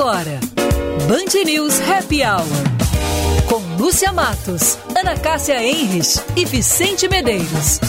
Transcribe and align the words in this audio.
Agora, 0.00 0.38
Band 1.08 1.44
News 1.44 1.80
Happy 1.80 2.22
Hour. 2.22 2.46
Com 3.48 3.60
Lúcia 3.76 4.12
Matos, 4.12 4.78
Ana 4.96 5.16
Cássia 5.18 5.60
Enres 5.60 6.24
e 6.36 6.44
Vicente 6.44 7.08
Medeiros. 7.08 7.80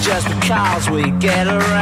Just 0.00 0.28
because 0.30 0.90
we 0.90 1.10
get 1.20 1.46
around. 1.46 1.73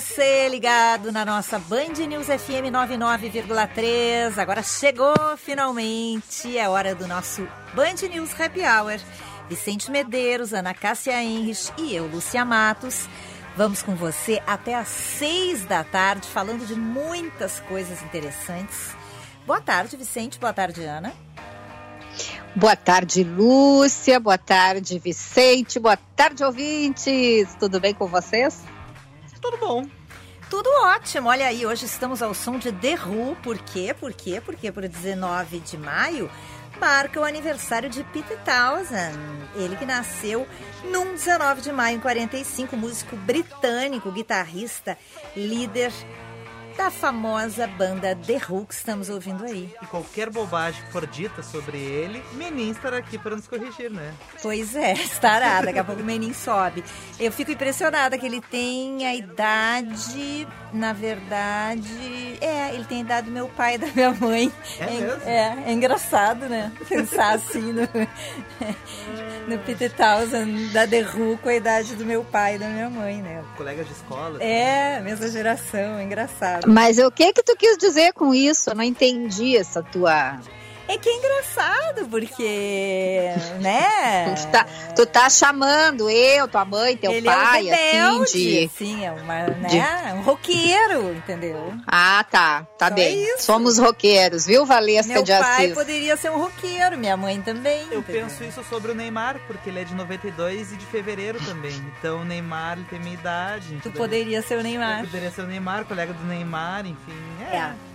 Você 0.00 0.48
ligado 0.48 1.12
na 1.12 1.26
nossa 1.26 1.58
Band 1.58 1.92
News 2.08 2.24
FM 2.24 2.72
99,3. 2.72 4.38
Agora 4.38 4.62
chegou 4.62 5.14
finalmente, 5.36 6.56
é 6.56 6.66
hora 6.66 6.94
do 6.94 7.06
nosso 7.06 7.46
Band 7.74 8.08
News 8.08 8.30
Happy 8.40 8.60
Hour. 8.60 8.98
Vicente 9.46 9.90
Medeiros, 9.90 10.54
Ana 10.54 10.72
Cássia 10.72 11.22
Henrich 11.22 11.70
e 11.76 11.94
eu, 11.94 12.06
Lúcia 12.06 12.46
Matos. 12.46 13.06
Vamos 13.54 13.82
com 13.82 13.94
você 13.94 14.42
até 14.46 14.74
às 14.74 14.88
seis 14.88 15.66
da 15.66 15.84
tarde, 15.84 16.26
falando 16.26 16.66
de 16.66 16.74
muitas 16.74 17.60
coisas 17.60 18.02
interessantes. 18.02 18.96
Boa 19.46 19.60
tarde, 19.60 19.98
Vicente. 19.98 20.38
Boa 20.38 20.54
tarde, 20.54 20.82
Ana. 20.82 21.12
Boa 22.56 22.74
tarde, 22.74 23.22
Lúcia. 23.22 24.18
Boa 24.18 24.38
tarde, 24.38 24.98
Vicente. 24.98 25.78
Boa 25.78 25.98
tarde, 26.16 26.42
ouvintes. 26.42 27.54
Tudo 27.58 27.78
bem 27.78 27.92
com 27.92 28.06
vocês? 28.06 28.64
Tudo 29.40 29.56
bom. 29.56 29.86
Tudo 30.50 30.68
ótimo. 30.82 31.28
Olha 31.28 31.46
aí, 31.46 31.64
hoje 31.64 31.86
estamos 31.86 32.22
ao 32.22 32.34
som 32.34 32.58
de 32.58 32.72
The 32.72 32.96
Who. 32.96 33.36
Por 33.36 33.56
quê? 33.58 33.94
Por 33.98 34.12
quê? 34.12 34.40
Porque 34.40 34.70
por 34.70 34.86
19 34.86 35.60
de 35.60 35.78
maio 35.78 36.30
marca 36.78 37.20
o 37.20 37.24
aniversário 37.24 37.88
de 37.88 38.02
Pete 38.04 38.36
Townsend. 38.44 39.16
Ele 39.54 39.76
que 39.76 39.86
nasceu 39.86 40.46
num 40.84 41.12
19 41.12 41.60
de 41.62 41.72
maio 41.72 41.96
em 41.96 42.00
45, 42.00 42.76
músico 42.76 43.16
britânico, 43.16 44.10
guitarrista, 44.10 44.98
líder 45.36 45.92
da 46.80 46.90
famosa 46.90 47.66
banda 47.66 48.16
The 48.16 48.40
Who 48.48 48.64
que 48.64 48.72
estamos 48.72 49.10
ouvindo 49.10 49.44
aí. 49.44 49.70
E 49.82 49.86
qualquer 49.86 50.30
bobagem 50.30 50.82
que 50.82 50.90
for 50.90 51.06
dita 51.06 51.42
sobre 51.42 51.76
ele, 51.76 52.22
Menin 52.32 52.70
estará 52.70 52.96
aqui 52.96 53.18
para 53.18 53.36
nos 53.36 53.46
corrigir, 53.46 53.90
né? 53.90 54.14
Pois 54.40 54.74
é, 54.74 54.94
estará. 54.96 55.60
Daqui 55.60 55.78
a 55.78 55.84
pouco 55.84 56.00
o 56.00 56.04
Menin 56.04 56.32
sobe. 56.32 56.82
Eu 57.18 57.30
fico 57.32 57.50
impressionada 57.50 58.16
que 58.16 58.24
ele 58.24 58.40
tem 58.40 59.06
a 59.06 59.14
idade, 59.14 60.48
na 60.72 60.94
verdade. 60.94 62.38
É, 62.40 62.72
ele 62.72 62.86
tem 62.86 62.98
a 62.98 63.00
idade 63.02 63.26
do 63.26 63.32
meu 63.32 63.48
pai 63.48 63.74
e 63.74 63.78
da 63.78 63.88
minha 63.88 64.12
mãe. 64.12 64.50
É 64.78 64.86
mesmo? 64.86 65.22
É, 65.26 65.64
é 65.66 65.72
engraçado, 65.72 66.48
né? 66.48 66.72
Pensar 66.88 67.34
assim 67.34 67.74
no, 67.74 67.82
no 69.46 69.58
Peter 69.66 69.92
Townsend 69.92 70.72
da 70.72 70.86
The 70.86 71.02
Who 71.02 71.36
com 71.42 71.50
a 71.50 71.54
idade 71.54 71.94
do 71.94 72.06
meu 72.06 72.24
pai 72.24 72.54
e 72.54 72.58
da 72.58 72.68
minha 72.68 72.88
mãe, 72.88 73.20
né? 73.20 73.44
Colegas 73.54 73.86
de 73.86 73.92
escola. 73.92 74.42
É, 74.42 74.98
mesma 75.02 75.28
geração, 75.28 75.98
é 75.98 76.04
engraçado. 76.04 76.69
Mas 76.70 76.98
o 76.98 77.10
que 77.10 77.32
que 77.32 77.42
tu 77.42 77.56
quis 77.56 77.76
dizer 77.76 78.12
com 78.12 78.32
isso? 78.32 78.70
Eu 78.70 78.76
não 78.76 78.84
entendi 78.84 79.56
essa 79.56 79.82
tua. 79.82 80.38
É 80.92 80.98
que 80.98 81.08
é 81.08 81.16
engraçado, 81.18 82.08
porque, 82.08 83.30
né? 83.60 84.34
Tu 84.34 84.46
tá, 84.48 84.66
tu 84.96 85.06
tá 85.06 85.30
chamando 85.30 86.10
eu, 86.10 86.48
tua 86.48 86.64
mãe, 86.64 86.96
teu 86.96 87.12
Ele 87.12 87.26
pai, 87.26 87.68
é 87.68 87.72
um 87.72 87.76
rebelde, 87.76 88.22
assim, 88.24 88.38
de. 88.48 88.64
assim, 88.64 89.04
é 89.04 89.12
uma, 89.12 89.42
né? 89.46 90.14
um 90.16 90.22
roqueiro, 90.22 91.14
entendeu? 91.14 91.74
Ah, 91.86 92.24
tá. 92.28 92.66
Tá 92.76 92.88
Só 92.88 92.94
bem. 92.94 93.22
isso. 93.22 93.42
Somos 93.44 93.78
roqueiros, 93.78 94.46
viu, 94.46 94.66
Valesca 94.66 95.12
Meu 95.12 95.22
de 95.22 95.30
pai 95.32 95.66
Assis? 95.66 95.74
poderia 95.74 96.16
ser 96.16 96.30
um 96.32 96.38
roqueiro, 96.40 96.98
minha 96.98 97.16
mãe 97.16 97.40
também. 97.40 97.86
Eu 97.92 98.00
entendeu? 98.00 98.24
penso 98.24 98.42
isso 98.42 98.64
sobre 98.64 98.90
o 98.90 98.94
Neymar, 98.94 99.38
porque 99.46 99.70
ele 99.70 99.78
é 99.80 99.84
de 99.84 99.94
92 99.94 100.72
e 100.72 100.76
de 100.76 100.86
fevereiro 100.86 101.38
também. 101.44 101.80
Então 101.98 102.22
o 102.22 102.24
Neymar 102.24 102.78
ele 102.78 102.86
tem 102.90 102.98
minha 102.98 103.14
idade. 103.14 103.78
Tu 103.80 103.92
poderia 103.92 104.42
ser 104.42 104.54
o 104.54 104.58
Eu 104.58 104.64
Neymar. 104.64 105.00
poderia 105.02 105.30
ser 105.30 105.42
o 105.42 105.46
Neymar, 105.46 105.84
colega 105.84 106.12
do 106.12 106.24
Neymar, 106.24 106.84
enfim. 106.84 107.14
É. 107.52 107.56
É. 107.56 107.89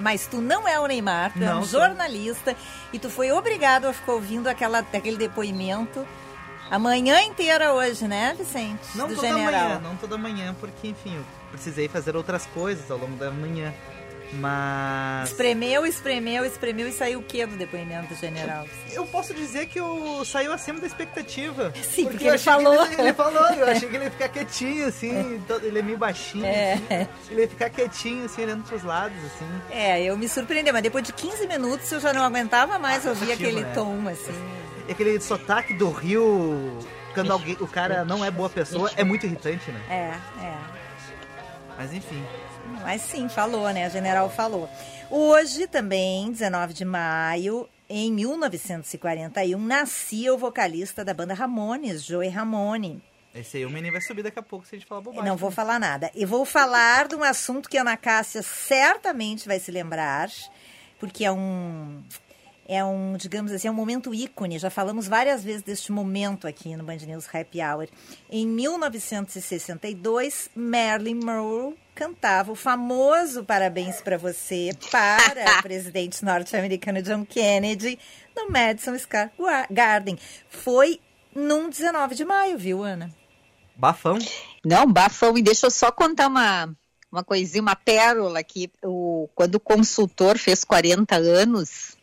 Mas 0.00 0.26
tu 0.26 0.40
não 0.40 0.66
é 0.66 0.78
o 0.80 0.86
Neymar, 0.86 1.32
tu 1.32 1.42
é 1.42 1.50
um 1.52 1.56
Não 1.56 1.64
sou. 1.64 1.80
jornalista 1.80 2.56
e 2.92 2.98
tu 2.98 3.10
foi 3.10 3.30
obrigado 3.30 3.86
a 3.86 3.92
ficar 3.92 4.12
ouvindo 4.12 4.48
aquela, 4.48 4.78
aquele 4.80 5.16
depoimento 5.16 6.06
a 6.70 6.78
manhã 6.78 7.20
inteira 7.22 7.72
hoje, 7.72 8.06
né, 8.06 8.32
Vicente? 8.38 8.80
Não 8.94 9.08
Do 9.08 9.16
toda 9.16 9.26
general. 9.26 9.50
manhã, 9.68 9.80
não 9.80 9.96
toda 9.96 10.16
manhã, 10.16 10.54
porque 10.60 10.88
enfim, 10.88 11.16
eu 11.16 11.24
precisei 11.50 11.88
fazer 11.88 12.14
outras 12.14 12.46
coisas 12.46 12.88
ao 12.90 12.96
longo 12.96 13.16
da 13.16 13.30
manhã. 13.30 13.74
Mas. 14.32 15.30
Espremeu, 15.30 15.84
espremeu, 15.84 16.44
espremeu 16.44 16.88
e 16.88 16.92
saiu 16.92 17.18
o 17.18 17.22
que 17.22 17.44
do 17.44 17.56
depoimento 17.56 18.14
general? 18.14 18.66
Eu 18.92 19.04
posso 19.06 19.34
dizer 19.34 19.66
que 19.66 19.80
eu 19.80 20.24
saiu 20.24 20.52
acima 20.52 20.78
da 20.80 20.86
expectativa. 20.86 21.72
Sim, 21.82 22.06
porque 22.06 22.24
eu 22.24 22.30
ele 22.30 22.38
falou. 22.38 22.86
Ele, 22.86 23.00
ele 23.00 23.12
falou, 23.12 23.46
eu 23.54 23.66
achei 23.66 23.88
que 23.88 23.96
ele 23.96 24.04
ia 24.04 24.10
ficar 24.10 24.28
quietinho, 24.28 24.86
assim, 24.86 25.42
ele 25.62 25.78
é 25.78 25.82
meio 25.82 25.98
baixinho. 25.98 26.44
É. 26.44 26.74
assim. 26.74 27.08
Ele 27.30 27.42
ia 27.42 27.48
ficar 27.48 27.70
quietinho, 27.70 28.24
assim, 28.24 28.42
olhando 28.44 28.64
pros 28.64 28.84
lados, 28.84 29.16
assim. 29.24 29.46
É, 29.70 30.02
eu 30.02 30.16
me 30.16 30.28
surpreendi, 30.28 30.70
mas 30.70 30.82
depois 30.82 31.04
de 31.04 31.12
15 31.12 31.46
minutos 31.46 31.90
eu 31.90 32.00
já 32.00 32.12
não 32.12 32.22
aguentava 32.22 32.78
mais 32.78 33.06
Ah, 33.06 33.10
ouvir 33.10 33.32
aquele 33.32 33.62
né? 33.62 33.72
tom, 33.74 34.06
assim. 34.08 34.32
E 34.88 34.92
aquele 34.92 35.20
sotaque 35.20 35.74
do 35.74 35.90
Rio, 35.90 36.78
quando 37.14 37.32
alguém, 37.32 37.56
o 37.60 37.66
cara 37.66 38.04
não 38.04 38.24
é 38.24 38.30
boa 38.30 38.48
pessoa, 38.48 38.90
é 38.96 39.04
muito 39.04 39.26
irritante, 39.26 39.70
né? 39.70 39.80
É, 39.88 40.44
é. 40.44 40.54
Mas 41.76 41.92
enfim. 41.92 42.24
Mas 42.82 43.02
sim, 43.02 43.28
falou, 43.28 43.70
né? 43.72 43.86
A 43.86 43.88
general 43.88 44.30
falou. 44.30 44.68
Hoje 45.10 45.66
também, 45.66 46.30
19 46.30 46.72
de 46.72 46.84
maio, 46.84 47.68
em 47.88 48.12
1941, 48.12 49.58
nascia 49.58 50.32
o 50.32 50.38
vocalista 50.38 51.04
da 51.04 51.12
banda 51.12 51.34
Ramones, 51.34 52.04
Joey 52.04 52.28
Ramone. 52.28 53.02
Esse 53.34 53.58
aí 53.58 53.66
o 53.66 53.70
menino 53.70 53.92
vai 53.92 54.00
subir 54.00 54.22
daqui 54.22 54.38
a 54.38 54.42
pouco 54.42 54.66
se 54.66 54.74
a 54.74 54.78
gente 54.78 54.88
falar 54.88 55.00
bobagem. 55.00 55.28
Não 55.28 55.36
vou 55.36 55.50
falar 55.50 55.78
nada. 55.78 56.10
E 56.14 56.24
vou 56.24 56.44
falar 56.44 57.06
de 57.06 57.14
um 57.14 57.22
assunto 57.22 57.68
que 57.68 57.78
a 57.78 57.82
Ana 57.82 57.96
Cássia 57.96 58.42
certamente 58.42 59.46
vai 59.46 59.60
se 59.60 59.70
lembrar, 59.70 60.30
porque 60.98 61.24
é 61.24 61.30
um. 61.32 62.02
É 62.72 62.84
um, 62.84 63.16
digamos 63.16 63.50
assim, 63.50 63.66
é 63.66 63.70
um 63.70 63.74
momento 63.74 64.14
ícone. 64.14 64.56
Já 64.56 64.70
falamos 64.70 65.08
várias 65.08 65.42
vezes 65.42 65.60
deste 65.60 65.90
momento 65.90 66.46
aqui 66.46 66.76
no 66.76 66.84
Band 66.84 66.98
News 66.98 67.26
Happy 67.26 67.60
Hour. 67.60 67.88
Em 68.30 68.46
1962, 68.46 70.48
Marilyn 70.54 71.16
Monroe 71.16 71.76
cantava 71.96 72.52
o 72.52 72.54
famoso 72.54 73.42
Parabéns 73.42 74.00
para 74.00 74.16
você 74.16 74.70
para 74.88 75.44
o 75.58 75.62
presidente 75.62 76.24
norte-americano 76.24 77.02
John 77.02 77.24
Kennedy 77.24 77.98
no 78.36 78.48
Madison 78.48 78.96
Square 78.96 79.32
Garden. 79.68 80.16
Foi 80.48 81.00
num 81.34 81.68
19 81.68 82.14
de 82.14 82.24
maio, 82.24 82.56
viu, 82.56 82.84
Ana? 82.84 83.12
Bafão. 83.74 84.16
Não, 84.64 84.86
bafão. 84.86 85.36
E 85.36 85.42
deixa 85.42 85.66
eu 85.66 85.72
só 85.72 85.90
contar 85.90 86.28
uma, 86.28 86.72
uma 87.10 87.24
coisinha, 87.24 87.62
uma 87.62 87.74
pérola 87.74 88.38
aqui. 88.38 88.70
O, 88.84 89.28
quando 89.34 89.56
o 89.56 89.60
consultor 89.60 90.38
fez 90.38 90.62
40 90.62 91.16
anos, 91.16 91.98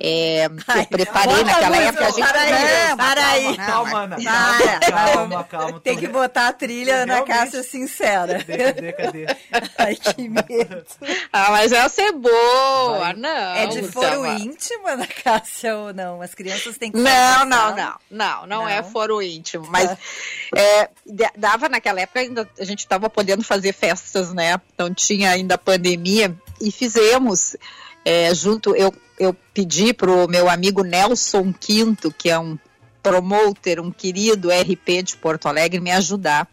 é, 0.00 0.48
Ai, 0.66 0.80
eu 0.82 0.86
preparei 0.86 1.44
naquela 1.44 1.76
luz, 1.76 1.88
época. 1.88 2.06
A 2.06 2.10
gente, 2.10 2.20
para 2.26 2.40
aí, 2.40 2.88
Não, 2.88 2.96
para 2.96 3.26
aí. 3.28 3.56
Calma, 3.56 3.98
Ana. 4.00 4.16
Para. 4.22 4.90
Calma, 4.90 5.44
calma. 5.44 5.80
Tem 5.80 5.96
que 5.96 6.08
botar 6.08 6.48
a 6.48 6.52
trilha 6.52 6.96
Ana 6.96 7.14
Realmente. 7.14 7.34
Cássia 7.36 7.62
sincera. 7.62 8.38
Cadê, 8.44 8.72
cadê, 8.72 8.92
cadê? 8.92 9.26
Ai, 9.78 9.94
que 9.96 10.28
medo. 10.28 10.84
Ah, 11.32 11.50
mas 11.50 11.72
essa 11.72 12.02
é 12.02 12.12
boa, 12.12 13.12
não. 13.14 13.54
É 13.54 13.66
de 13.66 13.80
Luciana. 13.80 13.92
foro 14.16 14.26
íntimo, 14.26 14.86
Ana 14.88 15.06
Cássia, 15.06 15.76
ou 15.76 15.94
não? 15.94 16.20
As 16.20 16.34
crianças 16.34 16.76
têm 16.76 16.90
que 16.90 16.98
Não, 16.98 17.44
não, 17.44 17.46
não, 17.46 17.76
não, 17.76 17.96
não, 18.10 18.46
Não? 18.46 18.68
é 18.68 18.82
foro 18.82 19.22
íntimo, 19.22 19.66
mas 19.70 19.90
é, 20.56 20.90
dava 21.36 21.68
naquela 21.68 22.00
época 22.00 22.20
ainda 22.20 22.48
a 22.58 22.64
gente 22.64 22.80
estava 22.80 23.08
podendo 23.08 23.44
fazer 23.44 23.72
festas, 23.72 24.32
né? 24.32 24.60
Então 24.74 24.92
tinha 24.92 25.30
ainda 25.30 25.54
a 25.54 25.58
pandemia 25.58 26.34
e 26.60 26.70
fizemos 26.70 27.56
é, 28.04 28.34
junto. 28.34 28.74
Eu, 28.76 28.94
eu 29.18 29.34
pedi 29.52 29.92
pro 29.92 30.28
meu 30.28 30.48
amigo 30.48 30.82
Nelson 30.82 31.52
Quinto, 31.52 32.12
que 32.12 32.30
é 32.30 32.38
um 32.38 32.58
promoter, 33.02 33.80
um 33.80 33.90
querido 33.90 34.48
RP 34.48 35.02
de 35.02 35.16
Porto 35.16 35.46
Alegre, 35.46 35.80
me 35.80 35.90
ajudar. 35.90 36.48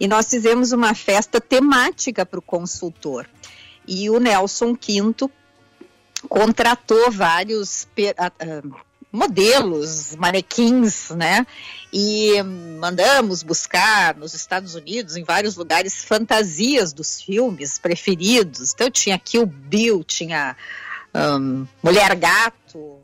E 0.00 0.08
nós 0.08 0.28
fizemos 0.28 0.72
uma 0.72 0.94
festa 0.94 1.40
temática 1.40 2.26
para 2.26 2.38
o 2.38 2.42
consultor. 2.42 3.28
E 3.86 4.08
o 4.10 4.18
Nelson 4.18 4.74
Quinto 4.74 5.30
contratou 6.28 7.10
vários 7.10 7.86
modelos, 9.12 10.16
manequins, 10.16 11.10
né? 11.10 11.46
E 11.92 12.42
mandamos 12.42 13.42
buscar 13.42 14.16
nos 14.16 14.32
Estados 14.32 14.74
Unidos, 14.74 15.16
em 15.16 15.22
vários 15.22 15.56
lugares, 15.56 16.04
fantasias 16.04 16.92
dos 16.92 17.20
filmes 17.20 17.78
preferidos. 17.78 18.72
Então 18.72 18.90
tinha 18.90 19.18
Kill 19.18 19.44
Bill, 19.44 20.02
tinha 20.02 20.56
um, 21.14 21.66
Mulher 21.82 22.16
Gato, 22.16 22.98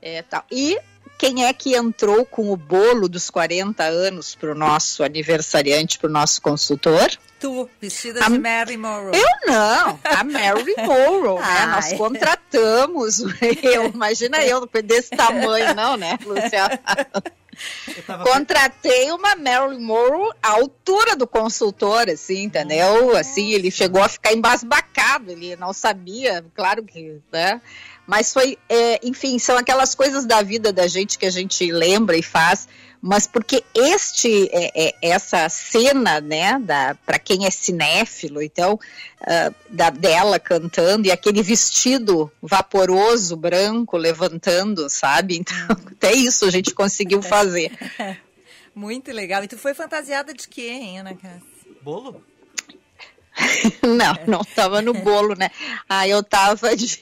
é, 0.00 0.22
tal. 0.22 0.44
E 0.50 0.78
quem 1.18 1.44
é 1.44 1.52
que 1.52 1.76
entrou 1.76 2.24
com 2.24 2.50
o 2.50 2.56
bolo 2.56 3.06
dos 3.06 3.28
40 3.28 3.84
anos 3.84 4.34
para 4.34 4.52
o 4.52 4.54
nosso 4.54 5.04
aniversariante, 5.04 5.98
para 5.98 6.08
o 6.08 6.12
nosso 6.12 6.40
consultor? 6.40 7.10
Tu, 7.40 7.70
vestida 7.80 8.20
de 8.20 8.38
Mary 8.38 8.76
Monroe. 8.76 9.16
Eu 9.16 9.52
não, 9.52 9.98
a 10.04 10.22
Mary 10.24 10.74
Monroe, 10.76 11.40
né? 11.40 11.66
Nós 11.72 11.92
contratamos, 11.94 13.20
eu, 13.62 13.86
imagina 13.86 14.44
eu 14.44 14.68
desse 14.84 15.10
tamanho, 15.10 15.74
não, 15.74 15.96
né, 15.96 16.18
tava 18.06 18.24
Contratei 18.24 19.10
uma 19.12 19.36
Marilyn 19.36 19.84
Monroe 19.84 20.30
à 20.42 20.50
altura 20.52 21.14
do 21.14 21.26
consultor, 21.26 22.08
assim, 22.08 22.44
entendeu? 22.44 23.16
Assim, 23.16 23.52
ele 23.52 23.70
chegou 23.70 24.02
a 24.02 24.08
ficar 24.08 24.32
embasbacado, 24.32 25.30
ele 25.30 25.56
não 25.56 25.72
sabia, 25.72 26.44
claro 26.54 26.82
que, 26.82 27.20
né? 27.32 27.60
Mas 28.06 28.32
foi, 28.32 28.58
é, 28.68 28.98
enfim, 29.02 29.38
são 29.38 29.56
aquelas 29.56 29.94
coisas 29.94 30.24
da 30.24 30.42
vida 30.42 30.72
da 30.72 30.86
gente 30.86 31.18
que 31.18 31.26
a 31.26 31.30
gente 31.30 31.70
lembra 31.70 32.16
e 32.16 32.22
faz, 32.22 32.66
mas 33.00 33.26
porque 33.26 33.64
este, 33.74 34.48
é, 34.52 34.88
é, 34.88 34.94
essa 35.00 35.48
cena, 35.48 36.20
né, 36.20 36.58
da, 36.58 36.94
para 37.06 37.18
quem 37.18 37.46
é 37.46 37.50
cinéfilo, 37.50 38.42
então, 38.42 38.78
ah, 39.20 39.52
da, 39.68 39.90
dela 39.90 40.38
cantando 40.38 41.06
e 41.06 41.10
aquele 41.10 41.42
vestido 41.42 42.30
vaporoso, 42.42 43.36
branco, 43.36 43.96
levantando, 43.96 44.88
sabe? 44.90 45.38
Então, 45.38 45.56
até 45.92 46.12
isso 46.12 46.44
a 46.44 46.50
gente 46.50 46.74
conseguiu 46.74 47.22
fazer. 47.22 47.72
Muito 48.74 49.10
legal. 49.12 49.42
E 49.42 49.48
tu 49.48 49.58
foi 49.58 49.74
fantasiada 49.74 50.32
de 50.32 50.46
quê, 50.46 50.68
hein, 50.68 51.00
Ana 51.00 51.14
Cássia? 51.14 51.50
bolo? 51.82 52.22
Não, 53.82 54.26
não 54.26 54.44
tava 54.44 54.82
no 54.82 54.92
bolo, 54.92 55.34
né? 55.34 55.50
Ah, 55.88 56.06
eu 56.06 56.22
tava 56.22 56.76
de. 56.76 56.98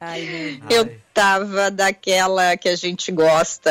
Ai, 0.00 0.60
Eu 0.70 0.96
tava 1.12 1.72
daquela 1.72 2.56
que 2.56 2.68
a 2.68 2.76
gente 2.76 3.10
gosta, 3.10 3.70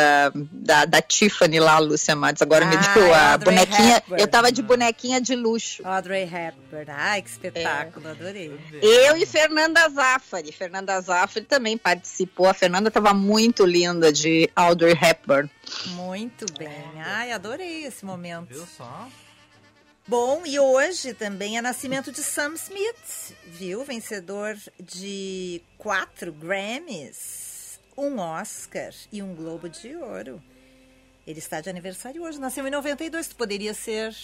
da, 0.51 0.83
da 0.83 1.01
Tiffany 1.01 1.57
lá, 1.57 1.79
Lúcia 1.79 2.15
Matos. 2.17 2.41
Agora 2.41 2.65
me 2.65 2.75
Ah, 2.75 2.93
deu 2.93 3.13
a 3.13 3.31
Audrey 3.31 3.55
bonequinha. 3.55 3.97
Hepburn. 3.97 4.21
Eu 4.21 4.27
tava 4.27 4.51
de 4.51 4.61
bonequinha 4.61 5.21
de 5.21 5.35
luxo. 5.35 5.87
Audrey 5.87 6.23
Hepburn. 6.23 6.91
Ai, 6.91 7.21
que 7.21 7.29
espetáculo, 7.29 8.09
adorei. 8.09 8.51
Eu 8.81 9.15
e 9.15 9.25
Fernanda 9.25 9.87
Zaffari. 9.87 10.51
Fernanda 10.51 10.99
Zaffari 10.99 11.45
também 11.45 11.77
participou. 11.77 12.47
A 12.49 12.53
Fernanda 12.53 12.91
tava 12.91 13.13
muito 13.13 13.65
linda 13.65 14.11
de 14.11 14.49
Audrey 14.53 14.91
Hepburn. 15.01 15.49
Muito 15.87 16.45
bem. 16.57 16.69
Ai, 17.05 17.31
adorei 17.31 17.85
esse 17.85 18.03
momento. 18.03 18.47
Viu 18.49 18.67
só? 18.77 19.07
Bom, 20.07 20.45
e 20.45 20.57
hoje 20.57 21.13
também 21.13 21.57
é 21.57 21.61
nascimento 21.61 22.11
de 22.11 22.23
Sam 22.23 22.53
Smith, 22.53 23.35
viu? 23.45 23.83
Vencedor 23.83 24.57
de 24.79 25.61
quatro 25.77 26.31
Grammys, 26.31 27.79
um 27.97 28.17
Oscar 28.17 28.93
e 29.11 29.21
um 29.21 29.35
Globo 29.35 29.67
de 29.67 29.95
Ouro. 29.97 30.41
Ele 31.25 31.39
está 31.39 31.59
de 31.59 31.69
aniversário 31.69 32.23
hoje, 32.23 32.39
nasceu 32.39 32.65
em 32.65 32.71
92, 32.71 33.33
poderia 33.33 33.73
ser 33.73 34.15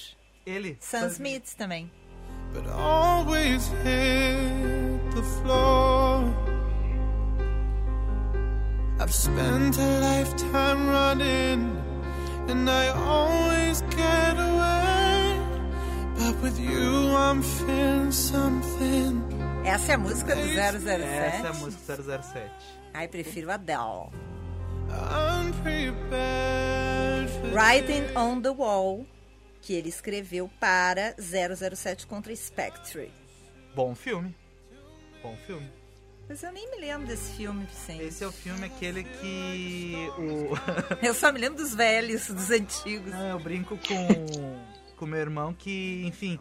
Ele. 0.46 0.78
Sam 0.80 1.08
Smith 1.08 1.54
também. 1.58 1.92
but 2.54 2.68
always 2.68 3.68
hit 3.84 5.12
the 5.16 5.24
floor. 5.42 6.34
I've 9.00 9.14
spent 9.14 9.78
a 9.78 10.00
lifetime 10.00 10.88
running, 10.88 11.76
and 12.48 12.70
I 12.70 12.90
always 12.90 13.82
get 13.90 14.38
away. 14.38 14.83
Essa 19.66 19.92
é 19.92 19.96
a 19.96 19.98
música 19.98 20.36
do 20.36 20.42
007? 20.42 20.64
Essa 20.64 21.48
é 21.48 21.50
a 21.50 21.54
música 21.54 21.96
007. 22.24 22.52
Ai, 22.94 23.08
prefiro 23.10 23.52
Adele. 23.52 24.10
Unprepared 25.46 27.30
for 27.30 27.54
Writing 27.54 28.16
on 28.16 28.42
the 28.42 28.52
Wall, 28.52 29.06
que 29.62 29.74
ele 29.74 29.90
escreveu 29.90 30.50
para 30.60 31.14
007 31.20 32.08
contra 32.08 32.34
Spectre. 32.36 33.12
Bom 33.76 33.94
filme. 33.94 34.34
Bom 35.22 35.36
filme. 35.46 35.70
Mas 36.30 36.42
eu 36.42 36.54
nem 36.54 36.70
me 36.72 36.78
lembro 36.78 37.08
desse 37.08 37.34
filme, 37.34 37.66
Vicente. 37.66 38.04
Esse 38.04 38.24
é 38.24 38.28
o 38.28 38.32
filme 38.32 38.66
aquele 38.66 39.04
que 39.04 40.10
o 40.18 40.56
Eu 41.06 41.14
só 41.14 41.34
me 41.34 41.40
lembro 41.40 41.62
dos 41.62 41.76
velhos, 41.76 42.30
dos 42.30 42.50
antigos. 42.50 43.12
Não, 43.12 43.28
eu 43.28 43.40
brinco 43.40 43.78
com 43.78 44.08
com 45.04 45.08
meu 45.08 45.20
irmão 45.20 45.54
que, 45.54 46.02
enfim, 46.06 46.40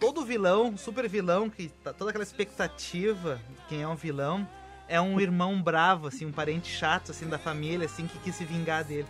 todo 0.00 0.24
vilão, 0.24 0.78
super 0.78 1.06
vilão, 1.06 1.50
que 1.50 1.68
tá 1.84 1.92
toda 1.92 2.10
aquela 2.10 2.24
expectativa 2.24 3.38
de 3.50 3.64
quem 3.68 3.82
é 3.82 3.86
um 3.86 3.94
vilão, 3.94 4.48
é 4.88 4.98
um 4.98 5.20
irmão 5.20 5.60
bravo, 5.60 6.08
assim, 6.08 6.24
um 6.24 6.32
parente 6.32 6.72
chato, 6.72 7.10
assim, 7.10 7.28
da 7.28 7.38
família, 7.38 7.84
assim, 7.84 8.06
que 8.06 8.18
quis 8.20 8.34
se 8.34 8.46
vingar 8.46 8.82
dele. 8.82 9.06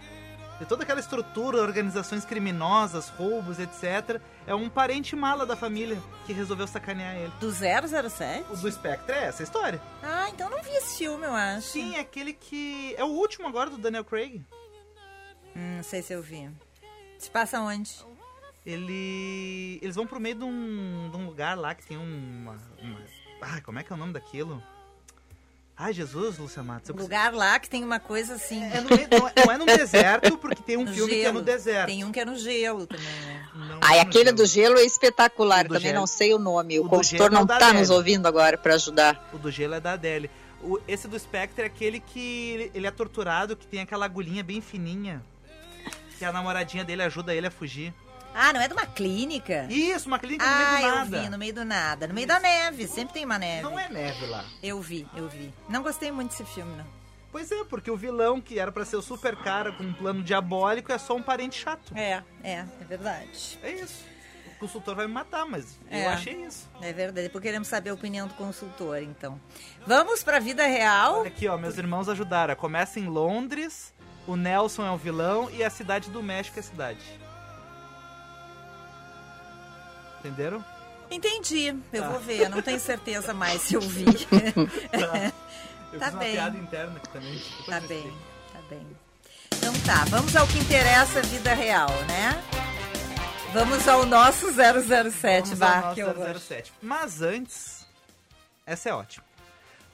E 0.61 0.65
toda 0.65 0.83
aquela 0.83 0.99
estrutura, 0.99 1.59
organizações 1.59 2.25
criminosas, 2.25 3.09
roubos, 3.09 3.61
etc., 3.61 4.21
é 4.47 4.55
um 4.55 4.69
parente 4.69 5.15
mala 5.15 5.47
da 5.47 5.57
família 5.57 5.97
que 6.27 6.33
resolveu 6.33 6.67
sacanear 6.67 7.17
ele. 7.17 7.33
Do 7.39 7.51
007? 7.53 8.45
O 8.51 8.57
do 8.57 8.71
Spectre 8.71 9.15
é 9.15 9.25
essa 9.27 9.45
história. 9.45 9.81
Ah, 10.03 10.29
então 10.29 10.51
não 10.51 10.61
vi 10.61 10.71
esse 10.71 10.99
filme, 10.99 11.25
eu 11.25 11.33
acho. 11.33 11.69
Sim, 11.69 11.95
é 11.95 12.01
aquele 12.01 12.35
que. 12.35 12.95
É 12.99 13.05
o 13.05 13.09
último 13.09 13.47
agora 13.47 13.71
do 13.71 13.79
Daniel 13.79 14.05
Craig. 14.05 14.45
Hum, 15.57 15.77
não 15.77 15.83
sei 15.83 16.03
se 16.03 16.13
eu 16.13 16.21
vi. 16.21 16.51
Se 17.21 17.31
passa 17.31 17.61
onde? 17.61 18.10
Ele. 18.65 19.79
Eles 19.83 19.97
vão 19.97 20.07
pro 20.07 20.21
meio 20.21 20.35
de 20.35 20.45
um, 20.45 21.09
de 21.11 21.17
um 21.17 21.27
lugar 21.27 21.57
lá 21.57 21.75
que 21.75 21.87
tem 21.87 21.97
uma. 21.97 22.57
uma... 22.81 23.01
Ai, 23.41 23.61
como 23.63 23.79
é 23.79 23.83
que 23.83 23.93
é 23.93 23.97
o 23.97 23.99
nome 23.99 24.13
daquilo? 24.13 24.63
Ai, 25.83 25.95
Jesus, 25.95 26.37
Lúcia 26.37 26.63
Matos. 26.63 26.91
Um 26.91 26.99
lugar 26.99 27.33
lá 27.33 27.59
que 27.59 27.71
tem 27.71 27.83
uma 27.83 27.99
coisa 27.99 28.35
assim. 28.35 28.63
É 28.63 28.83
no 28.83 28.91
não, 28.91 29.29
é, 29.29 29.33
não 29.47 29.53
é 29.53 29.57
no 29.57 29.65
deserto, 29.79 30.37
porque 30.37 30.63
tem 30.63 30.77
um 30.77 30.85
no 30.85 30.93
filme 30.93 31.11
que 31.11 31.21
é 31.25 31.29
no 31.29 31.39
gelo. 31.39 31.43
deserto. 31.43 31.87
Tem 31.87 32.05
um 32.05 32.13
que 32.13 32.21
é 32.21 32.25
no 32.27 32.37
gelo 32.37 32.87
também, 32.87 33.07
né? 33.07 33.49
Ai, 33.81 33.97
é 33.97 34.01
aquele 34.03 34.25
gelo. 34.27 34.37
do 34.37 34.45
gelo 34.47 34.79
é 34.79 34.83
espetacular. 34.85 35.67
Também 35.67 35.81
gelo. 35.81 36.01
não 36.01 36.07
sei 36.07 36.35
o 36.35 36.39
nome. 36.39 36.79
O, 36.79 36.85
O 36.85 36.89
consultor 36.89 37.29
gelo 37.31 37.35
é 37.35 37.39
não 37.39 37.47
da 37.47 37.59
tá 37.59 37.73
nos 37.73 37.89
ouvindo 37.89 38.27
agora 38.29 38.59
para 38.59 38.75
ajudar. 38.75 39.31
O 39.33 39.39
do 39.39 39.51
gelo 39.51 39.73
é 39.73 39.81
da 39.81 39.93
Adele. 39.93 40.31
O, 40.63 40.79
esse 40.87 41.09
do 41.09 41.19
Spectre 41.19 41.63
é 41.63 41.67
aquele 41.67 41.99
que 41.99 42.71
ele 42.75 42.87
é 42.87 42.91
torturado, 42.91 43.57
que 43.57 43.67
tem 43.67 43.81
aquela 43.81 44.05
agulhinha 44.05 44.43
bem 44.45 44.61
fininha. 44.61 45.25
Que 46.19 46.27
a 46.27 46.31
namoradinha 46.31 46.85
dele 46.85 47.03
ajuda 47.03 47.35
ele 47.35 47.47
a 47.47 47.51
fugir. 47.51 47.95
Ah, 48.35 48.53
não 48.53 48.61
é 48.61 48.69
de 48.69 48.75
uma 48.75 48.87
clínica? 48.87 49.67
Isso, 49.69 50.07
uma 50.09 50.19
clínica 50.19 50.45
no 50.45 50.51
ah, 50.53 50.57
meio 50.57 50.71
do 50.81 50.87
eu 50.87 50.95
nada. 50.95 51.21
vi, 51.23 51.29
no 51.29 51.39
meio 51.39 51.55
do 51.55 51.65
nada. 51.65 52.07
No 52.07 52.15
meio 52.15 52.27
da 52.27 52.39
neve, 52.39 52.87
sempre 52.87 53.15
tem 53.15 53.25
uma 53.25 53.39
neve. 53.39 53.63
Não 53.63 53.79
é 53.79 53.89
neve 53.89 54.27
lá. 54.27 54.45
Eu 54.63 54.81
vi, 54.81 55.07
eu 55.17 55.29
vi. 55.29 55.53
Não 55.69 55.83
gostei 55.83 56.13
muito 56.13 56.31
desse 56.31 56.45
filme, 56.45 56.77
não. 56.77 56.87
Pois 57.33 57.51
é, 57.53 57.65
porque 57.65 57.91
o 57.91 57.97
vilão, 57.97 58.41
que 58.41 58.59
era 58.59 58.73
pra 58.73 58.85
ser 58.85 58.97
o 58.97 59.03
super 59.03 59.37
cara 59.37 59.73
com 59.73 59.85
um 59.85 59.93
plano 59.93 60.23
diabólico, 60.23 60.91
é 60.93 60.99
só 60.99 61.15
um 61.15 61.23
parente 61.23 61.59
chato. 61.61 61.93
É, 61.97 62.23
é, 62.43 62.65
é 62.81 62.85
verdade. 62.89 63.59
É 63.63 63.73
isso. 63.73 64.05
O 64.57 64.59
consultor 64.61 64.95
vai 64.95 65.07
me 65.07 65.13
matar, 65.13 65.47
mas 65.47 65.79
É. 65.91 66.05
eu 66.07 66.11
achei 66.11 66.35
isso. 66.45 66.69
É 66.83 66.93
verdade. 66.93 67.27
Depois 67.29 67.43
queremos 67.43 67.67
saber 67.69 67.91
a 67.91 67.95
opinião 67.95 68.27
do 68.29 68.35
consultor, 68.35 68.99
então. 69.03 69.41
Vamos 69.87 70.23
pra 70.23 70.39
vida 70.39 70.67
real. 70.67 71.21
Olha 71.21 71.29
aqui, 71.29 71.49
ó, 71.49 71.57
meus 71.57 71.79
irmãos 71.79 72.09
ajudaram. 72.09 72.55
Começa 72.57 72.99
em 73.01 73.07
Londres, 73.07 73.95
o 74.27 74.37
Nelson 74.37 74.85
é 74.87 74.91
o 74.91 74.97
vilão 74.97 75.49
e 75.51 75.63
a 75.65 75.71
cidade 75.71 76.11
do 76.11 76.23
México 76.23 76.59
é 76.59 76.61
a 76.61 76.65
cidade. 76.65 77.01
Entenderam? 80.21 80.65
Entendi. 81.11 81.75
Eu 81.93 82.03
Tá. 82.03 82.09
vou 82.11 82.21
ver. 82.21 82.49
Não 82.49 82.63
tenho 82.63 82.79
certeza 82.81 83.35
mais 83.35 83.63
se 83.63 83.75
eu 83.75 83.81
vi. 83.81 84.05
Eu 85.93 85.99
Tá 85.99 86.07
fiz 86.07 86.15
uma 86.15 86.21
bem. 86.21 86.33
piada 86.35 86.57
interna 86.57 86.97
aqui 86.99 87.09
também. 87.09 87.33
depois 87.35 87.67
tá 87.67 87.81
bem, 87.81 88.13
tá 88.53 88.59
bem. 88.71 88.87
Então 89.57 89.73
tá, 89.85 90.05
vamos 90.05 90.37
ao 90.37 90.47
que 90.47 90.57
interessa, 90.61 91.21
vida 91.23 91.53
real, 91.53 91.89
né? 92.07 92.41
Vamos 93.53 93.89
ao 93.89 94.07
nosso 94.07 94.53
007, 94.53 95.49
Vamos 95.49 95.59
vá, 95.59 95.75
ao 95.79 95.83
nosso 95.83 95.95
que 95.97 96.05
horror. 96.05 96.39
007. 96.39 96.73
Mas 96.81 97.21
antes, 97.21 97.85
essa 98.65 98.89
é 98.91 98.95
ótima. 98.95 99.25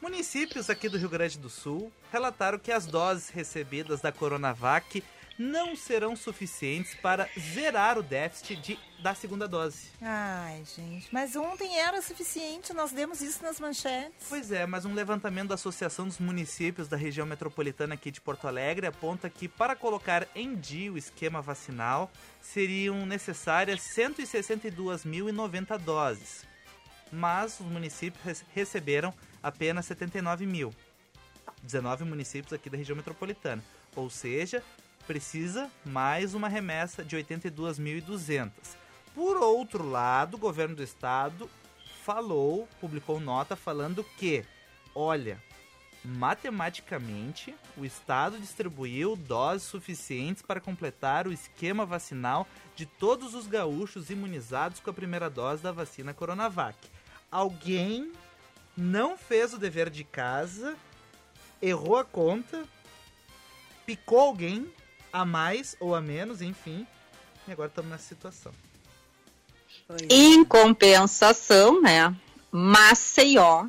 Municípios 0.02 0.68
aqui 0.68 0.86
do 0.90 0.98
Rio 0.98 1.08
Grande 1.08 1.38
do 1.38 1.48
Sul 1.48 1.90
relataram 2.12 2.58
que 2.58 2.70
as 2.70 2.84
doses 2.84 3.30
recebidas 3.30 4.02
da 4.02 4.12
Coronavac 4.12 5.02
não 5.38 5.76
serão 5.76 6.16
suficientes 6.16 6.94
para 6.94 7.28
zerar 7.38 7.98
o 7.98 8.02
déficit 8.02 8.56
de, 8.56 8.78
da 9.00 9.14
segunda 9.14 9.46
dose. 9.46 9.88
Ai, 10.00 10.62
gente, 10.76 11.08
mas 11.12 11.36
ontem 11.36 11.78
era 11.78 12.00
suficiente, 12.00 12.72
nós 12.72 12.90
demos 12.92 13.20
isso 13.20 13.42
nas 13.42 13.60
manchetes. 13.60 14.26
Pois 14.28 14.50
é, 14.50 14.64
mas 14.66 14.84
um 14.84 14.94
levantamento 14.94 15.48
da 15.48 15.54
Associação 15.54 16.06
dos 16.06 16.18
Municípios 16.18 16.88
da 16.88 16.96
região 16.96 17.26
metropolitana 17.26 17.94
aqui 17.94 18.10
de 18.10 18.20
Porto 18.20 18.48
Alegre 18.48 18.86
aponta 18.86 19.28
que 19.28 19.46
para 19.48 19.76
colocar 19.76 20.26
em 20.34 20.54
dia 20.56 20.92
o 20.92 20.96
esquema 20.98 21.42
vacinal 21.42 22.10
seriam 22.40 23.04
necessárias 23.04 23.80
162.090 24.74 25.78
doses. 25.78 26.44
Mas 27.12 27.60
os 27.60 27.66
municípios 27.66 28.22
rece- 28.24 28.44
receberam 28.54 29.14
apenas 29.42 29.86
79 29.86 30.44
mil. 30.46 30.74
19 31.62 32.04
municípios 32.04 32.52
aqui 32.52 32.68
da 32.68 32.76
região 32.76 32.96
metropolitana. 32.96 33.62
Ou 33.94 34.10
seja, 34.10 34.62
precisa 35.06 35.70
mais 35.84 36.34
uma 36.34 36.48
remessa 36.48 37.04
de 37.04 37.16
82.200. 37.16 38.50
Por 39.14 39.36
outro 39.36 39.88
lado, 39.88 40.34
o 40.34 40.38
governo 40.38 40.76
do 40.76 40.82
estado 40.82 41.48
falou, 42.04 42.68
publicou 42.80 43.18
nota 43.18 43.56
falando 43.56 44.04
que, 44.18 44.44
olha, 44.94 45.42
matematicamente, 46.04 47.54
o 47.76 47.84
estado 47.84 48.38
distribuiu 48.38 49.16
doses 49.16 49.66
suficientes 49.66 50.42
para 50.42 50.60
completar 50.60 51.26
o 51.26 51.32
esquema 51.32 51.86
vacinal 51.86 52.46
de 52.74 52.86
todos 52.86 53.34
os 53.34 53.46
gaúchos 53.46 54.10
imunizados 54.10 54.80
com 54.80 54.90
a 54.90 54.94
primeira 54.94 55.28
dose 55.30 55.62
da 55.62 55.72
vacina 55.72 56.14
Coronavac. 56.14 56.76
Alguém 57.30 58.12
não 58.76 59.16
fez 59.16 59.54
o 59.54 59.58
dever 59.58 59.88
de 59.90 60.04
casa, 60.04 60.76
errou 61.60 61.96
a 61.96 62.04
conta, 62.04 62.64
picou 63.84 64.20
alguém 64.20 64.70
a 65.12 65.24
mais 65.24 65.76
ou 65.80 65.94
a 65.94 66.00
menos, 66.00 66.42
enfim, 66.42 66.86
e 67.46 67.52
agora 67.52 67.68
estamos 67.68 67.90
nessa 67.90 68.04
situação. 68.04 68.52
Em 70.10 70.44
compensação, 70.44 71.80
né, 71.80 72.14
Maceió 72.50 73.66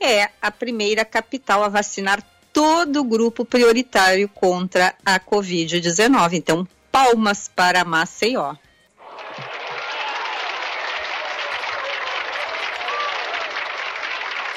é 0.00 0.30
a 0.40 0.50
primeira 0.50 1.04
capital 1.04 1.62
a 1.62 1.68
vacinar 1.68 2.22
todo 2.52 3.00
o 3.00 3.04
grupo 3.04 3.44
prioritário 3.44 4.28
contra 4.28 4.94
a 5.04 5.20
Covid-19. 5.20 6.32
Então, 6.32 6.66
palmas 6.90 7.48
para 7.48 7.84
Maceió. 7.84 8.54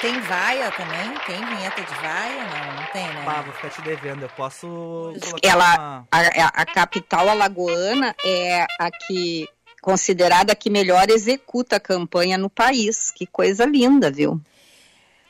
Tem 0.04 0.20
vaia 0.20 0.70
também? 0.70 1.18
Tem 1.26 1.46
vinheta 1.46 1.80
de 1.80 1.94
vaia? 1.94 2.44
Não, 2.44 2.74
não 2.74 2.86
tem, 2.92 3.06
né? 3.08 3.24
Pá, 3.24 3.40
vou 3.40 3.54
ficar 3.54 3.70
te 3.70 3.80
devendo, 3.80 4.24
eu 4.24 4.28
posso 4.28 5.14
Ela, 5.42 5.78
uma... 5.78 6.08
a, 6.12 6.60
a- 6.60 6.66
capital 6.66 7.26
alagoana 7.26 8.14
é 8.22 8.66
a 8.78 8.90
que 8.90 9.48
considerada 9.80 10.52
a 10.52 10.54
que 10.54 10.68
melhor 10.68 11.08
executa 11.08 11.76
a 11.76 11.80
campanha 11.80 12.36
no 12.36 12.50
país. 12.50 13.10
Que 13.12 13.26
coisa 13.26 13.64
linda, 13.64 14.10
viu? 14.10 14.38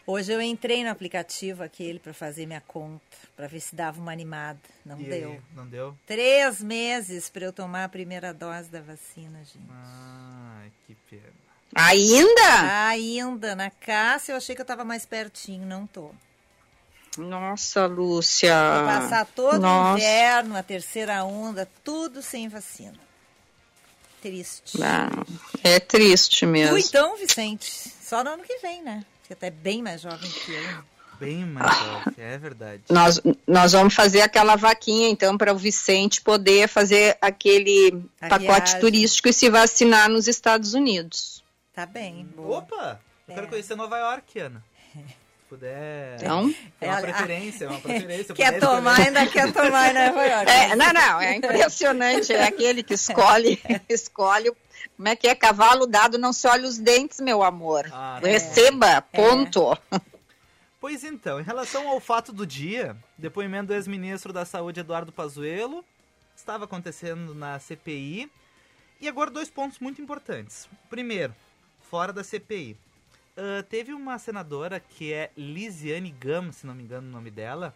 Hoje 0.05 0.33
eu 0.33 0.43
entrei 0.43 0.83
no 0.83 0.91
aplicativo 0.91 1.63
aquele 1.63 2.01
pra 2.01 2.13
fazer 2.13 2.45
minha 2.45 2.61
conta, 2.61 3.01
pra 3.37 3.47
ver 3.47 3.61
se 3.61 3.77
dava 3.77 4.01
uma 4.01 4.11
animada. 4.11 4.59
Não 4.85 5.01
E 5.01 5.05
aí, 5.05 5.21
deu. 5.21 5.41
Não 5.55 5.69
deu? 5.69 5.97
Três 6.05 6.61
meses 6.61 7.31
pra 7.31 7.45
eu 7.45 7.53
tomar 7.53 7.85
a 7.85 7.89
primeira 7.89 8.35
dose 8.35 8.69
da 8.71 8.81
vacina, 8.81 9.39
gente. 9.39 9.71
Ai, 9.71 10.73
que 10.85 10.97
pena. 11.09 11.44
Ainda? 11.75 12.87
Ainda 12.89 13.55
na 13.55 13.71
Cássia 13.71 14.33
eu 14.33 14.37
achei 14.37 14.55
que 14.55 14.61
eu 14.63 14.67
tava 14.67 14.85
mais 14.85 15.05
pertinho, 15.07 15.67
não 15.67 15.87
tô. 15.87 16.11
Nossa, 17.17 17.87
Lúcia. 17.87 18.55
Vou 18.77 18.87
passar 18.87 19.27
todo 19.27 19.65
o 19.65 19.97
inverno, 19.97 20.57
a 20.57 20.63
terceira 20.63 21.23
onda, 21.25 21.69
tudo 21.85 22.21
sem 22.23 22.49
vacina. 22.49 22.95
Triste. 24.21 24.83
Ah, 24.83 25.11
é 25.63 25.79
triste 25.79 26.41
Tu 26.41 26.47
mesmo. 26.49 26.79
então, 26.79 27.17
Vicente, 27.17 27.71
só 28.03 28.25
no 28.25 28.31
ano 28.31 28.43
que 28.43 28.59
vem, 28.59 28.83
né? 28.83 29.05
Você 29.23 29.35
até 29.35 29.49
é 29.49 29.51
bem 29.51 29.83
mais 29.83 30.01
jovem 30.01 30.31
que 30.31 30.53
eu. 30.53 30.85
Bem 31.21 31.45
mais 31.45 31.77
jovem, 31.79 32.15
é 32.19 32.39
verdade. 32.39 32.83
Nós, 32.91 33.21
nós 33.47 33.73
vamos 33.73 33.95
fazer 33.95 34.23
aquela 34.23 34.57
vaquinha, 34.57 35.09
então, 35.09 35.39
para 35.39 35.53
o 35.53 35.57
Vicente 35.59 36.21
poder 36.21 36.69
fazer 36.69 37.17
aquele 37.21 38.03
A 38.21 38.29
pacote 38.31 38.47
viagem. 38.73 38.81
turístico 38.81 39.29
e 39.29 39.33
se 39.33 39.49
vacinar 39.51 40.09
nos 40.09 40.27
Estados 40.27 40.75
Unidos. 40.75 41.44
Tá 41.75 41.87
bem, 41.87 42.25
boa. 42.35 42.59
Opa! 42.59 43.01
Eu 43.27 43.35
quero 43.35 43.47
É. 43.47 43.51
conhecer 43.51 43.75
Nova 43.75 43.99
York, 43.99 44.39
Ana. 44.39 44.63
Se 44.93 45.03
puder. 45.49 46.17
Então, 46.17 46.55
É 46.81 46.87
uma 46.89 46.99
É, 46.99 47.01
preferência, 47.03 47.65
é 47.65 47.69
uma 47.69 47.81
preferência. 47.83 48.35
Quer 48.35 48.61
tomar, 48.61 49.01
ainda 49.01 49.27
quer 49.27 49.53
tomar 49.53 49.91
em 49.91 49.95
Nova 49.95 50.23
York. 50.27 50.51
é, 50.51 50.77
não, 50.77 50.93
não, 50.93 51.21
é 51.21 51.35
impressionante. 51.37 52.33
É 52.33 52.45
aquele 52.45 52.83
que 52.83 52.95
escolhe, 52.95 53.61
escolhe. 53.89 54.53
Como 54.97 55.09
é 55.09 55.17
que 55.17 55.27
é? 55.27 55.35
Cavalo 55.35 55.87
dado 55.87 56.19
não 56.19 56.33
se 56.33 56.47
olha 56.47 56.69
os 56.69 56.79
dentes, 56.79 57.19
meu 57.21 57.43
amor. 57.43 57.89
Ah, 57.93 58.21
É. 58.23 58.27
Receba, 58.29 59.03
ponto. 59.03 59.77
Pois 60.81 61.03
então, 61.03 61.41
em 61.41 61.43
relação 61.43 61.89
ao 61.89 61.99
fato 61.99 62.31
do 62.33 62.47
dia, 62.47 62.95
depoimento 63.17 63.69
do 63.69 63.75
ex-ministro 63.75 64.33
da 64.33 64.45
Saúde 64.45 64.81
Eduardo 64.81 65.11
Pazuello, 65.11 65.83
estava 66.37 66.65
acontecendo 66.67 67.35
na 67.35 67.59
CPI. 67.59 68.31
E 69.01 69.09
agora 69.09 69.31
dois 69.31 69.49
pontos 69.51 69.79
muito 69.81 70.01
importantes. 70.01 70.69
Primeiro, 70.91 71.35
fora 71.91 72.13
da 72.13 72.25
CPI. 72.25 72.77
ah, 73.37 73.63
teve 73.69 73.93
uma 73.93 74.19
senadora 74.19 74.81
que 74.81 75.13
é 75.13 75.31
Lisiane 75.37 76.11
Gama, 76.11 76.53
se 76.53 76.67
não 76.67 76.75
me 76.75 76.83
engano 76.83 77.09
o 77.09 77.11
nome 77.11 77.31
dela, 77.31 77.75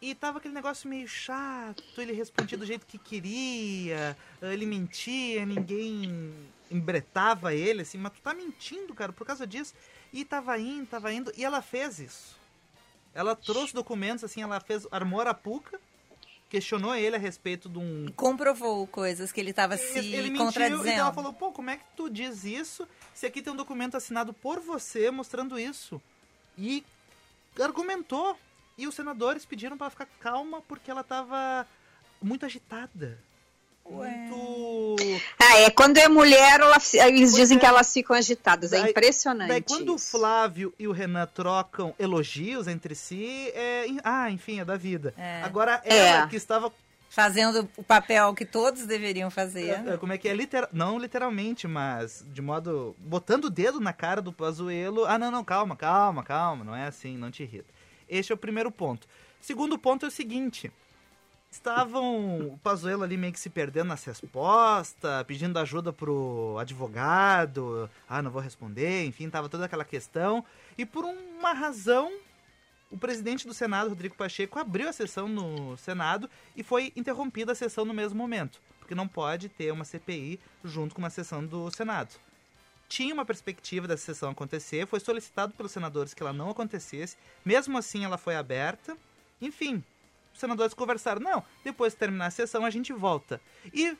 e 0.00 0.14
tava 0.14 0.38
aquele 0.38 0.54
negócio 0.54 0.88
meio 0.88 1.06
chato, 1.06 1.82
ele 1.98 2.12
respondia 2.12 2.56
do 2.56 2.64
jeito 2.64 2.86
que 2.86 2.98
queria, 2.98 4.16
ah, 4.40 4.52
ele 4.52 4.66
mentia, 4.66 5.44
ninguém 5.44 6.34
embretava 6.70 7.54
ele, 7.54 7.82
assim, 7.82 7.98
mas 7.98 8.12
tu 8.12 8.20
tá 8.22 8.32
mentindo, 8.32 8.94
cara, 8.94 9.12
por 9.12 9.26
causa 9.26 9.46
disso. 9.46 9.74
E 10.12 10.24
tava 10.24 10.58
indo, 10.58 10.86
tava 10.86 11.12
indo, 11.12 11.32
e 11.36 11.44
ela 11.44 11.60
fez 11.60 11.98
isso. 11.98 12.38
Ela 13.12 13.34
trouxe 13.34 13.74
documentos, 13.74 14.24
assim, 14.24 14.42
ela 14.42 14.60
fez, 14.60 14.86
armou 14.90 15.20
a 15.20 15.24
arapuca, 15.24 15.80
questionou 16.50 16.94
ele 16.96 17.14
a 17.14 17.18
respeito 17.18 17.68
de 17.68 17.78
um 17.78 18.06
Comprovou 18.16 18.86
coisas 18.88 19.30
que 19.30 19.40
ele 19.40 19.50
estava 19.50 19.76
se 19.76 19.98
ele 19.98 20.30
mentiu, 20.30 20.44
contradizendo. 20.44 20.88
então 20.88 21.04
ela 21.06 21.12
falou, 21.12 21.32
pô, 21.32 21.52
como 21.52 21.70
é 21.70 21.76
que 21.76 21.84
tu 21.96 22.10
diz 22.10 22.44
isso 22.44 22.86
se 23.14 23.24
aqui 23.24 23.40
tem 23.40 23.52
um 23.52 23.56
documento 23.56 23.96
assinado 23.96 24.34
por 24.34 24.58
você 24.60 25.10
mostrando 25.10 25.58
isso? 25.58 26.02
E 26.58 26.84
argumentou. 27.58 28.36
E 28.76 28.86
os 28.86 28.94
senadores 28.94 29.44
pediram 29.44 29.76
pra 29.76 29.86
ela 29.86 29.90
ficar 29.90 30.08
calma 30.20 30.62
porque 30.62 30.90
ela 30.90 31.04
tava 31.04 31.66
muito 32.20 32.46
agitada. 32.46 33.18
Muito... 33.90 34.96
Ah, 35.38 35.58
é 35.60 35.70
quando 35.70 35.98
é 35.98 36.08
mulher, 36.08 36.60
ela- 36.60 36.76
eles 36.76 37.30
Pois 37.30 37.34
dizem 37.34 37.56
é. 37.56 37.60
que 37.60 37.66
elas 37.66 37.92
ficam 37.92 38.14
agitadas. 38.16 38.72
É 38.72 38.80
Daí- 38.80 38.90
impressionante. 38.90 39.48
Daí 39.48 39.62
quando 39.62 39.94
o. 39.94 39.98
Flávio 39.98 40.72
e 40.78 40.86
o 40.86 40.92
Renan 40.92 41.26
trocam 41.26 41.94
elogios 41.98 42.66
entre 42.66 42.94
si, 42.94 43.50
é... 43.54 43.86
ah, 44.04 44.30
enfim, 44.30 44.60
é 44.60 44.64
da 44.64 44.76
vida. 44.76 45.14
É. 45.16 45.42
Agora 45.42 45.80
É. 45.84 45.96
ela 46.08 46.26
que 46.26 46.36
estava 46.36 46.72
Fazendo 47.12 47.68
o 47.76 47.82
papel 47.82 48.32
que 48.34 48.44
todos 48.44 48.86
deveriam 48.86 49.32
fazer. 49.32 49.70
É, 49.70 49.94
é, 49.94 49.96
Como 49.96 50.12
é 50.12 50.16
que 50.18 50.28
é? 50.28 50.32
Literal, 50.32 50.68
não 50.72 50.96
literalmente, 50.96 51.66
mas 51.66 52.24
de 52.32 52.40
modo. 52.40 52.94
botando 53.00 53.46
o 53.46 53.50
dedo 53.50 53.80
na 53.80 53.92
cara 53.92 54.22
do 54.22 54.32
Pazuelo. 54.32 55.04
Ah, 55.06 55.18
não, 55.18 55.28
não, 55.28 55.42
calma, 55.42 55.74
calma, 55.74 56.22
calma. 56.22 56.64
Não 56.64 56.72
é 56.76 56.86
assim, 56.86 57.16
não 57.18 57.28
te 57.28 57.42
irrita. 57.42 57.66
Este 58.08 58.30
é 58.30 58.34
o 58.36 58.38
primeiro 58.38 58.70
ponto. 58.70 59.08
Segundo 59.40 59.76
ponto 59.76 60.06
é 60.06 60.08
o 60.08 60.10
seguinte. 60.12 60.70
Estavam 61.50 62.52
o 62.52 62.58
Pazuelo 62.58 63.02
ali 63.02 63.16
meio 63.16 63.32
que 63.32 63.40
se 63.40 63.50
perdendo 63.50 63.88
nas 63.88 64.04
respostas, 64.04 65.24
pedindo 65.24 65.58
ajuda 65.58 65.92
pro 65.92 66.56
advogado. 66.60 67.90
Ah, 68.08 68.22
não 68.22 68.30
vou 68.30 68.40
responder, 68.40 69.04
enfim, 69.04 69.28
tava 69.28 69.48
toda 69.48 69.64
aquela 69.64 69.84
questão. 69.84 70.44
E 70.78 70.86
por 70.86 71.04
uma 71.04 71.52
razão, 71.52 72.12
o 72.88 72.96
presidente 72.96 73.48
do 73.48 73.52
Senado, 73.52 73.88
Rodrigo 73.88 74.14
Pacheco, 74.14 74.60
abriu 74.60 74.88
a 74.88 74.92
sessão 74.92 75.26
no 75.26 75.76
Senado 75.76 76.30
e 76.56 76.62
foi 76.62 76.92
interrompida 76.94 77.50
a 77.50 77.54
sessão 77.56 77.84
no 77.84 77.92
mesmo 77.92 78.16
momento, 78.16 78.60
porque 78.78 78.94
não 78.94 79.08
pode 79.08 79.48
ter 79.48 79.72
uma 79.72 79.84
CPI 79.84 80.38
junto 80.64 80.94
com 80.94 81.02
uma 81.02 81.10
sessão 81.10 81.44
do 81.44 81.68
Senado. 81.72 82.14
Tinha 82.88 83.12
uma 83.12 83.24
perspectiva 83.24 83.88
dessa 83.88 84.04
sessão 84.04 84.30
acontecer, 84.30 84.86
foi 84.86 85.00
solicitado 85.00 85.52
pelos 85.54 85.72
senadores 85.72 86.14
que 86.14 86.22
ela 86.22 86.32
não 86.32 86.50
acontecesse, 86.50 87.16
mesmo 87.44 87.76
assim 87.76 88.04
ela 88.04 88.18
foi 88.18 88.36
aberta. 88.36 88.96
Enfim, 89.40 89.82
senadores 90.40 90.74
conversaram, 90.74 91.20
não, 91.20 91.44
depois 91.62 91.92
de 91.92 91.98
terminar 91.98 92.26
a 92.26 92.30
sessão 92.30 92.64
a 92.64 92.70
gente 92.70 92.92
volta. 92.92 93.40
E 93.72 93.96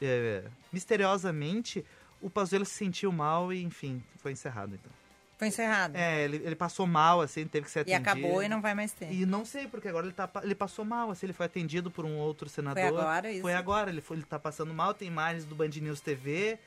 eh, 0.00 0.44
misteriosamente 0.72 1.84
o 2.20 2.30
Pazuello 2.30 2.64
se 2.64 2.74
sentiu 2.74 3.12
mal 3.12 3.52
e, 3.52 3.62
enfim, 3.62 4.02
foi 4.16 4.32
encerrado 4.32 4.74
então. 4.74 4.92
Foi 5.38 5.46
encerrado. 5.46 5.94
É, 5.94 6.24
ele, 6.24 6.38
ele 6.44 6.56
passou 6.56 6.84
mal, 6.84 7.20
assim, 7.20 7.46
teve 7.46 7.66
que 7.66 7.70
ser 7.70 7.86
e 7.86 7.94
atendido. 7.94 8.10
acabou 8.10 8.42
e 8.42 8.48
não 8.48 8.60
vai 8.60 8.74
mais 8.74 8.90
ter. 8.90 9.12
E 9.12 9.24
não 9.24 9.44
sei, 9.44 9.68
porque 9.68 9.86
agora 9.86 10.06
ele, 10.06 10.12
tá, 10.12 10.28
ele 10.42 10.54
passou 10.54 10.84
mal, 10.84 11.12
assim, 11.12 11.26
ele 11.26 11.32
foi 11.32 11.46
atendido 11.46 11.92
por 11.92 12.04
um 12.04 12.16
outro 12.16 12.48
senador. 12.48 12.82
agora 12.82 13.30
isso? 13.30 13.42
Foi 13.42 13.54
agora, 13.54 13.88
ele, 13.88 14.00
foi, 14.00 14.16
ele 14.16 14.26
tá 14.26 14.36
passando 14.36 14.74
mal, 14.74 14.92
tem 14.94 15.06
imagens 15.06 15.44
do 15.44 15.54
Band 15.54 15.68
News 15.68 16.00
TV, 16.00 16.58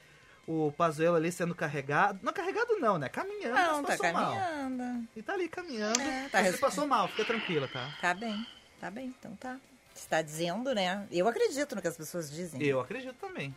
o 0.67 0.71
Pazuello 0.71 1.15
ali 1.15 1.31
sendo 1.31 1.53
carregado. 1.55 2.19
Não, 2.21 2.33
carregado 2.33 2.77
não, 2.79 2.97
né? 2.97 3.07
Caminhando, 3.09 3.55
Não, 3.55 3.83
tá 3.83 3.87
passou 3.97 4.13
mal. 4.13 4.33
caminhando. 4.35 5.07
E 5.15 5.21
tá 5.21 5.33
ali 5.33 5.47
caminhando. 5.47 5.99
É, 6.01 6.29
tá 6.29 6.39
ele 6.41 6.51
res- 6.51 6.59
passou 6.59 6.87
mal, 6.87 7.07
fica 7.09 7.25
tranquila, 7.25 7.67
tá? 7.67 7.93
Tá 8.01 8.13
bem, 8.13 8.45
tá 8.79 8.89
bem, 8.91 9.13
então 9.19 9.35
tá. 9.35 9.57
Você 9.93 10.07
tá 10.07 10.21
dizendo, 10.21 10.73
né? 10.73 11.05
Eu 11.11 11.27
acredito 11.27 11.75
no 11.75 11.81
que 11.81 11.87
as 11.87 11.97
pessoas 11.97 12.31
dizem. 12.31 12.61
Eu 12.63 12.79
acredito 12.79 13.15
também. 13.19 13.53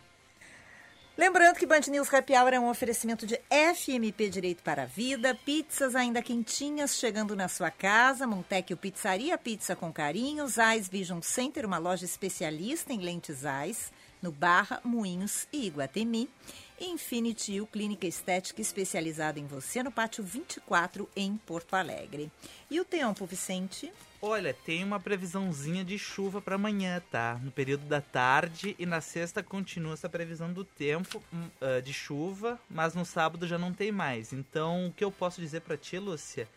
Lembrando 1.17 1.55
que 1.55 1.65
Band 1.65 1.79
News 1.89 2.13
Happy 2.13 2.33
Hour 2.33 2.53
é 2.53 2.59
um 2.59 2.69
oferecimento 2.69 3.25
de 3.25 3.39
FMP 3.49 4.29
Direito 4.29 4.61
para 4.61 4.83
a 4.83 4.85
Vida, 4.85 5.33
pizzas 5.45 5.95
ainda 5.95 6.21
quentinhas 6.21 6.97
chegando 6.97 7.37
na 7.37 7.47
sua 7.47 7.71
casa, 7.71 8.27
Montecchio 8.27 8.75
Pizzaria 8.75 9.37
Pizza 9.37 9.77
com 9.77 9.93
Carinhos, 9.93 10.59
Ais 10.59 10.89
Vision 10.89 11.21
Center, 11.21 11.65
uma 11.65 11.77
loja 11.77 12.03
especialista 12.03 12.91
em 12.91 12.99
lentes 12.99 13.45
Ais, 13.45 13.93
no 14.21 14.29
Barra, 14.29 14.81
Moinhos 14.83 15.47
e 15.53 15.67
Iguatemi. 15.67 16.29
Infinity 16.79 17.61
U 17.61 17.67
Clínica 17.67 18.05
Estética 18.05 18.61
especializada 18.61 19.39
em 19.39 19.47
você 19.47 19.81
no 19.81 19.91
Pátio 19.91 20.23
24 20.23 21.09
em 21.15 21.37
Porto 21.37 21.73
Alegre. 21.75 22.31
E 22.69 22.79
o 22.79 22.85
tempo, 22.85 23.25
Vicente? 23.25 23.91
Olha, 24.21 24.53
tem 24.53 24.83
uma 24.83 24.99
previsãozinha 24.99 25.85
de 25.85 25.99
chuva 25.99 26.41
para 26.41 26.55
amanhã, 26.55 27.01
tá? 27.11 27.39
No 27.43 27.51
período 27.51 27.85
da 27.85 28.01
tarde 28.01 28.75
e 28.79 28.85
na 28.85 28.99
sexta 28.99 29.43
continua 29.43 29.93
essa 29.93 30.09
previsão 30.09 30.51
do 30.51 30.65
tempo 30.65 31.21
ah, 31.61 31.79
de 31.79 31.93
chuva, 31.93 32.59
mas 32.69 32.95
no 32.95 33.05
sábado 33.05 33.47
já 33.47 33.57
não 33.57 33.71
tem 33.71 33.91
mais. 33.91 34.33
Então, 34.33 34.87
o 34.87 34.91
que 34.91 35.03
eu 35.03 35.11
posso 35.11 35.39
dizer 35.39 35.61
para 35.61 35.77
ti, 35.77 35.99
Lúcia? 35.99 36.47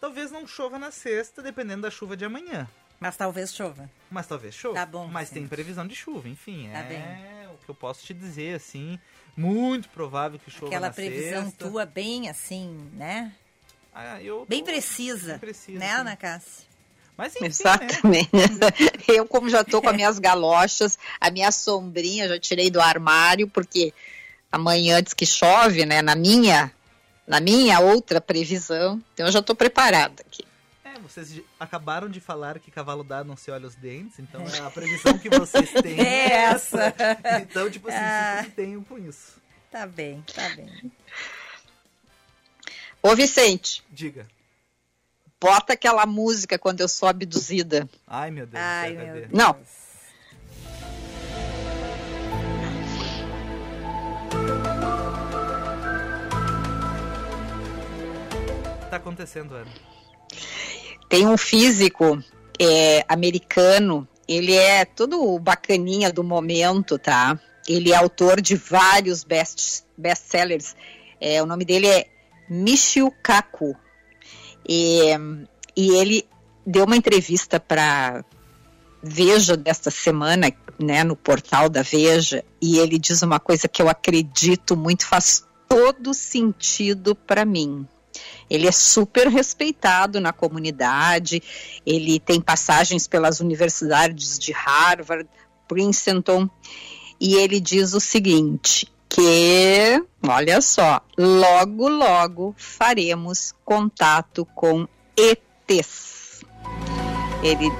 Talvez 0.00 0.30
não 0.30 0.46
chova 0.46 0.78
na 0.78 0.90
sexta, 0.90 1.42
dependendo 1.42 1.82
da 1.82 1.90
chuva 1.90 2.16
de 2.16 2.24
amanhã. 2.24 2.68
Mas 3.00 3.16
talvez 3.16 3.54
chova. 3.54 3.90
Mas 4.10 4.26
talvez 4.26 4.54
chova. 4.54 4.74
Tá 4.74 4.86
bom, 4.86 5.08
Mas 5.08 5.30
tem 5.30 5.46
previsão 5.48 5.86
de 5.86 5.94
chuva, 5.94 6.28
enfim. 6.28 6.70
Tá 6.70 6.78
é 6.78 7.50
o 7.52 7.64
que 7.64 7.68
eu 7.68 7.74
posso 7.74 8.04
te 8.04 8.14
dizer, 8.14 8.54
assim. 8.54 8.98
Muito 9.36 9.88
provável 9.88 10.38
que 10.38 10.50
chova 10.50 10.66
Aquela 10.66 10.86
na 10.88 10.92
previsão 10.92 11.44
sexta. 11.44 11.68
tua 11.68 11.84
bem 11.84 12.28
assim, 12.28 12.88
né? 12.94 13.32
Ah, 13.92 14.20
eu 14.22 14.44
Bem 14.48 14.60
tô- 14.60 14.66
precisa. 14.66 15.32
Bem 15.32 15.38
precisa, 15.38 15.78
né, 15.78 15.86
sim. 15.88 15.92
Ana 16.00 16.16
Cássia? 16.16 16.64
Mas 17.16 17.34
enfim, 17.36 17.42
né? 17.42 17.48
Exatamente. 17.48 18.30
Eu, 19.08 19.26
como 19.26 19.48
já 19.48 19.62
tô 19.62 19.80
com 19.80 19.88
as 19.88 19.94
minhas 19.94 20.18
galochas, 20.18 20.98
a 21.20 21.30
minha 21.30 21.52
sombrinha 21.52 22.28
já 22.28 22.38
tirei 22.40 22.70
do 22.70 22.80
armário, 22.80 23.46
porque 23.48 23.92
amanhã 24.50 25.00
diz 25.02 25.14
que 25.14 25.24
chove, 25.24 25.84
né? 25.86 26.02
Na 26.02 26.16
minha, 26.16 26.72
na 27.26 27.38
minha 27.40 27.78
outra 27.80 28.20
previsão. 28.20 29.00
Então 29.14 29.26
eu 29.26 29.32
já 29.32 29.40
tô 29.42 29.54
preparada 29.54 30.24
aqui. 30.26 30.43
É, 31.04 31.08
vocês 31.08 31.40
acabaram 31.60 32.08
de 32.08 32.18
falar 32.20 32.58
que 32.58 32.70
cavalo 32.70 33.04
dado 33.04 33.26
não 33.26 33.36
se 33.36 33.50
olha 33.50 33.66
os 33.66 33.74
dentes, 33.74 34.18
então 34.18 34.42
é 34.42 34.58
a 34.60 34.70
previsão 34.70 35.18
que 35.18 35.28
vocês 35.28 35.70
têm. 35.82 36.00
É 36.00 36.32
essa. 36.44 36.94
Então, 37.42 37.70
tipo 37.70 37.88
assim, 37.88 37.98
Ah. 37.98 38.42
se 38.44 38.50
tenham 38.52 38.82
com 38.82 38.98
isso. 38.98 39.40
Tá 39.70 39.86
bem, 39.86 40.22
tá 40.34 40.48
bem. 40.56 40.92
Ô, 43.02 43.14
Vicente, 43.14 43.84
Diga. 43.90 44.26
bota 45.40 45.74
aquela 45.74 46.06
música 46.06 46.58
quando 46.58 46.80
eu 46.80 46.88
sou 46.88 47.08
abduzida. 47.08 47.88
Ai, 48.06 48.30
meu 48.30 48.46
Deus. 48.46 48.62
Ai, 48.64 48.94
céu, 48.94 49.04
meu? 49.04 49.14
Deus. 49.14 49.28
Não. 49.32 49.50
O 58.70 58.84
que 58.84 58.90
tá 58.90 58.96
acontecendo, 58.96 59.54
Ana? 59.54 59.70
Tem 61.14 61.28
um 61.28 61.36
físico 61.38 62.20
é, 62.58 63.04
americano, 63.08 64.08
ele 64.26 64.52
é 64.52 64.84
todo 64.84 65.38
bacaninha 65.38 66.12
do 66.12 66.24
momento, 66.24 66.98
tá? 66.98 67.38
Ele 67.68 67.92
é 67.92 67.94
autor 67.94 68.40
de 68.40 68.56
vários 68.56 69.22
best, 69.22 69.84
best-sellers. 69.96 70.74
É, 71.20 71.40
o 71.40 71.46
nome 71.46 71.64
dele 71.64 71.86
é 71.86 72.08
Michio 72.50 73.12
Kaku. 73.22 73.76
E, 74.68 75.10
e 75.76 75.90
ele 75.90 76.26
deu 76.66 76.84
uma 76.84 76.96
entrevista 76.96 77.60
para 77.60 78.24
Veja 79.00 79.56
desta 79.56 79.92
semana, 79.92 80.52
né, 80.80 81.04
no 81.04 81.14
portal 81.14 81.68
da 81.68 81.82
Veja, 81.82 82.44
e 82.60 82.78
ele 82.78 82.98
diz 82.98 83.22
uma 83.22 83.38
coisa 83.38 83.68
que 83.68 83.80
eu 83.80 83.88
acredito 83.88 84.76
muito, 84.76 85.06
faz 85.06 85.46
todo 85.68 86.12
sentido 86.12 87.14
para 87.14 87.44
mim. 87.44 87.86
Ele 88.48 88.66
é 88.66 88.72
super 88.72 89.28
respeitado 89.28 90.20
na 90.20 90.32
comunidade, 90.32 91.42
ele 91.86 92.20
tem 92.20 92.40
passagens 92.40 93.06
pelas 93.06 93.40
universidades 93.40 94.38
de 94.38 94.52
Harvard, 94.52 95.28
Princeton, 95.66 96.48
e 97.20 97.34
ele 97.34 97.60
diz 97.60 97.94
o 97.94 98.00
seguinte: 98.00 98.92
que, 99.08 100.04
olha 100.22 100.60
só, 100.60 101.00
logo, 101.16 101.88
logo 101.88 102.54
faremos 102.56 103.54
contato 103.64 104.44
com 104.54 104.88
ETs. 105.16 106.42
Ele 107.42 107.70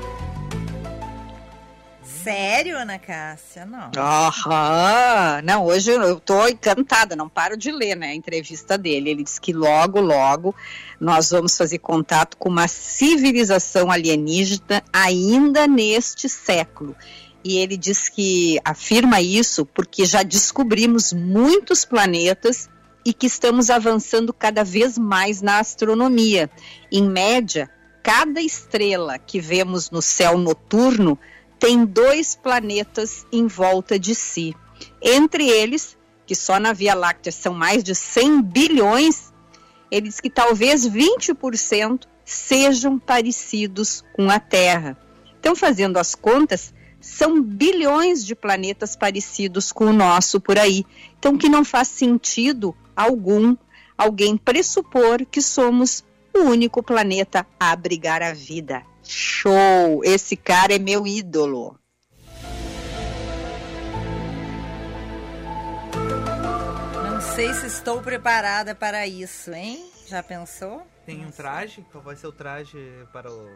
Sério, 2.25 2.79
Ana 2.79 2.99
Cássia? 2.99 3.67
Não. 3.67 3.91
Aham, 3.97 5.43
não, 5.45 5.67
hoje 5.67 5.91
eu- 5.91 6.19
tô 6.19 6.49
encantada, 6.49 7.15
não 7.15 7.29
paro 7.29 7.57
de 7.57 7.71
ler, 7.71 7.95
né, 7.95 8.09
a 8.09 8.15
entrevista 8.15 8.79
dele. 8.79 9.11
Ele 9.11 9.23
diz 9.25 9.39
que 9.39 9.53
logo, 9.53 10.01
logo 10.01 10.55
nós 10.99 11.31
vamos 11.31 11.57
fazer 11.57 11.79
contato 11.79 12.37
com 12.39 12.49
uma 12.49 12.67
civilização 12.67 13.91
alienígena 13.91 14.83
ainda 14.91 15.67
neste 15.67 16.29
século. 16.29 16.97
E 17.45 17.59
ele 17.59 17.77
diz 17.77 18.09
que 18.09 18.59
afirma 18.65 19.21
isso 19.21 19.67
porque 19.67 20.07
já 20.07 20.23
descobrimos 20.23 21.13
muitos 21.13 21.85
planetas 21.85 22.71
e 23.05 23.13
que 23.13 23.27
estamos 23.27 23.69
avançando 23.69 24.33
cada 24.33 24.65
vez 24.65 24.97
mais 24.97 25.43
na 25.43 25.59
astronomia. 25.59 26.49
Em 26.91 27.03
média, 27.07 27.69
cada 28.03 28.41
estrela 28.41 29.19
que 29.19 29.39
vemos 29.41 29.91
no 29.91 30.01
céu 30.01 30.39
noturno 30.39 31.19
tem 31.59 31.85
dois 31.85 32.35
planetas 32.35 33.27
em 33.33 33.47
volta 33.47 33.99
de 33.99 34.15
si. 34.15 34.55
Entre 35.03 35.49
eles, 35.49 35.97
que 36.27 36.35
só 36.35 36.59
na 36.59 36.73
Via 36.73 36.95
Láctea 36.95 37.33
são 37.33 37.55
mais 37.55 37.83
de 37.83 37.95
100 37.95 38.43
bilhões, 38.43 39.33
ele 39.91 40.09
diz 40.09 40.21
que 40.21 40.31
talvez 40.31 40.89
20% 40.89 42.07
sejam 42.25 42.99
parecidos 42.99 44.03
com 44.15 44.31
a 44.31 44.41
Terra. 44.41 44.97
Então, 45.39 45.55
fazendo 45.55 45.99
as 45.99 46.15
contas, 46.15 46.73
são 47.01 47.43
bilhões 47.43 48.25
de 48.25 48.35
planetas 48.35 48.97
parecidos 48.97 49.71
com 49.71 49.87
o 49.87 49.93
nosso 49.93 50.41
por 50.41 50.59
aí. 50.59 50.85
Então, 51.19 51.37
que 51.37 51.49
não 51.49 51.65
faz 51.65 51.89
sentido 51.89 52.75
algum 52.97 53.55
alguém 53.97 54.37
pressupor 54.37 55.25
que 55.25 55.41
somos 55.41 56.03
o 56.35 56.41
único 56.41 56.83
planeta 56.83 57.47
a 57.61 57.71
abrigar 57.71 58.23
a 58.23 58.33
vida. 58.33 58.83
Show! 59.05 60.03
Esse 60.05 60.37
cara 60.37 60.75
é 60.75 60.79
meu 60.79 61.07
ídolo. 61.07 61.79
Não 67.03 67.21
sei 67.21 67.53
se 67.55 67.67
estou 67.67 68.01
preparada 68.03 68.75
para 68.75 69.07
isso, 69.07 69.53
hein? 69.53 69.91
Já 70.07 70.23
pensou? 70.23 70.87
Tem 71.07 71.25
um 71.25 71.31
traje? 71.31 71.85
Qual 71.93 72.03
vai 72.03 72.17
ser 72.17 72.27
o 72.27 72.33
traje 72.33 72.79
para 73.13 73.31
o 73.31 73.49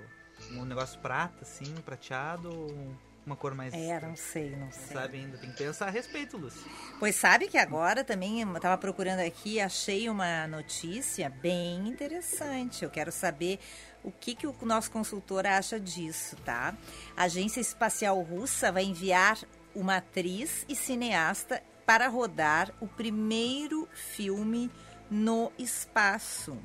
um 0.52 0.64
negócio 0.64 0.98
prata, 1.00 1.38
assim, 1.42 1.74
prateado? 1.84 2.48
ou 2.50 2.94
Uma 3.26 3.36
cor 3.36 3.54
mais. 3.54 3.72
É, 3.74 4.00
não 4.00 4.16
sei, 4.16 4.50
não 4.50 4.66
Não 4.66 4.72
sei. 4.72 4.96
sabe 4.96 5.18
ainda. 5.18 5.38
Tem 5.38 5.50
que 5.50 5.56
pensar 5.58 5.86
a 5.88 5.90
respeito, 5.90 6.36
Lúcia. 6.36 6.60
Pois 6.98 7.14
sabe 7.16 7.46
que 7.48 7.58
agora 7.58 8.02
também 8.04 8.40
eu 8.40 8.60
tava 8.60 8.76
procurando 8.78 9.20
aqui, 9.20 9.60
achei 9.60 10.08
uma 10.08 10.46
notícia 10.46 11.28
bem 11.28 11.88
interessante. 11.88 12.84
Eu 12.84 12.90
quero 12.90 13.12
saber 13.12 13.58
o 14.04 14.10
que, 14.12 14.34
que 14.34 14.46
o 14.46 14.54
nosso 14.62 14.90
consultor 14.90 15.46
acha 15.46 15.78
disso, 15.78 16.36
tá? 16.44 16.74
A 17.16 17.24
Agência 17.24 17.60
Espacial 17.60 18.20
Russa 18.22 18.70
vai 18.72 18.84
enviar 18.84 19.38
uma 19.74 19.96
atriz 19.96 20.64
e 20.68 20.74
cineasta 20.74 21.62
para 21.84 22.08
rodar 22.08 22.72
o 22.80 22.86
primeiro 22.86 23.88
filme 23.92 24.70
no 25.10 25.50
espaço. 25.58 26.56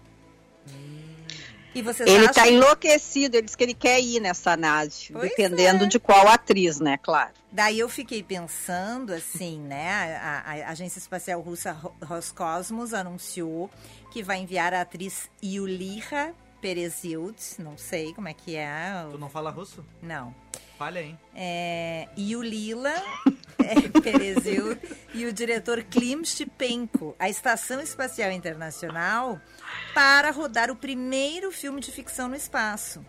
E 1.75 1.81
vocês 1.81 2.07
Ele 2.07 2.25
acham 2.27 2.33
tá 2.43 2.47
enlouquecido, 2.49 3.35
ele 3.35 3.45
diz 3.47 3.55
que 3.55 3.63
ele 3.63 3.73
quer 3.73 3.99
ir 3.99 4.19
nessa 4.19 4.55
nave, 4.55 4.91
Pois 5.11 5.29
dependendo 5.29 5.85
é. 5.85 5.87
de 5.87 5.99
qual 5.99 6.27
atriz, 6.27 6.79
né? 6.79 6.99
Claro. 7.01 7.31
Daí 7.51 7.79
eu 7.79 7.89
fiquei 7.89 8.21
pensando 8.21 9.11
assim, 9.11 9.59
né? 9.59 10.17
A, 10.17 10.43
a- 10.45 10.69
Agência 10.69 10.99
Espacial 10.99 11.41
Russa 11.41 11.71
Ro- 11.71 11.95
Roscosmos 12.03 12.93
anunciou 12.93 13.71
que 14.11 14.21
vai 14.21 14.37
enviar 14.37 14.71
a 14.73 14.81
atriz 14.81 15.31
Yuliha 15.43 16.35
Perezild, 16.63 17.35
não 17.59 17.77
sei 17.77 18.13
como 18.13 18.29
é 18.29 18.33
que 18.33 18.55
é. 18.55 19.05
Tu 19.11 19.17
não 19.17 19.27
fala 19.27 19.51
russo? 19.51 19.85
Não. 20.01 20.33
Falha, 20.77 21.01
hein? 21.01 21.19
É, 21.35 22.07
Yulila 22.17 22.93
é, 23.59 23.99
Perezild 23.99 24.79
e 25.13 25.25
o 25.25 25.33
diretor 25.33 25.83
Klim 25.83 26.23
Stipenko, 26.23 27.17
a 27.19 27.29
Estação 27.29 27.81
Espacial 27.81 28.31
Internacional, 28.31 29.41
para 29.93 30.31
rodar 30.31 30.71
o 30.71 30.75
primeiro 30.77 31.51
filme 31.51 31.81
de 31.81 31.91
ficção 31.91 32.29
no 32.29 32.35
espaço. 32.35 33.05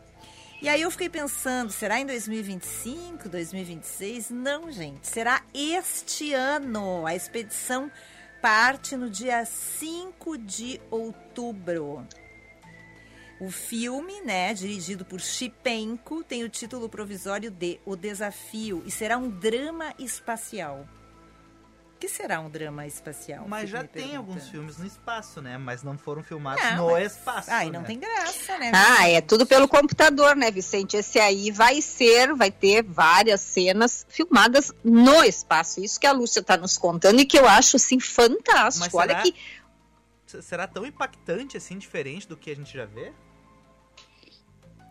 E 0.61 0.69
aí 0.69 0.83
eu 0.83 0.91
fiquei 0.91 1.09
pensando, 1.09 1.71
será 1.71 2.01
em 2.01 2.07
2025, 2.07 3.29
2026? 3.29 4.31
Não, 4.31 4.73
gente, 4.73 5.07
será 5.07 5.43
este 5.55 6.33
ano. 6.33 7.07
A 7.07 7.15
expedição 7.15 7.89
parte 8.43 8.97
no 8.97 9.09
dia 9.09 9.45
5 9.45 10.39
de 10.39 10.81
outubro. 10.91 12.05
O 13.41 13.51
filme, 13.51 14.21
né, 14.21 14.55
dirigido 14.55 15.05
por 15.05 15.21
Chipenko, 15.21 16.23
tem 16.23 16.45
o 16.45 16.49
título 16.49 16.89
provisório 16.89 17.51
de 17.51 17.81
O 17.85 17.97
Desafio 17.97 18.83
e 18.87 18.91
será 18.91 19.19
um 19.19 19.29
drama 19.29 19.93
espacial. 19.99 20.87
O 21.95 21.99
que 21.99 22.09
será 22.09 22.39
um 22.41 22.51
drama 22.51 22.87
espacial? 22.87 23.47
Mas 23.49 23.71
já 23.71 23.83
tem 23.83 24.15
alguns 24.15 24.49
filmes 24.49 24.77
no 24.79 24.87
espaço, 24.87 25.41
né? 25.41 25.57
Mas 25.57 25.83
não 25.83 25.97
foram 25.97 26.23
filmados 26.23 26.63
Não, 26.63 26.87
no 26.89 26.93
mas- 26.93 27.13
espaço. 27.17 27.51
Ah, 27.51 27.65
e 27.65 27.71
não 27.71 27.81
né? 27.81 27.87
tem 27.87 27.99
graça, 27.99 28.59
né? 28.59 28.71
Ah, 28.75 29.09
é 29.09 29.21
tudo 29.21 29.47
pelo 29.47 29.67
computador, 29.67 30.37
né, 30.37 30.51
Vicente? 30.51 30.97
Esse 30.97 31.19
aí 31.19 31.51
vai 31.51 31.81
ser, 31.81 32.35
vai 32.35 32.51
ter 32.51 32.83
várias 32.83 33.41
cenas 33.41 34.05
filmadas 34.09 34.71
no 34.85 35.25
espaço. 35.25 35.81
Isso 35.83 35.99
que 35.99 36.07
a 36.07 36.13
Lúcia 36.13 36.41
está 36.41 36.57
nos 36.57 36.77
contando 36.77 37.21
e 37.21 37.25
que 37.25 37.39
eu 37.39 37.49
acho, 37.49 37.77
assim, 37.77 37.99
fantástico. 37.99 38.85
Mas 38.85 38.95
Olha 38.95 39.09
será- 39.11 39.23
que 39.23 39.35
Será 40.43 40.67
tão 40.67 40.85
impactante 40.85 41.57
assim, 41.57 41.79
diferente 41.79 42.27
do 42.27 42.37
que 42.37 42.51
a 42.51 42.57
gente 42.57 42.75
já 42.77 42.85
vê? 42.85 43.13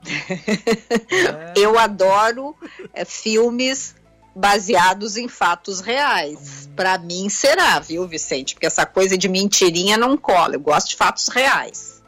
É, 0.10 1.54
eu 1.56 1.78
adoro 1.78 2.56
é, 2.94 3.06
filmes 3.06 3.96
baseados 4.36 5.16
em 5.18 5.28
fatos 5.28 5.80
reais. 5.80 6.70
Pra 6.76 6.98
mim 6.98 7.30
será, 7.30 7.80
viu, 7.80 8.08
Vicente? 8.08 8.56
Porque 8.56 8.66
essa 8.66 8.86
coisa 8.86 9.18
de 9.18 9.30
mentirinha 9.30 9.98
não 9.98 10.18
cola. 10.18 10.56
Eu 10.56 10.60
gosto 10.60 10.90
de 10.90 10.96
fatos 10.96 11.28
reais. 11.28 12.02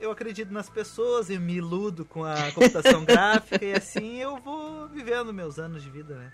eu 0.00 0.10
acredito 0.10 0.52
nas 0.52 0.68
pessoas, 0.70 1.28
eu 1.28 1.40
me 1.40 1.54
iludo 1.56 2.04
com 2.04 2.24
a 2.24 2.50
computação 2.52 3.04
gráfica 3.06 3.64
e 3.64 3.72
assim 3.74 4.18
eu 4.18 4.36
vou 4.38 4.88
vivendo 4.88 5.32
meus 5.32 5.58
anos 5.58 5.82
de 5.82 5.90
vida, 5.90 6.14
né? 6.14 6.32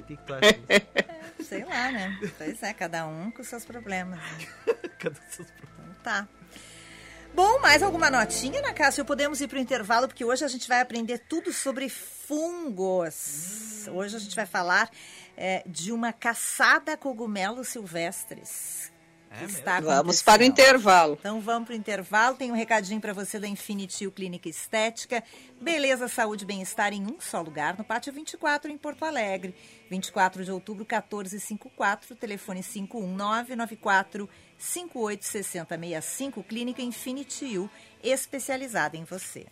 O 0.00 0.02
que, 0.04 0.16
que 0.16 0.22
tu 0.24 0.34
acha 0.34 0.52
disso? 0.52 0.86
Sei 1.48 1.64
lá, 1.64 1.90
né? 1.92 2.18
Pois 2.36 2.62
é, 2.62 2.72
cada 2.72 3.06
um 3.06 3.30
com 3.30 3.42
seus 3.44 3.64
problemas. 3.64 4.18
né? 4.18 4.46
Cadê 4.98 5.16
seus 5.30 5.48
problemas? 5.50 5.96
Então 6.00 6.02
tá. 6.02 6.28
Bom, 7.38 7.60
mais 7.60 7.84
alguma 7.84 8.10
notinha, 8.10 8.58
Ana 8.58 8.72
Cássia? 8.72 9.04
Podemos 9.04 9.40
ir 9.40 9.46
para 9.46 9.58
o 9.58 9.60
intervalo, 9.60 10.08
porque 10.08 10.24
hoje 10.24 10.44
a 10.44 10.48
gente 10.48 10.66
vai 10.66 10.80
aprender 10.80 11.18
tudo 11.20 11.52
sobre 11.52 11.88
fungos. 11.88 13.86
Hoje 13.92 14.16
a 14.16 14.18
gente 14.18 14.34
vai 14.34 14.44
falar 14.44 14.90
é, 15.36 15.62
de 15.64 15.92
uma 15.92 16.12
caçada 16.12 16.94
a 16.94 16.96
cogumelos 16.96 17.68
silvestres. 17.68 18.90
É 19.30 19.44
está 19.44 19.78
Vamos 19.78 20.20
para 20.20 20.42
o 20.42 20.44
intervalo. 20.44 21.16
Então 21.20 21.40
vamos 21.40 21.68
para 21.68 21.74
o 21.74 21.76
intervalo. 21.76 22.34
Tem 22.34 22.50
um 22.50 22.56
recadinho 22.56 23.00
para 23.00 23.12
você 23.12 23.38
da 23.38 23.46
Infinity 23.46 24.10
Clínica 24.10 24.48
Estética. 24.48 25.22
Beleza, 25.60 26.08
saúde 26.08 26.42
e 26.42 26.46
bem-estar 26.46 26.92
em 26.92 27.06
um 27.06 27.20
só 27.20 27.40
lugar, 27.40 27.78
no 27.78 27.84
Pátio 27.84 28.12
24, 28.12 28.68
em 28.68 28.76
Porto 28.76 29.04
Alegre. 29.04 29.54
24 29.88 30.44
de 30.44 30.50
outubro, 30.50 30.84
1454, 30.84 32.16
telefone 32.16 32.64
51994 32.64 34.28
586065, 34.58 36.44
Clínica 36.44 36.82
Infinity 36.82 37.58
U, 37.58 37.70
especializada 38.02 38.96
em 38.96 39.04
você. 39.04 39.46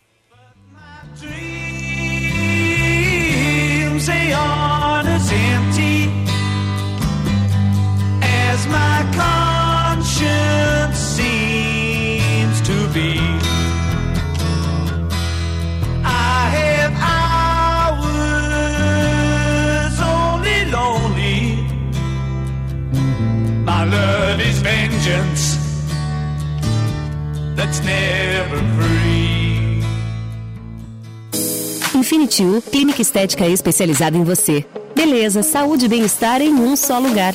my 8.69 9.05
conscience 9.15 10.99
seems 10.99 12.61
to 12.63 12.89
be. 12.93 13.46
Love 23.91 24.41
is 24.41 24.61
vengeance 24.63 25.59
that's 27.55 27.81
never 27.81 28.59
free. 28.77 29.83
Infinity 31.95 32.45
U, 32.45 32.63
clínica 32.63 33.01
estética 33.01 33.47
especializada 33.47 34.17
em 34.17 34.25
você. 34.25 34.65
Beleza, 34.95 35.43
saúde 35.43 35.87
e 35.87 35.89
bem-estar 35.89 36.41
em 36.43 36.53
um 36.53 36.77
só 36.77 36.99
lugar. 36.99 37.35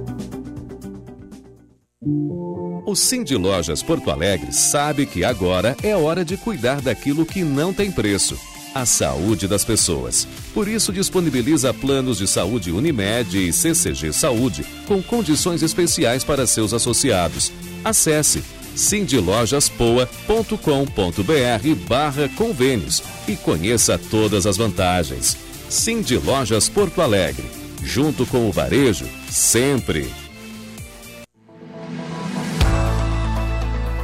O 2.03 2.95
Cindy 2.95 3.35
Lojas 3.35 3.83
Porto 3.83 4.09
Alegre 4.09 4.51
sabe 4.51 5.05
que 5.05 5.23
agora 5.23 5.77
é 5.83 5.95
hora 5.95 6.25
de 6.25 6.35
cuidar 6.35 6.81
daquilo 6.81 7.27
que 7.27 7.43
não 7.43 7.71
tem 7.71 7.91
preço. 7.91 8.35
A 8.73 8.87
saúde 8.87 9.47
das 9.47 9.63
pessoas. 9.63 10.27
Por 10.51 10.67
isso, 10.67 10.91
disponibiliza 10.91 11.71
planos 11.75 12.17
de 12.17 12.27
saúde 12.27 12.71
Unimed 12.71 13.37
e 13.37 13.53
CCG 13.53 14.11
Saúde 14.13 14.65
com 14.87 14.99
condições 15.03 15.61
especiais 15.61 16.23
para 16.23 16.47
seus 16.47 16.73
associados. 16.73 17.51
Acesse 17.85 18.43
cindylojaspoa.com.br 18.75 21.75
barra 21.87 22.27
convênios 22.29 23.03
e 23.27 23.35
conheça 23.35 24.01
todas 24.09 24.47
as 24.47 24.57
vantagens. 24.57 25.37
Cindy 25.69 26.17
Lojas 26.17 26.67
Porto 26.67 26.99
Alegre. 26.99 27.45
Junto 27.83 28.25
com 28.25 28.49
o 28.49 28.51
varejo, 28.51 29.05
sempre. 29.29 30.09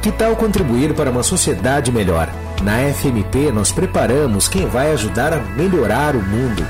Que 0.08 0.12
tal 0.12 0.34
contribuir 0.36 0.94
para 0.94 1.10
uma 1.10 1.22
sociedade 1.22 1.92
melhor? 1.92 2.32
Na 2.62 2.78
FMP 2.94 3.52
nós 3.52 3.70
preparamos 3.70 4.48
quem 4.48 4.64
vai 4.64 4.90
ajudar 4.92 5.34
a 5.34 5.38
melhorar 5.38 6.16
o 6.16 6.22
mundo. 6.22 6.66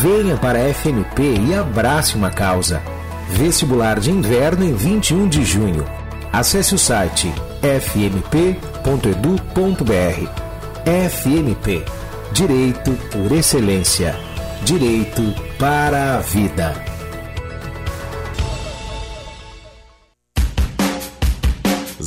Venha 0.00 0.36
para 0.36 0.60
a 0.60 0.72
FMP 0.72 1.34
e 1.48 1.52
abrace 1.52 2.14
uma 2.14 2.30
causa. 2.30 2.80
Vestibular 3.30 3.98
de 3.98 4.12
inverno 4.12 4.64
em 4.64 4.72
21 4.72 5.26
de 5.26 5.44
junho. 5.44 5.84
Acesse 6.32 6.76
o 6.76 6.78
site 6.78 7.34
fmp.edu.br. 7.60 8.30
FMP 11.10 11.84
Direito 12.30 12.92
por 13.10 13.32
Excelência. 13.32 14.14
Direito 14.64 15.34
para 15.58 16.14
a 16.14 16.18
Vida. 16.20 16.95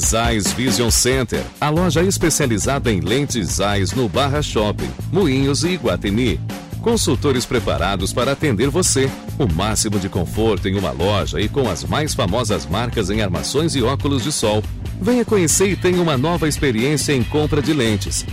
Zeiss 0.10 0.52
Vision 0.54 0.90
Center, 0.90 1.44
a 1.62 1.70
loja 1.70 2.02
especializada 2.02 2.92
em 2.92 3.00
lentes 3.00 3.58
Zeiss 3.58 3.92
no 3.92 4.10
Barra 4.10 4.42
Shopping, 4.42 4.90
Moinhos 5.12 5.64
e 5.64 5.68
Iguatemi. 5.68 6.42
Consultores 6.82 7.46
preparados 7.46 8.12
para 8.12 8.32
atender 8.32 8.70
você. 8.70 9.08
O 9.38 9.46
máximo 9.46 10.00
de 10.00 10.10
conforto 10.10 10.68
em 10.68 10.76
uma 10.76 10.90
loja 10.90 11.40
e 11.40 11.48
com 11.48 11.70
as 11.70 11.84
mais 11.84 12.16
famosas 12.16 12.66
marcas 12.66 13.12
em 13.12 13.22
armações 13.22 13.76
e 13.76 13.84
óculos 13.84 14.24
de 14.24 14.32
sol. 14.32 14.64
Venha 15.00 15.24
conhecer 15.24 15.70
e 15.70 15.76
tenha 15.76 16.02
uma 16.02 16.18
nova 16.18 16.48
experiência 16.48 17.14
em 17.14 17.24
compra 17.24 17.62
de 17.62 17.72
lentes. 17.72 18.26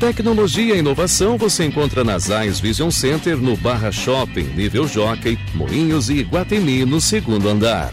Tecnologia 0.00 0.76
e 0.76 0.78
inovação 0.78 1.36
você 1.36 1.66
encontra 1.66 2.02
na 2.02 2.18
Zeiss 2.18 2.58
Vision 2.58 2.90
Center 2.90 3.36
no 3.36 3.54
Barra 3.54 3.92
Shopping, 3.92 4.44
nível 4.54 4.88
Jockey, 4.88 5.38
Moinhos 5.54 6.08
e 6.08 6.20
Iguatemi 6.20 6.86
no 6.86 7.02
segundo 7.02 7.50
andar. 7.50 7.92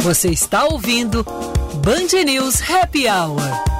Você 0.00 0.30
está 0.30 0.64
ouvindo 0.64 1.24
Band 1.84 2.24
News 2.24 2.62
Happy 2.70 3.06
Hour. 3.08 3.78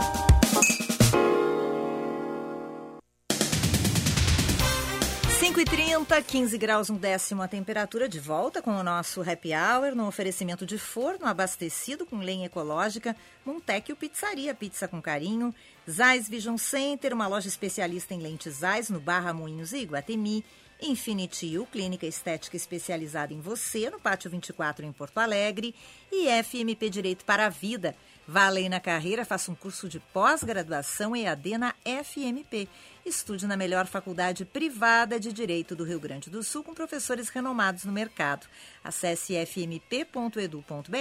E 5.59 5.65
trinta, 5.65 6.23
15 6.23 6.57
graus 6.57 6.89
um 6.89 6.97
décimo 6.97 7.43
a 7.43 7.49
temperatura, 7.49 8.09
de 8.09 8.21
volta 8.21 8.63
com 8.63 8.71
o 8.71 8.83
nosso 8.85 9.29
Happy 9.29 9.51
Hour, 9.53 9.93
no 9.93 10.07
oferecimento 10.07 10.65
de 10.65 10.79
forno 10.79 11.27
abastecido 11.27 12.07
com 12.07 12.19
lenha 12.19 12.47
ecológica, 12.47 13.17
Montecchio 13.45 13.97
Pizzaria, 13.97 14.55
pizza 14.55 14.87
com 14.87 15.03
carinho, 15.03 15.53
Zais 15.91 16.29
Vision 16.29 16.57
Center, 16.57 17.13
uma 17.13 17.27
loja 17.27 17.49
especialista 17.49 18.15
em 18.15 18.21
lentes 18.21 18.59
Zais, 18.59 18.89
no 18.89 19.01
Barra 19.01 19.33
Moinhos 19.33 19.73
e 19.73 19.79
Iguatemi, 19.79 20.45
Infinity 20.81 21.59
clínica 21.71 22.07
estética 22.07 22.57
especializada 22.57 23.35
em 23.35 23.41
você, 23.41 23.91
no 23.91 23.99
Pátio 23.99 24.31
24 24.31 24.85
em 24.85 24.93
Porto 24.93 25.19
Alegre, 25.19 25.75
e 26.11 26.29
FMP 26.43 26.89
Direito 26.89 27.25
para 27.25 27.47
a 27.47 27.49
Vida. 27.49 27.95
Vá 28.27 28.47
além 28.47 28.69
na 28.69 28.79
carreira, 28.79 29.25
faça 29.25 29.51
um 29.51 29.55
curso 29.55 29.89
de 29.89 29.99
pós-graduação 29.99 31.17
EAD 31.17 31.57
na 31.57 31.75
FMP. 32.05 32.69
Estude 33.09 33.47
na 33.47 33.57
melhor 33.57 33.87
faculdade 33.87 34.45
privada 34.45 35.19
de 35.19 35.33
Direito 35.33 35.75
do 35.75 35.83
Rio 35.83 35.99
Grande 35.99 36.29
do 36.29 36.43
Sul 36.43 36.63
com 36.63 36.75
professores 36.75 37.31
renomados 37.31 37.87
no 37.87 37.91
mercado. 37.91 38.47
Acesse 38.85 39.35
fmp.edu.br 39.47 40.95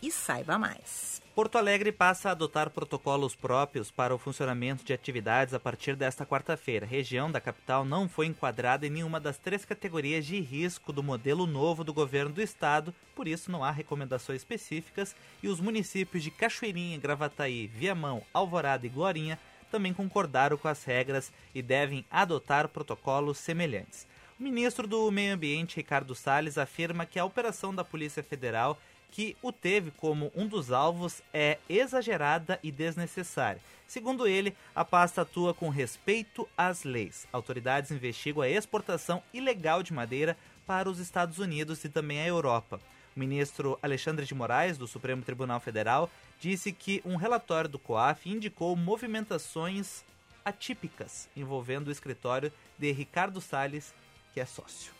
e 0.00 0.10
saiba 0.10 0.58
mais. 0.58 1.20
Porto 1.34 1.58
Alegre 1.58 1.92
passa 1.92 2.30
a 2.30 2.32
adotar 2.32 2.70
protocolos 2.70 3.34
próprios 3.34 3.90
para 3.90 4.14
o 4.14 4.18
funcionamento 4.18 4.82
de 4.82 4.94
atividades 4.94 5.52
a 5.52 5.60
partir 5.60 5.96
desta 5.96 6.24
quarta-feira. 6.24 6.86
Região 6.86 7.30
da 7.30 7.42
capital 7.42 7.84
não 7.84 8.08
foi 8.08 8.24
enquadrada 8.24 8.86
em 8.86 8.90
nenhuma 8.90 9.20
das 9.20 9.36
três 9.36 9.62
categorias 9.62 10.24
de 10.24 10.40
risco 10.40 10.94
do 10.94 11.02
modelo 11.02 11.46
novo 11.46 11.84
do 11.84 11.92
governo 11.92 12.32
do 12.32 12.40
estado, 12.40 12.94
por 13.14 13.28
isso 13.28 13.50
não 13.50 13.62
há 13.62 13.70
recomendações 13.70 14.40
específicas 14.40 15.14
e 15.42 15.48
os 15.48 15.60
municípios 15.60 16.22
de 16.22 16.30
Cachoeirinha, 16.30 16.98
Gravataí, 16.98 17.66
Viamão, 17.66 18.22
Alvorada 18.32 18.86
e 18.86 18.88
Glorinha 18.88 19.38
também 19.70 19.94
concordaram 19.94 20.56
com 20.56 20.68
as 20.68 20.84
regras 20.84 21.32
e 21.54 21.62
devem 21.62 22.04
adotar 22.10 22.68
protocolos 22.68 23.38
semelhantes. 23.38 24.06
O 24.38 24.42
ministro 24.42 24.86
do 24.86 25.10
Meio 25.10 25.34
Ambiente, 25.34 25.76
Ricardo 25.76 26.14
Salles, 26.14 26.58
afirma 26.58 27.06
que 27.06 27.18
a 27.18 27.24
operação 27.24 27.74
da 27.74 27.84
Polícia 27.84 28.22
Federal 28.22 28.78
que 29.10 29.36
o 29.42 29.52
teve 29.52 29.90
como 29.90 30.30
um 30.34 30.46
dos 30.46 30.70
alvos 30.70 31.20
é 31.34 31.58
exagerada 31.68 32.58
e 32.62 32.70
desnecessária. 32.70 33.60
Segundo 33.86 34.26
ele, 34.26 34.54
a 34.74 34.84
pasta 34.84 35.22
atua 35.22 35.52
com 35.52 35.68
respeito 35.68 36.48
às 36.56 36.84
leis. 36.84 37.26
Autoridades 37.32 37.90
investigam 37.90 38.42
a 38.42 38.48
exportação 38.48 39.22
ilegal 39.34 39.82
de 39.82 39.92
madeira 39.92 40.36
para 40.64 40.88
os 40.88 41.00
Estados 41.00 41.38
Unidos 41.38 41.82
e 41.84 41.88
também 41.88 42.20
a 42.20 42.26
Europa. 42.26 42.80
O 43.20 43.26
ministro 43.30 43.78
Alexandre 43.82 44.24
de 44.24 44.34
Moraes, 44.34 44.78
do 44.78 44.88
Supremo 44.88 45.20
Tribunal 45.20 45.60
Federal, 45.60 46.10
disse 46.40 46.72
que 46.72 47.02
um 47.04 47.16
relatório 47.16 47.68
do 47.68 47.78
COAF 47.78 48.26
indicou 48.26 48.74
movimentações 48.74 50.02
atípicas 50.42 51.28
envolvendo 51.36 51.88
o 51.88 51.90
escritório 51.90 52.50
de 52.78 52.90
Ricardo 52.92 53.38
Salles, 53.38 53.92
que 54.32 54.40
é 54.40 54.46
sócio. 54.46 54.94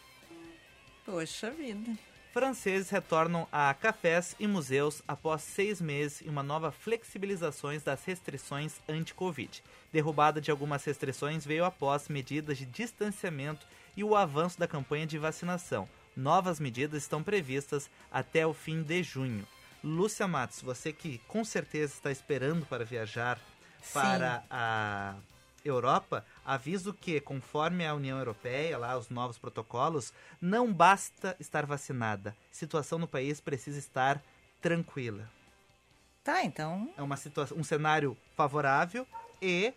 Poxa 1.03 1.51
vida. 1.51 1.97
Franceses 2.31 2.91
retornam 2.91 3.49
a 3.51 3.73
cafés 3.73 4.37
e 4.39 4.47
museus 4.47 5.03
após 5.09 5.41
seis 5.41 5.81
meses 5.81 6.21
e 6.21 6.29
uma 6.29 6.43
nova 6.43 6.71
flexibilizações 6.71 7.83
das 7.83 8.05
restrições 8.05 8.83
anti-Covid. 8.87 9.65
Derrubada 9.91 10.43
de 10.43 10.51
algumas 10.51 10.85
restrições 10.85 11.47
veio 11.47 11.65
após 11.65 12.07
medidas 12.11 12.59
de 12.59 12.67
distanciamento 12.67 13.67
e 13.97 14.05
o 14.05 14.15
avanço 14.15 14.61
da 14.61 14.69
campanha 14.69 15.07
de 15.07 15.17
vacinação. 15.17 15.89
Novas 16.21 16.61
medidas 16.61 17.03
estão 17.03 17.23
previstas 17.23 17.89
até 18.13 18.47
o 18.47 18.53
fim 18.53 18.83
de 18.83 19.03
junho. 19.03 19.49
Lúcia 19.83 20.29
Matos, 20.29 20.61
você 20.61 20.93
que 20.93 21.17
com 21.27 21.43
certeza 21.43 21.95
está 21.95 22.11
esperando 22.11 22.67
para 22.67 22.85
viajar 22.85 23.41
para 23.95 24.45
a 24.51 25.15
Europa, 25.65 26.23
aviso 26.45 26.93
que, 26.93 27.23
conforme 27.23 27.87
a 27.87 27.95
União 27.95 28.19
Europeia, 28.19 28.77
lá 28.77 28.99
os 28.99 29.09
novos 29.09 29.39
protocolos, 29.39 30.13
não 30.39 30.71
basta 30.71 31.35
estar 31.41 31.65
vacinada. 31.65 32.37
Situação 32.53 32.99
no 32.99 33.09
país 33.09 33.41
precisa 33.41 33.79
estar 33.79 34.23
tranquila. 34.61 35.27
Tá, 36.23 36.45
então. 36.45 36.93
É 36.99 37.03
uma 37.03 37.17
situação, 37.17 37.57
um 37.57 37.65
cenário 37.65 38.15
favorável 38.37 39.07
e 39.41 39.73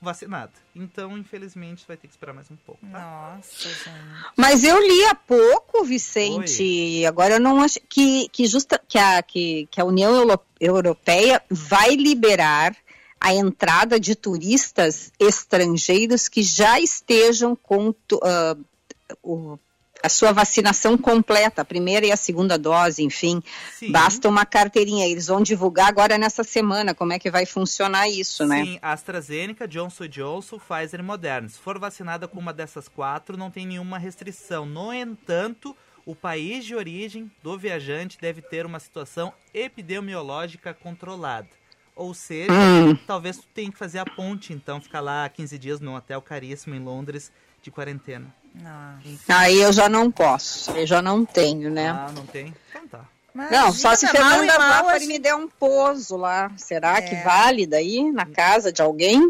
vacinada. 0.00 0.52
Então, 0.74 1.16
infelizmente, 1.18 1.84
vai 1.86 1.96
ter 1.96 2.06
que 2.06 2.12
esperar 2.12 2.32
mais 2.32 2.50
um 2.50 2.56
pouco. 2.56 2.80
Tá? 2.86 3.34
Nossa, 3.36 3.68
gente. 3.68 3.90
Mas 4.36 4.62
eu 4.64 4.78
li 4.80 5.04
há 5.06 5.14
pouco, 5.14 5.84
Vicente, 5.84 7.04
agora 7.06 7.34
eu 7.34 7.40
não 7.40 7.60
acho 7.60 7.80
que, 7.88 8.28
que, 8.30 8.46
justa, 8.46 8.80
que, 8.88 8.98
a, 8.98 9.22
que, 9.22 9.66
que 9.70 9.80
a 9.80 9.84
União 9.84 10.14
Euro- 10.14 10.40
Europeia 10.60 11.42
vai 11.50 11.94
liberar 11.94 12.76
a 13.20 13.34
entrada 13.34 13.98
de 13.98 14.14
turistas 14.14 15.12
estrangeiros 15.18 16.28
que 16.28 16.42
já 16.42 16.78
estejam 16.80 17.56
com 17.56 17.92
ah, 18.22 18.56
o- 19.22 19.58
a 20.02 20.08
sua 20.08 20.32
vacinação 20.32 20.96
completa, 20.96 21.62
a 21.62 21.64
primeira 21.64 22.06
e 22.06 22.12
a 22.12 22.16
segunda 22.16 22.56
dose, 22.58 23.02
enfim. 23.02 23.42
Sim. 23.74 23.90
Basta 23.90 24.28
uma 24.28 24.46
carteirinha. 24.46 25.06
Eles 25.06 25.26
vão 25.26 25.42
divulgar 25.42 25.88
agora 25.88 26.16
nessa 26.16 26.44
semana 26.44 26.94
como 26.94 27.12
é 27.12 27.18
que 27.18 27.30
vai 27.30 27.44
funcionar 27.44 28.08
isso, 28.08 28.46
né? 28.46 28.64
Sim, 28.64 28.78
AstraZeneca, 28.80 29.66
Johnson 29.66 30.06
Johnson, 30.06 30.58
Pfizer 30.58 31.00
e 31.00 31.02
Moderna. 31.02 31.48
Se 31.48 31.58
for 31.58 31.78
vacinada 31.78 32.28
com 32.28 32.38
uma 32.38 32.52
dessas 32.52 32.88
quatro, 32.88 33.36
não 33.36 33.50
tem 33.50 33.66
nenhuma 33.66 33.98
restrição. 33.98 34.64
No 34.64 34.92
entanto, 34.92 35.76
o 36.06 36.14
país 36.14 36.64
de 36.64 36.74
origem 36.74 37.30
do 37.42 37.58
viajante 37.58 38.18
deve 38.20 38.40
ter 38.40 38.64
uma 38.64 38.78
situação 38.78 39.32
epidemiológica 39.52 40.74
controlada. 40.74 41.48
Ou 41.96 42.14
seja, 42.14 42.52
Hum. 42.52 42.94
talvez 43.06 43.38
tu 43.38 43.46
tenha 43.52 43.72
que 43.72 43.78
fazer 43.78 43.98
a 43.98 44.04
ponte, 44.06 44.52
então, 44.52 44.80
ficar 44.80 45.00
lá 45.00 45.28
15 45.28 45.58
dias 45.58 45.80
num 45.80 45.94
hotel 45.96 46.22
caríssimo 46.22 46.74
em 46.74 46.78
Londres 46.78 47.32
de 47.60 47.70
quarentena. 47.72 48.32
Nossa. 48.62 49.18
Aí 49.28 49.60
eu 49.60 49.72
já 49.72 49.88
não 49.88 50.10
posso, 50.10 50.70
eu 50.72 50.86
já 50.86 51.00
não 51.00 51.24
tenho, 51.24 51.70
né? 51.70 51.90
Ah, 51.90 52.10
não 52.14 52.26
tem? 52.26 52.54
Então 52.70 52.88
tá. 52.88 53.04
Não, 53.50 53.72
só 53.72 53.94
se 53.94 54.06
Imagina, 54.06 54.24
mal 54.24 54.44
e 54.44 54.48
Fernanda 54.48 54.58
mal, 54.82 54.98
gente- 54.98 55.06
me 55.08 55.18
der 55.18 55.34
um 55.34 55.48
pouso 55.48 56.16
lá. 56.16 56.50
Será 56.56 57.00
que 57.00 57.14
É. 57.14 57.22
vale 57.22 57.66
daí 57.66 58.10
na 58.12 58.26
casa 58.26 58.72
de 58.72 58.82
alguém? 58.82 59.20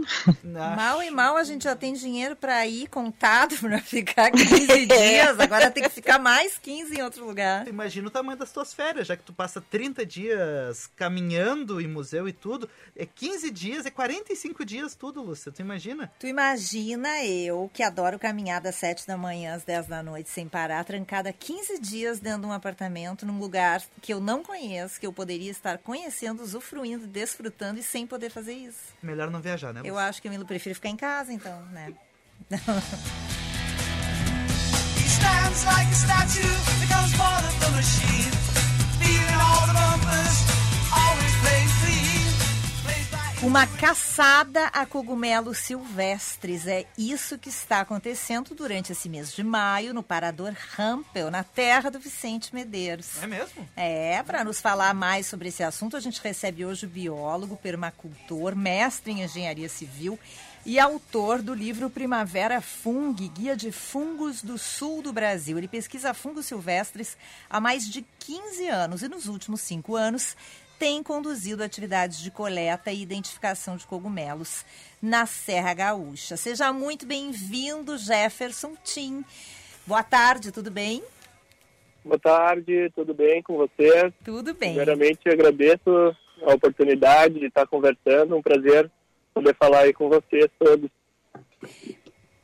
Mal 0.45 1.03
e 1.03 1.11
mal 1.11 1.37
a 1.37 1.45
gente 1.45 1.65
já 1.65 1.75
tem 1.77 1.93
dinheiro 1.93 2.35
para 2.37 2.67
ir 2.67 2.89
contado 2.89 3.57
para 3.61 3.81
ficar 3.81 4.31
15 4.33 4.87
dias. 4.87 5.39
Agora 5.41 5.71
tem 5.71 5.83
que 5.83 5.89
ficar 5.91 6.19
mais 6.19 6.59
15 6.59 6.97
em 6.99 7.03
outro 7.03 7.25
lugar. 7.27 7.65
Tu 7.65 7.71
imagina 7.71 8.09
o 8.09 8.11
tamanho 8.11 8.39
das 8.39 8.51
tuas 8.53 8.73
férias, 8.73 9.07
já 9.07 9.17
que 9.17 9.23
tu 9.23 9.33
passa 9.33 9.61
30 9.61 10.05
dias 10.07 10.89
caminhando 10.97 11.81
em 11.81 11.87
museu 11.89 12.29
e 12.29 12.33
tudo. 12.33 12.69
É 12.97 13.07
15 13.07 13.51
dias, 13.51 13.87
é 13.87 13.91
45 13.91 14.65
dias 14.65 14.95
tudo, 14.95 15.23
Lúcia. 15.23 15.53
Tu 15.53 15.61
imagina? 15.61 16.11
Tu 16.19 16.27
imagina 16.27 17.25
eu, 17.25 17.71
que 17.73 17.83
adoro 17.83 18.19
caminhar 18.19 18.61
das 18.61 18.75
7 18.77 19.07
da 19.07 19.17
manhã 19.17 19.55
às 19.55 19.65
10 19.65 19.87
da 19.87 20.03
noite 20.03 20.31
sem 20.31 20.49
parar, 20.49 20.85
trancada 20.85 21.33
15 21.33 21.79
dias 21.81 22.19
dentro 22.21 22.43
de 22.43 22.47
um 22.47 22.53
apartamento, 22.53 23.25
num 23.27 23.39
lugar 23.39 23.83
que 23.99 24.13
eu 24.13 24.21
não 24.21 24.43
conheço, 24.43 24.99
que 25.01 25.07
eu 25.07 25.13
poderia 25.13 25.51
estar 25.51 25.79
conhecendo, 25.79 26.43
usufruindo, 26.43 27.07
desfrutando 27.07 27.79
e 27.81 27.83
sem 27.83 28.07
poder 28.07 28.31
fazer 28.31 28.55
isso. 28.55 28.95
Melhor 29.03 29.31
não 29.31 29.41
viajar, 29.41 29.73
né? 29.73 29.81
Eu 29.81 29.95
Lúcia? 29.95 30.09
acho 30.09 30.23
que 30.23 30.29
eu 30.29 30.47
prefiro 30.47 30.75
ficar 30.75 30.89
em 30.89 30.97
casa, 30.97 31.33
então, 31.33 31.61
né? 31.67 31.93
Stands 35.19 35.65
like 35.65 35.91
a 35.91 35.95
statue, 35.95 36.57
becomes 36.81 37.17
part 37.17 37.45
of 37.45 37.61
the 37.61 37.71
machine. 37.71 38.31
Feeling 39.01 39.35
all 39.35 39.67
the 39.67 39.75
bumpers, 39.75 40.37
Uma 43.41 43.69
caçada 43.69 44.67
a 44.67 44.85
cogumelos 44.85 45.59
silvestres. 45.59 46.67
É 46.67 46.85
isso 46.99 47.39
que 47.39 47.49
está 47.49 47.81
acontecendo 47.81 48.53
durante 48.53 48.91
esse 48.91 49.09
mês 49.09 49.33
de 49.33 49.45
maio 49.45 49.95
no 49.95 50.03
Parador 50.03 50.53
Rampel, 50.75 51.31
na 51.31 51.45
terra 51.45 51.89
do 51.89 52.01
Vicente 52.01 52.53
Medeiros. 52.53 53.23
É 53.23 53.29
mesmo? 53.29 53.69
É, 53.77 54.21
para 54.25 54.43
nos 54.43 54.61
falar 54.61 54.93
mais 54.93 55.29
sobre 55.29 55.51
esse 55.51 55.63
assunto, 55.63 55.97
a 55.97 56.01
gente 56.01 56.21
recebe 56.21 56.67
hoje 56.67 56.85
o 56.85 56.89
biólogo, 56.89 57.57
permacultor, 57.57 58.57
mestre 58.57 59.13
em 59.13 59.23
engenharia 59.23 59.69
civil, 59.69 60.19
e 60.67 60.81
autor 60.81 61.41
do 61.41 61.55
livro 61.55 61.89
Primavera 61.89 62.61
Fung, 62.61 63.15
Guia 63.15 63.57
de 63.57 63.71
Fungos 63.71 64.43
do 64.43 64.59
Sul 64.59 65.01
do 65.01 65.13
Brasil. 65.13 65.57
Ele 65.57 65.69
pesquisa 65.69 66.13
fungos 66.13 66.47
silvestres 66.47 67.17
há 67.49 67.61
mais 67.61 67.89
de 67.89 68.05
15 68.19 68.69
anos 68.69 69.03
e 69.03 69.09
nos 69.09 69.29
últimos 69.29 69.61
cinco 69.61 69.95
anos 69.95 70.37
tem 70.79 71.03
conduzido 71.03 71.63
atividades 71.63 72.21
de 72.21 72.31
coleta 72.31 72.93
e 72.93 73.03
identificação 73.03 73.77
de 73.77 73.87
cogumelos 73.87 74.65
na 75.03 75.27
Serra 75.27 75.75
Gaúcha. 75.75 76.37
Seja 76.37 76.73
muito 76.73 77.05
bem-vindo, 77.05 77.99
Jefferson 77.99 78.77
Tim. 78.85 79.25
Boa 79.87 80.03
tarde, 80.03 80.53
tudo 80.53 80.71
bem? 80.71 81.03
Boa 82.05 82.19
tarde, 82.19 82.91
tudo 82.95 83.13
bem 83.13 83.43
com 83.43 83.57
você? 83.57 84.13
Tudo 84.25 84.55
bem. 84.55 84.71
Primeiramente, 84.75 85.29
agradeço 85.29 86.17
a 86.43 86.55
oportunidade 86.55 87.41
de 87.41 87.47
estar 87.47 87.67
conversando. 87.67 88.37
Um 88.37 88.43
prazer 88.43 88.91
poder 89.35 89.57
falar 89.57 89.81
aí 89.81 89.93
com 89.93 90.09
vocês 90.09 90.49
todos. 90.59 90.91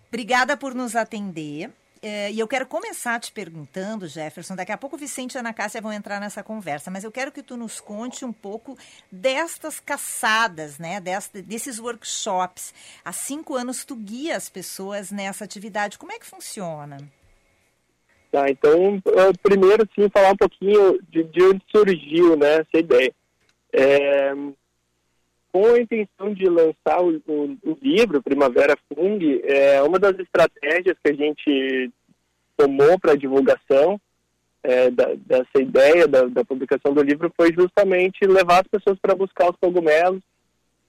Obrigada 0.09 0.57
por 0.57 0.75
nos 0.75 0.97
atender. 0.97 1.71
É, 2.07 2.31
e 2.31 2.39
eu 2.39 2.47
quero 2.47 2.67
começar 2.67 3.19
te 3.19 3.33
perguntando, 3.33 4.07
Jefferson, 4.07 4.55
daqui 4.55 4.71
a 4.71 4.77
pouco 4.77 4.95
o 4.95 4.99
Vicente 4.99 5.37
e 5.37 5.39
a 5.39 5.41
Ana 5.41 5.55
Cássia 5.55 5.81
vão 5.81 5.91
entrar 5.91 6.21
nessa 6.21 6.43
conversa, 6.43 6.91
mas 6.91 7.03
eu 7.03 7.11
quero 7.11 7.33
que 7.33 7.43
tu 7.43 7.57
nos 7.57 7.81
conte 7.81 8.27
um 8.27 8.33
pouco 8.33 8.77
destas 9.11 9.81
caçadas, 9.81 10.79
né, 10.79 11.01
desta, 11.01 11.41
desses 11.41 11.79
workshops. 11.79 12.75
Há 13.03 13.11
cinco 13.11 13.55
anos 13.55 13.87
tu 13.87 13.97
guia 13.97 14.37
as 14.37 14.51
pessoas 14.51 15.11
nessa 15.11 15.45
atividade. 15.45 15.97
Como 15.97 16.13
é 16.13 16.19
que 16.19 16.27
funciona? 16.27 16.99
Tá, 18.31 18.51
então, 18.51 19.01
primeiro, 19.43 19.89
sim, 19.95 20.11
falar 20.11 20.33
um 20.33 20.37
pouquinho 20.37 21.01
de, 21.09 21.25
de 21.25 21.43
onde 21.43 21.63
surgiu 21.75 22.37
né, 22.37 22.57
essa 22.57 22.79
ideia. 22.81 23.15
É, 23.73 24.35
com 25.55 25.73
a 25.73 25.79
intenção 25.79 26.35
de 26.35 26.49
lançar 26.49 27.01
o, 27.01 27.23
o, 27.29 27.57
o, 27.63 27.79
livro 27.81 28.21
Primavera 28.21 28.77
Fung, 28.89 29.41
é, 29.45 29.81
uma 29.83 30.01
das 30.01 30.19
estratégias 30.19 30.97
que 31.01 31.13
a 31.13 31.15
gente 31.15 31.93
tomou 32.57 32.99
para 32.99 33.15
divulgação 33.15 34.01
é, 34.65 34.91
da, 34.91 35.15
dessa 35.15 35.63
ideia 35.63 36.09
da, 36.09 36.25
da, 36.25 36.45
publicação 36.45 36.93
do 36.93 37.01
livro 37.01 37.33
foi 37.37 37.53
justamente 37.53 38.27
levar 38.27 38.63
as 38.63 38.67
pessoas 38.67 38.99
para 38.99 39.15
buscar 39.15 39.49
os 39.49 39.57
cogumelos 39.61 40.21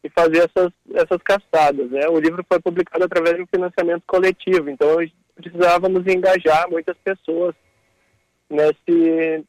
e 0.03 0.09
fazer 0.09 0.49
essas, 0.49 0.71
essas 0.95 1.21
caçadas. 1.23 1.91
Né? 1.91 2.07
O 2.07 2.19
livro 2.19 2.43
foi 2.51 2.59
publicado 2.59 3.05
através 3.05 3.35
de 3.35 3.43
um 3.43 3.47
financiamento 3.47 4.01
coletivo, 4.07 4.67
então 4.67 4.97
precisávamos 5.35 6.07
engajar 6.07 6.67
muitas 6.71 6.97
pessoas 7.03 7.53
nesse, 8.49 9.45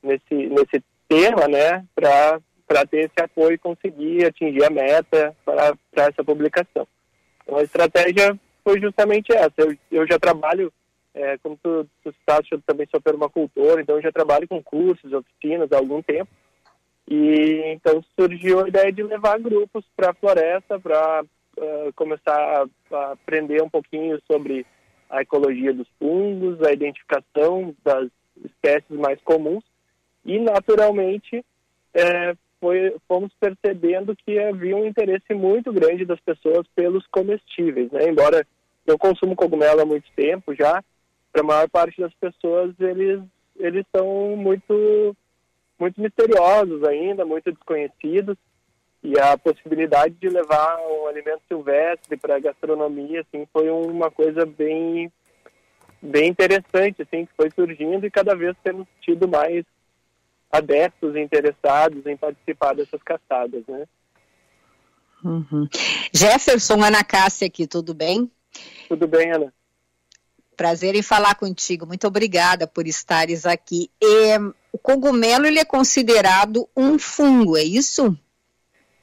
nesse, 0.00 0.34
nesse 0.48 0.84
tema, 1.08 1.48
né, 1.48 1.84
para 1.92 2.38
ter 2.86 3.06
esse 3.06 3.20
apoio 3.20 3.54
e 3.54 3.58
conseguir 3.58 4.26
atingir 4.26 4.64
a 4.64 4.70
meta 4.70 5.34
para 5.44 6.06
essa 6.06 6.24
publicação. 6.24 6.86
Então, 7.42 7.58
a 7.58 7.62
estratégia 7.62 8.38
foi 8.64 8.80
justamente 8.80 9.32
essa. 9.32 9.52
Eu, 9.58 9.76
eu 9.90 10.06
já 10.06 10.18
trabalho, 10.18 10.72
é, 11.14 11.36
como 11.38 11.58
tu, 11.62 11.86
tu 12.02 12.12
citaste, 12.12 12.52
eu 12.52 12.62
também 12.62 12.86
sou 12.90 13.00
permacultor, 13.00 13.80
então 13.80 13.96
eu 13.96 14.02
já 14.02 14.12
trabalho 14.12 14.46
com 14.46 14.62
cursos, 14.62 15.12
oficinas 15.12 15.72
há 15.72 15.78
algum 15.78 16.00
tempo. 16.02 16.30
E 17.08 17.62
então 17.66 18.04
surgiu 18.18 18.64
a 18.64 18.68
ideia 18.68 18.92
de 18.92 19.02
levar 19.02 19.40
grupos 19.40 19.84
para 19.96 20.10
a 20.10 20.14
floresta 20.14 20.78
para 20.78 21.24
uh, 21.58 21.92
começar 21.96 22.38
a, 22.92 22.96
a 22.96 23.12
aprender 23.12 23.60
um 23.62 23.68
pouquinho 23.68 24.20
sobre 24.30 24.64
a 25.08 25.22
ecologia 25.22 25.74
dos 25.74 25.88
fungos, 25.98 26.62
a 26.62 26.72
identificação 26.72 27.74
das 27.84 28.08
espécies 28.44 28.96
mais 28.96 29.20
comuns 29.22 29.64
e, 30.24 30.38
naturalmente, 30.38 31.44
é, 31.92 32.34
foi, 32.60 32.94
fomos 33.08 33.32
percebendo 33.40 34.14
que 34.14 34.38
havia 34.38 34.76
um 34.76 34.86
interesse 34.86 35.32
muito 35.32 35.72
grande 35.72 36.04
das 36.04 36.20
pessoas 36.20 36.66
pelos 36.74 37.06
comestíveis. 37.06 37.90
Né? 37.90 38.08
Embora 38.08 38.46
eu 38.86 38.98
consumo 38.98 39.34
cogumelo 39.34 39.80
há 39.80 39.86
muito 39.86 40.06
tempo 40.14 40.54
já, 40.54 40.84
para 41.32 41.42
a 41.42 41.44
maior 41.44 41.68
parte 41.70 42.00
das 42.00 42.12
pessoas 42.14 42.74
eles, 42.78 43.20
eles 43.58 43.84
são 43.94 44.36
muito, 44.36 45.16
muito 45.78 46.00
misteriosos 46.00 46.84
ainda, 46.84 47.24
muito 47.24 47.50
desconhecidos 47.50 48.36
e 49.02 49.18
a 49.18 49.36
possibilidade 49.38 50.14
de 50.20 50.28
levar 50.28 50.78
um 50.78 51.06
alimento 51.06 51.40
silvestre 51.48 52.16
para 52.16 52.36
a 52.36 52.40
gastronomia 52.40 53.22
assim 53.22 53.46
foi 53.50 53.70
uma 53.70 54.10
coisa 54.10 54.44
bem 54.44 55.10
bem 56.02 56.28
interessante 56.28 57.02
assim 57.02 57.24
que 57.24 57.32
foi 57.34 57.50
surgindo 57.50 58.06
e 58.06 58.10
cada 58.10 58.34
vez 58.34 58.54
temos 58.62 58.86
tido 59.00 59.26
mais 59.26 59.64
adeptos 60.50 61.16
interessados 61.16 62.04
em 62.06 62.16
participar 62.16 62.74
dessas 62.74 63.02
caçadas 63.02 63.62
né? 63.68 63.86
Uhum. 65.22 65.68
Jefferson 66.12 66.82
Ana 66.82 67.04
Cássia 67.04 67.46
aqui 67.46 67.66
tudo 67.66 67.94
bem? 67.94 68.30
Tudo 68.88 69.06
bem 69.06 69.32
Ana? 69.32 69.52
Prazer 70.56 70.94
em 70.94 71.02
falar 71.02 71.36
contigo. 71.36 71.86
Muito 71.86 72.06
obrigada 72.06 72.66
por 72.66 72.86
estares 72.86 73.46
aqui. 73.46 73.90
E, 74.02 74.36
o 74.72 74.78
cogumelo 74.78 75.46
ele 75.46 75.58
é 75.58 75.64
considerado 75.64 76.68
um 76.76 76.98
fungo 76.98 77.56
é 77.56 77.62
isso? 77.62 78.16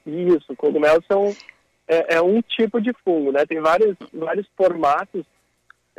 Isso, 0.06 0.56
cogumelos 0.56 1.04
são 1.06 1.36
é, 1.86 2.16
é, 2.16 2.22
um 2.22 2.40
tipo 2.40 2.80
de 2.80 2.92
fungo, 3.04 3.32
né? 3.32 3.44
Tem 3.46 3.60
vários, 3.60 3.96
vários 4.12 4.46
formatos 4.56 5.24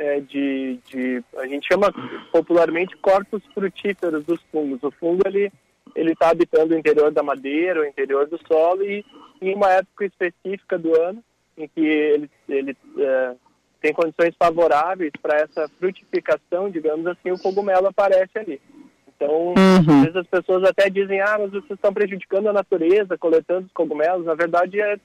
é, 0.00 0.18
de, 0.20 0.80
de, 0.86 1.22
a 1.36 1.46
gente 1.46 1.68
chama 1.68 1.92
popularmente 2.32 2.96
corpos 2.96 3.42
frutíferos 3.52 4.24
dos 4.24 4.40
fungos. 4.50 4.82
O 4.82 4.90
fungo 4.90 5.22
ele 5.26 5.52
ele 5.94 6.12
está 6.12 6.30
habitando 6.30 6.72
o 6.72 6.78
interior 6.78 7.10
da 7.10 7.22
madeira, 7.22 7.80
o 7.80 7.84
interior 7.84 8.26
do 8.26 8.38
solo 8.46 8.82
e 8.84 9.04
em 9.42 9.54
uma 9.54 9.70
época 9.72 10.06
específica 10.06 10.78
do 10.78 10.94
ano 10.98 11.22
em 11.58 11.68
que 11.68 11.80
ele 11.80 12.30
ele 12.48 12.76
é, 12.98 13.34
tem 13.82 13.92
condições 13.92 14.34
favoráveis 14.38 15.12
para 15.20 15.38
essa 15.38 15.68
frutificação, 15.78 16.70
digamos 16.70 17.06
assim, 17.06 17.30
o 17.30 17.38
cogumelo 17.38 17.88
aparece 17.88 18.38
ali. 18.38 18.60
Então, 19.08 19.48
uhum. 19.48 19.54
às 19.54 20.04
vezes 20.04 20.16
as 20.16 20.26
pessoas 20.26 20.64
até 20.64 20.88
dizem, 20.88 21.20
ah, 21.20 21.36
mas 21.38 21.50
vocês 21.50 21.72
estão 21.72 21.92
prejudicando 21.92 22.48
a 22.48 22.54
natureza 22.54 23.18
coletando 23.18 23.66
os 23.66 23.72
cogumelos. 23.72 24.24
Na 24.24 24.34
verdade, 24.34 24.80
é 24.80 24.98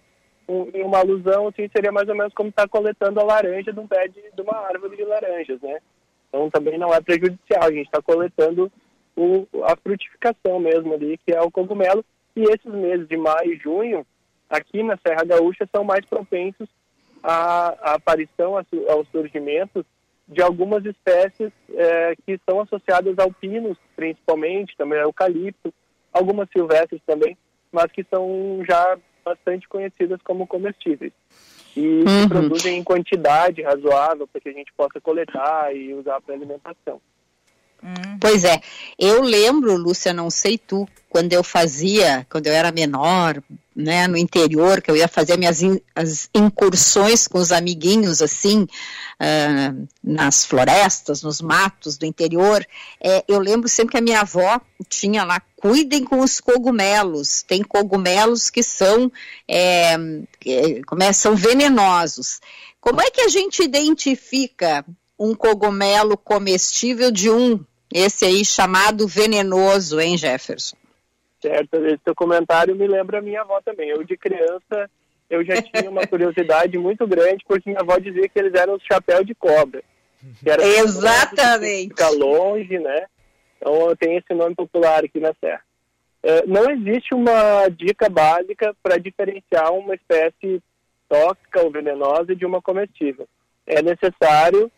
um, 0.48 0.64
uma 0.86 1.00
alusão, 1.00 1.48
assim, 1.48 1.70
seria 1.76 1.92
mais 1.92 2.08
ou 2.08 2.16
menos 2.16 2.34
como 2.34 2.50
estar 2.50 2.64
tá 2.64 2.68
coletando 2.68 3.20
a 3.20 3.24
laranja 3.24 3.74
de 3.74 3.80
um 3.80 3.88
pé 3.88 4.08
de, 4.08 4.22
de, 4.34 4.42
uma 4.42 4.58
árvore 4.58 4.96
de 4.96 5.04
laranjas, 5.04 5.60
né? 5.62 5.80
Então, 6.30 6.50
também 6.50 6.78
não 6.78 6.94
é 6.94 7.02
prejudicial. 7.02 7.64
A 7.64 7.72
gente 7.72 7.86
está 7.86 8.02
coletando 8.02 8.72
o, 9.16 9.48
a 9.64 9.76
frutificação 9.76 10.60
mesmo 10.60 10.94
ali, 10.94 11.18
que 11.26 11.34
é 11.34 11.42
o 11.42 11.52
cogumelo. 11.52 12.04
E 12.36 12.44
esses 12.44 12.72
meses 12.72 13.08
de 13.08 13.16
maio 13.16 13.54
e 13.54 13.58
junho, 13.58 14.06
aqui 14.50 14.84
na 14.84 14.98
Serra 14.98 15.24
Gaúcha, 15.24 15.68
são 15.74 15.84
mais 15.84 16.06
propensos 16.06 16.68
à, 17.24 17.92
à 17.92 17.94
aparição, 17.94 18.56
ao 18.58 19.06
surgimento 19.12 19.86
de 20.28 20.42
algumas 20.42 20.84
espécies 20.86 21.52
é, 21.72 22.16
que 22.26 22.40
são 22.50 22.60
associadas 22.62 23.18
ao 23.20 23.32
pinos, 23.32 23.78
principalmente, 23.96 24.76
também 24.76 25.00
ao 25.00 25.06
eucalipto, 25.06 25.74
algumas 26.12 26.50
silvestres 26.50 27.02
também, 27.06 27.38
mas 27.72 27.92
que 27.92 28.04
são 28.10 28.64
já 28.68 28.98
bastante 29.26 29.68
conhecidas 29.68 30.22
como 30.22 30.46
comestíveis. 30.46 31.12
E 31.76 31.82
uhum. 31.82 32.22
se 32.22 32.30
produzem 32.30 32.78
em 32.78 32.84
quantidade 32.84 33.62
razoável 33.62 34.28
para 34.28 34.40
que 34.40 34.50
a 34.50 34.54
gente 34.54 34.72
possa 34.78 35.02
coletar 35.02 35.76
e 35.76 35.94
usar 35.94 36.22
para 36.22 36.36
alimentação. 36.36 37.02
Pois 38.20 38.44
é, 38.44 38.62
eu 38.98 39.22
lembro, 39.22 39.76
Lúcia, 39.76 40.14
não 40.14 40.30
sei 40.30 40.58
tu, 40.58 40.88
quando 41.10 41.32
eu 41.32 41.44
fazia, 41.44 42.26
quando 42.30 42.48
eu 42.48 42.54
era 42.54 42.72
menor, 42.72 43.42
né, 43.76 44.08
no 44.08 44.18
interior, 44.18 44.82
que 44.82 44.90
eu 44.90 44.96
ia 44.96 45.08
fazer 45.08 45.38
minhas 45.38 45.62
in, 45.62 45.80
as 45.94 46.30
incursões 46.34 47.28
com 47.28 47.38
os 47.38 47.52
amiguinhos, 47.52 48.22
assim, 48.22 48.64
uh, 48.64 49.88
nas 50.04 50.46
florestas, 50.46 51.22
nos 51.22 51.42
matos 51.42 51.98
do 51.98 52.06
interior, 52.06 52.66
é, 53.02 53.24
eu 53.28 53.40
lembro 53.40 53.70
sempre 53.70 53.92
que 53.92 53.98
a 53.98 54.02
minha 54.02 54.22
avó 54.22 54.60
tinha 54.90 55.24
lá, 55.24 55.42
cuidem 55.56 56.04
com 56.04 56.20
os 56.20 56.40
cogumelos, 56.40 57.44
tem 57.44 57.64
cogumelos 57.64 58.50
que 58.50 58.64
são, 58.64 59.12
é, 59.48 59.96
é, 60.46 61.14
são 61.14 61.36
venenosos. 61.36 62.40
Como 62.80 63.02
é 63.02 63.10
que 63.10 63.22
a 63.22 63.28
gente 63.28 63.62
identifica 63.62 64.86
um 65.18 65.34
cogumelo 65.34 66.18
comestível 66.18 67.12
de 67.12 67.30
um, 67.30 67.64
esse 67.96 68.26
aí 68.26 68.44
chamado 68.44 69.08
venenoso, 69.08 70.02
hein, 70.02 70.18
Jefferson? 70.18 70.76
Certo, 71.42 71.78
esse 71.86 72.00
teu 72.00 72.14
comentário 72.14 72.76
me 72.76 72.86
lembra 72.86 73.20
a 73.20 73.22
minha 73.22 73.42
avó 73.42 73.62
também. 73.64 73.90
Eu, 73.90 74.04
de 74.04 74.18
criança, 74.18 74.90
eu 75.30 75.46
já 75.46 75.62
tinha 75.62 75.90
uma 75.90 76.06
curiosidade 76.08 76.78
muito 76.78 77.08
grande, 77.08 77.46
porque 77.48 77.70
minha 77.70 77.80
avó 77.80 77.98
dizia 77.98 78.28
que 78.28 78.38
eles 78.38 78.54
eram 78.54 78.76
os 78.76 78.84
chapéu 78.84 79.24
de 79.24 79.34
cobra. 79.34 79.82
Exatamente. 80.46 81.90
Fica 81.90 82.10
longe, 82.10 82.80
né? 82.80 83.06
Então 83.58 83.96
tem 83.96 84.18
esse 84.18 84.34
nome 84.34 84.56
popular 84.56 85.06
aqui 85.06 85.20
na 85.20 85.34
Serra. 85.40 85.62
É, 86.22 86.46
não 86.48 86.70
existe 86.70 87.14
uma 87.14 87.70
dica 87.70 88.10
básica 88.10 88.76
para 88.82 88.98
diferenciar 88.98 89.72
uma 89.72 89.96
espécie 89.96 90.62
tóxica 91.08 91.62
ou 91.62 91.72
venenosa 91.72 92.36
de 92.36 92.46
uma 92.46 92.62
comestível. 92.62 93.28
É 93.66 93.82
necessário 93.82 94.70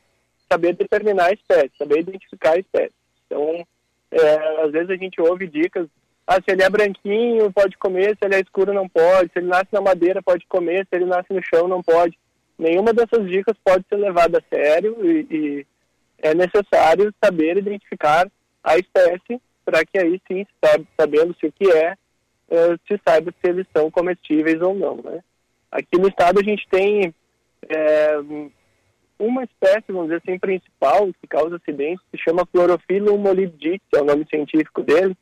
saber 0.51 0.73
determinar 0.73 1.27
a 1.27 1.33
espécie, 1.33 1.71
saber 1.77 2.01
identificar 2.01 2.51
a 2.51 2.59
espécie. 2.59 2.96
Então, 3.27 3.65
é, 4.11 4.63
às 4.63 4.71
vezes 4.71 4.89
a 4.89 4.95
gente 4.95 5.21
ouve 5.21 5.47
dicas, 5.47 5.87
ah, 6.25 6.35
se 6.35 6.51
ele 6.51 6.63
é 6.63 6.69
branquinho, 6.69 7.51
pode 7.51 7.77
comer, 7.77 8.17
se 8.17 8.25
ele 8.25 8.35
é 8.35 8.41
escuro, 8.41 8.73
não 8.73 8.87
pode, 8.87 9.31
se 9.31 9.39
ele 9.39 9.47
nasce 9.47 9.69
na 9.71 9.81
madeira, 9.81 10.21
pode 10.21 10.45
comer, 10.47 10.85
se 10.85 10.95
ele 10.95 11.05
nasce 11.05 11.31
no 11.31 11.41
chão, 11.43 11.67
não 11.67 11.81
pode. 11.81 12.17
nenhuma 12.57 12.91
dessas 12.93 13.29
dicas 13.29 13.55
pode 13.63 13.85
ser 13.87 13.95
levada 13.95 14.39
a 14.39 14.55
sério 14.55 14.97
e, 15.05 15.27
e 15.29 15.67
é 16.17 16.33
necessário 16.33 17.13
saber 17.23 17.57
identificar 17.57 18.29
a 18.63 18.77
espécie 18.77 19.41
para 19.63 19.85
que 19.85 19.97
aí 19.97 20.19
sim, 20.27 20.45
sabendo 20.99 21.35
se 21.39 21.45
o 21.45 21.51
que 21.51 21.69
é, 21.71 21.93
uh, 21.93 22.79
se 22.87 22.99
saiba 23.07 23.31
se 23.31 23.49
eles 23.49 23.67
são 23.75 23.91
comestíveis 23.91 24.61
ou 24.61 24.73
não. 24.73 24.97
Né? 24.97 25.21
Aqui 25.71 25.97
no 25.97 26.07
estado 26.07 26.39
a 26.39 26.43
gente 26.43 26.67
tem 26.69 27.13
é, 27.69 28.17
uma 29.19 29.43
espécie, 29.43 29.91
vamos 29.91 30.09
dizer 30.09 30.21
assim, 30.23 30.39
principal 30.39 31.07
que 31.19 31.27
causa 31.27 31.55
acidentes, 31.55 32.03
se 32.11 32.17
chama 32.17 32.47
Chlorophyllum 32.51 33.17
molybdite, 33.17 33.83
é 33.95 34.01
o 34.01 34.05
nome 34.05 34.25
científico 34.29 34.83
dele, 34.83 35.15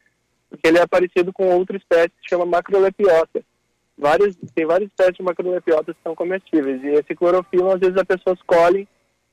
porque 0.50 0.68
ele 0.68 0.80
é 0.80 0.88
parecido 0.88 1.32
com 1.32 1.48
outra 1.56 1.78
espécie 1.78 2.10
que 2.10 2.24
se 2.24 2.30
chama 2.30 2.46
Macrolepiota. 2.46 3.44
Várias, 3.98 4.36
tem 4.54 4.66
várias 4.66 4.90
espécies 4.90 5.16
de 5.16 5.24
macrolepiotas 5.24 5.96
que 5.96 6.04
são 6.04 6.16
comestíveis, 6.16 6.84
e 6.84 6.88
esse 6.90 7.16
clorofilo, 7.16 7.72
às 7.72 7.80
vezes, 7.80 7.96
as 7.96 8.04
pessoas 8.04 8.40
colhem 8.46 8.88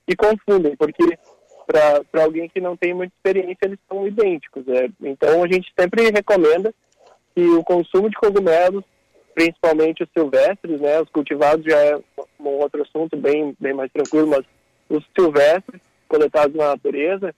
e 0.06 0.14
confundem, 0.14 0.76
porque 0.76 1.18
para 1.66 2.22
alguém 2.22 2.48
que 2.48 2.60
não 2.60 2.76
tem 2.76 2.94
muita 2.94 3.12
experiência, 3.16 3.58
eles 3.62 3.78
são 3.88 4.06
idênticos. 4.06 4.66
É. 4.68 4.88
Então, 5.02 5.42
a 5.42 5.48
gente 5.48 5.72
sempre 5.78 6.10
recomenda 6.10 6.72
que 7.34 7.42
o 7.42 7.64
consumo 7.64 8.10
de 8.10 8.16
cogumelos, 8.16 8.84
principalmente 9.34 10.02
os 10.02 10.08
silvestres, 10.12 10.80
né, 10.80 11.00
os 11.00 11.08
cultivados 11.08 11.64
já 11.64 11.78
é 11.78 11.96
um 12.40 12.48
outro 12.48 12.82
assunto 12.82 13.16
bem, 13.16 13.56
bem 13.58 13.72
mais 13.72 13.90
tranquilo, 13.92 14.28
mas 14.28 14.44
os 14.88 15.04
silvestres, 15.18 15.80
coletados 16.08 16.54
na 16.54 16.68
natureza, 16.68 17.34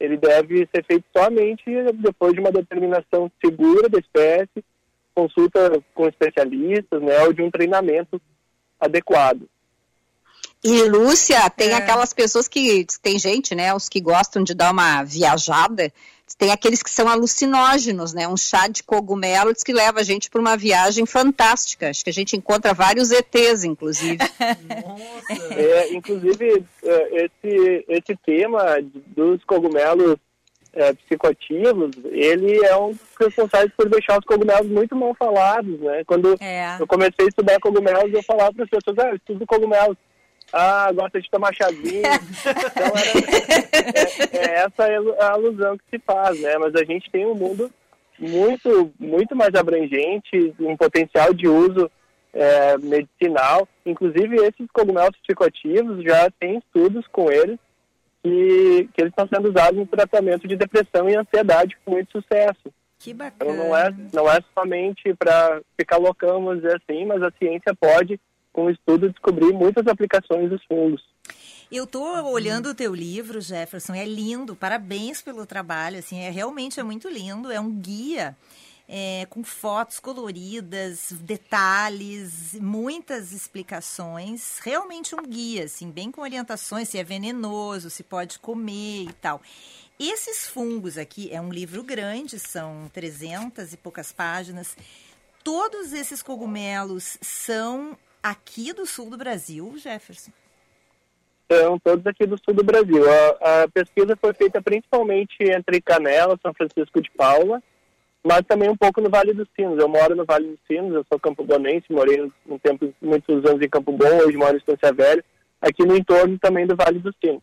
ele 0.00 0.16
deve 0.16 0.66
ser 0.74 0.84
feito 0.84 1.04
somente 1.16 1.64
depois 1.94 2.32
de 2.32 2.40
uma 2.40 2.52
determinação 2.52 3.30
segura 3.44 3.88
da 3.88 3.98
espécie, 3.98 4.64
consulta 5.14 5.82
com 5.94 6.08
especialistas, 6.08 7.02
né, 7.02 7.24
ou 7.24 7.32
de 7.32 7.42
um 7.42 7.50
treinamento 7.50 8.20
adequado. 8.80 9.48
E 10.62 10.82
Lúcia, 10.84 11.48
tem 11.50 11.70
é. 11.70 11.74
aquelas 11.74 12.12
pessoas 12.12 12.48
que 12.48 12.86
tem 13.02 13.18
gente, 13.18 13.54
né, 13.54 13.74
os 13.74 13.88
que 13.88 14.00
gostam 14.00 14.42
de 14.42 14.54
dar 14.54 14.72
uma 14.72 15.02
viajada, 15.04 15.92
tem 16.38 16.52
aqueles 16.52 16.82
que 16.82 16.90
são 16.90 17.08
alucinógenos, 17.08 18.14
né? 18.14 18.28
Um 18.28 18.36
chá 18.36 18.68
de 18.68 18.84
cogumelo 18.84 19.52
que 19.54 19.72
leva 19.72 20.00
a 20.00 20.04
gente 20.04 20.30
para 20.30 20.40
uma 20.40 20.56
viagem 20.56 21.04
fantástica. 21.04 21.90
Acho 21.90 22.04
que 22.04 22.10
a 22.10 22.12
gente 22.12 22.36
encontra 22.36 22.72
vários 22.72 23.10
ETs, 23.10 23.64
inclusive. 23.64 24.18
Nossa. 24.18 25.18
É, 25.58 25.92
inclusive, 25.92 26.64
é, 26.84 27.24
esse, 27.24 27.84
esse 27.88 28.16
tema 28.24 28.78
dos 29.08 29.42
cogumelos 29.44 30.16
é, 30.72 30.92
psicoativos, 30.92 31.90
ele 32.04 32.64
é 32.64 32.76
um 32.76 32.90
dos 32.90 33.00
responsáveis 33.18 33.72
por 33.76 33.88
deixar 33.88 34.18
os 34.18 34.24
cogumelos 34.24 34.68
muito 34.68 34.94
mal 34.94 35.14
falados, 35.14 35.78
né? 35.80 36.04
Quando 36.06 36.36
é. 36.40 36.76
eu 36.78 36.86
comecei 36.86 37.26
a 37.26 37.28
estudar 37.28 37.58
cogumelos, 37.60 38.12
eu 38.12 38.22
falava 38.22 38.52
para 38.52 38.64
as 38.64 38.70
pessoas, 38.70 38.98
ah, 38.98 39.10
eu 39.10 39.16
estudo 39.16 39.46
cogumelos 39.46 39.96
ah, 40.52 40.90
gosta 40.92 41.20
de 41.20 41.30
tomar 41.30 41.54
chazinho. 41.54 42.02
então, 42.02 42.92
era, 43.76 44.46
é, 44.46 44.50
é 44.50 44.54
essa 44.60 44.84
a 45.24 45.32
alusão 45.32 45.76
que 45.76 45.84
se 45.90 45.98
faz, 46.04 46.40
né? 46.40 46.56
Mas 46.58 46.74
a 46.74 46.84
gente 46.84 47.10
tem 47.10 47.26
um 47.26 47.34
mundo 47.34 47.70
muito, 48.18 48.92
muito 48.98 49.36
mais 49.36 49.54
abrangente, 49.54 50.54
um 50.58 50.76
potencial 50.76 51.32
de 51.32 51.46
uso 51.46 51.90
é, 52.32 52.76
medicinal. 52.78 53.68
Inclusive, 53.84 54.36
esses 54.36 54.66
cogumelos 54.72 55.16
psicoativos 55.22 56.02
já 56.02 56.30
tem 56.38 56.58
estudos 56.58 57.06
com 57.08 57.30
eles 57.30 57.58
que, 58.22 58.88
que 58.92 59.02
eles 59.02 59.12
estão 59.12 59.28
sendo 59.28 59.50
usados 59.50 59.78
no 59.78 59.86
tratamento 59.86 60.48
de 60.48 60.56
depressão 60.56 61.08
e 61.08 61.16
ansiedade 61.16 61.76
com 61.84 61.92
muito 61.92 62.10
sucesso. 62.10 62.72
Que 62.98 63.14
bacana. 63.14 63.52
Então, 63.52 63.64
não 63.64 63.76
é, 63.76 63.94
não 64.12 64.30
é 64.30 64.40
somente 64.54 65.14
para 65.14 65.60
ficar 65.78 65.98
loucão, 65.98 66.42
vamos 66.42 66.62
dizer 66.62 66.76
assim, 66.82 67.04
mas 67.04 67.22
a 67.22 67.30
ciência 67.38 67.72
pode 67.78 68.18
com 68.58 68.64
o 68.64 68.70
estudo, 68.70 69.08
descobri 69.08 69.52
muitas 69.52 69.86
aplicações 69.86 70.50
dos 70.50 70.64
fungos. 70.64 71.00
Eu 71.70 71.84
estou 71.84 72.24
olhando 72.24 72.70
o 72.70 72.74
teu 72.74 72.92
livro, 72.92 73.40
Jefferson, 73.40 73.94
é 73.94 74.04
lindo, 74.04 74.56
parabéns 74.56 75.22
pelo 75.22 75.46
trabalho, 75.46 75.98
assim, 75.98 76.18
é 76.18 76.30
realmente 76.30 76.80
é 76.80 76.82
muito 76.82 77.08
lindo, 77.08 77.52
é 77.52 77.60
um 77.60 77.70
guia 77.70 78.36
é, 78.88 79.26
com 79.30 79.44
fotos 79.44 80.00
coloridas, 80.00 81.12
detalhes, 81.20 82.54
muitas 82.54 83.30
explicações, 83.30 84.58
realmente 84.58 85.14
um 85.14 85.22
guia, 85.22 85.66
assim, 85.66 85.88
bem 85.88 86.10
com 86.10 86.22
orientações, 86.22 86.88
se 86.88 86.98
é 86.98 87.04
venenoso, 87.04 87.90
se 87.90 88.02
pode 88.02 88.40
comer 88.40 89.04
e 89.04 89.12
tal. 89.20 89.40
Esses 90.00 90.48
fungos 90.48 90.98
aqui, 90.98 91.30
é 91.30 91.40
um 91.40 91.52
livro 91.52 91.84
grande, 91.84 92.40
são 92.40 92.90
300 92.92 93.72
e 93.72 93.76
poucas 93.76 94.10
páginas, 94.10 94.76
todos 95.44 95.92
esses 95.92 96.24
cogumelos 96.24 97.18
são 97.20 97.96
aqui 98.22 98.72
do 98.72 98.86
sul 98.86 99.10
do 99.10 99.16
Brasil, 99.16 99.74
Jefferson? 99.76 100.32
São 101.50 101.78
todos 101.78 102.06
aqui 102.06 102.26
do 102.26 102.38
sul 102.44 102.54
do 102.54 102.62
Brasil. 102.62 103.02
A, 103.10 103.62
a, 103.62 103.68
pesquisa 103.68 104.16
foi 104.16 104.34
feita 104.34 104.60
principalmente 104.60 105.36
entre 105.40 105.80
Canela, 105.80 106.38
São 106.42 106.52
Francisco 106.52 107.00
de 107.00 107.10
Paula, 107.10 107.62
mas 108.22 108.42
também 108.46 108.68
um 108.68 108.76
pouco 108.76 109.00
no 109.00 109.08
Vale 109.08 109.32
dos 109.32 109.48
Sinos. 109.56 109.78
Eu 109.78 109.88
moro 109.88 110.14
no 110.14 110.26
Vale 110.26 110.48
dos 110.48 110.60
Sinos, 110.66 110.94
eu 110.94 111.06
sou 111.08 111.18
campobonense, 111.18 111.86
morei 111.90 112.30
um 112.46 112.58
tempo, 112.58 112.92
muitos 113.00 113.44
anos 113.46 113.62
em 113.62 113.68
Campo 113.68 113.92
Bom, 113.92 114.18
hoje 114.18 114.36
moro 114.36 114.54
em 114.54 114.58
Estância 114.58 114.92
Velha, 114.92 115.24
aqui 115.60 115.86
no 115.86 115.96
entorno 115.96 116.38
também 116.38 116.66
do 116.66 116.76
Vale 116.76 116.98
dos 116.98 117.14
Sinos. 117.24 117.42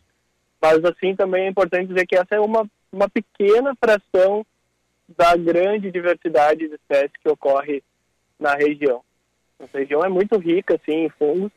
Mas 0.62 0.84
assim 0.84 1.16
também 1.16 1.46
é 1.46 1.48
importante 1.48 1.88
dizer 1.88 2.06
que 2.06 2.16
essa 2.16 2.36
é 2.36 2.40
uma, 2.40 2.64
uma 2.92 3.08
pequena 3.08 3.74
fração 3.74 4.46
da 5.16 5.36
grande 5.36 5.90
diversidade 5.90 6.68
de 6.68 6.74
espécies 6.74 7.12
que 7.20 7.28
ocorre 7.28 7.82
na 8.38 8.54
região. 8.54 9.02
Essa 9.58 9.78
região 9.78 10.04
é 10.04 10.08
muito 10.08 10.38
rica, 10.38 10.74
assim, 10.74 11.06
em 11.06 11.08
fungos. 11.10 11.50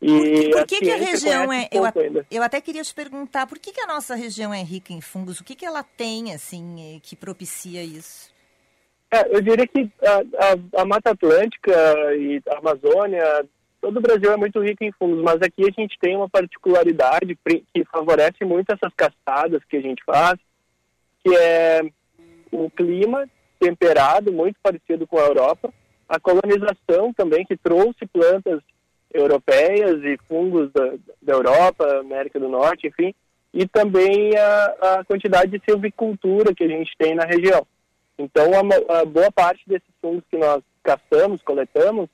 E 0.00 0.50
por 0.50 0.66
que, 0.66 0.76
a, 0.76 0.78
que 0.78 0.90
a 0.90 0.96
região 0.96 1.52
é. 1.52 1.68
Eu, 1.70 1.84
eu, 2.28 2.42
até 2.42 2.60
queria 2.60 2.82
te 2.82 2.92
perguntar, 2.92 3.46
por 3.46 3.58
que, 3.58 3.72
que 3.72 3.80
a 3.80 3.86
nossa 3.86 4.16
região 4.16 4.52
é 4.52 4.60
rica 4.60 4.92
em 4.92 5.00
fungos? 5.00 5.38
O 5.38 5.44
que, 5.44 5.54
que 5.54 5.64
ela 5.64 5.84
tem, 5.84 6.32
assim, 6.34 7.00
que 7.04 7.14
propicia 7.14 7.84
isso? 7.84 8.32
É, 9.12 9.36
eu 9.36 9.40
diria 9.40 9.66
que 9.66 9.88
a, 10.02 10.78
a, 10.78 10.82
a, 10.82 10.84
Mata 10.84 11.10
Atlântica 11.10 11.72
e 12.16 12.42
a 12.48 12.58
Amazônia, 12.58 13.44
todo 13.80 13.98
o 13.98 14.00
Brasil 14.00 14.32
é 14.32 14.36
muito 14.36 14.58
rico 14.60 14.82
em 14.82 14.90
fungos, 14.92 15.22
mas 15.22 15.36
aqui 15.42 15.62
a 15.62 15.80
gente 15.80 15.98
tem 16.00 16.16
uma 16.16 16.28
particularidade 16.28 17.38
que 17.44 17.84
favorece 17.92 18.42
muito 18.44 18.72
essas 18.72 18.92
caçadas 18.94 19.62
que 19.68 19.76
a 19.76 19.80
gente 19.82 20.02
faz, 20.04 20.36
que 21.22 21.36
é 21.36 21.82
o 22.50 22.70
clima 22.70 23.28
temperado, 23.60 24.32
muito 24.32 24.56
parecido 24.62 25.06
com 25.06 25.18
a 25.18 25.26
Europa, 25.26 25.72
a 26.08 26.20
colonização 26.20 27.12
também, 27.12 27.44
que 27.44 27.56
trouxe 27.56 28.06
plantas 28.12 28.60
europeias 29.12 30.02
e 30.04 30.18
fungos 30.28 30.70
da, 30.72 30.94
da 31.20 31.32
Europa, 31.34 32.00
América 32.00 32.40
do 32.40 32.48
Norte, 32.48 32.86
enfim, 32.86 33.14
e 33.52 33.66
também 33.66 34.36
a, 34.36 34.64
a, 34.64 35.04
quantidade 35.04 35.50
de 35.50 35.62
silvicultura 35.64 36.54
que 36.54 36.64
a 36.64 36.68
gente 36.68 36.90
tem 36.98 37.14
na 37.14 37.24
região. 37.24 37.66
Então, 38.18 38.50
a, 38.54 39.00
a, 39.00 39.04
boa 39.04 39.30
parte 39.30 39.62
desses 39.66 39.88
fungos 40.00 40.24
que 40.30 40.38
nós 40.38 40.62
caçamos, 40.82 41.42
coletamos, 41.42 42.08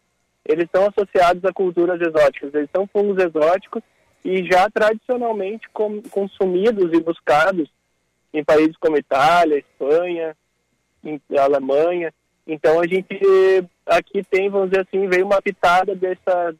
eles 0.44 0.64
estão 0.64 0.86
associados 0.86 1.44
a 1.44 1.52
culturas 1.52 2.00
exóticas. 2.00 2.54
Eles 2.54 2.70
são 2.74 2.86
fungos 2.86 3.22
exóticos 3.22 3.82
e 4.24 4.44
já 4.50 4.68
tradicionalmente 4.70 5.68
com, 5.70 6.02
consumidos 6.10 6.90
e 6.92 7.00
buscados 7.00 7.70
em 8.32 8.42
países 8.42 8.76
como 8.78 8.96
Itália, 8.96 9.58
Espanha, 9.58 10.36
Alemanha. 11.38 12.12
Então 12.48 12.80
a 12.80 12.86
gente 12.86 13.20
aqui 13.84 14.24
tem, 14.24 14.48
vamos 14.48 14.70
dizer 14.70 14.86
assim, 14.88 15.06
veio 15.06 15.26
uma 15.26 15.42
pitada 15.42 15.94
dessa, 15.94 16.54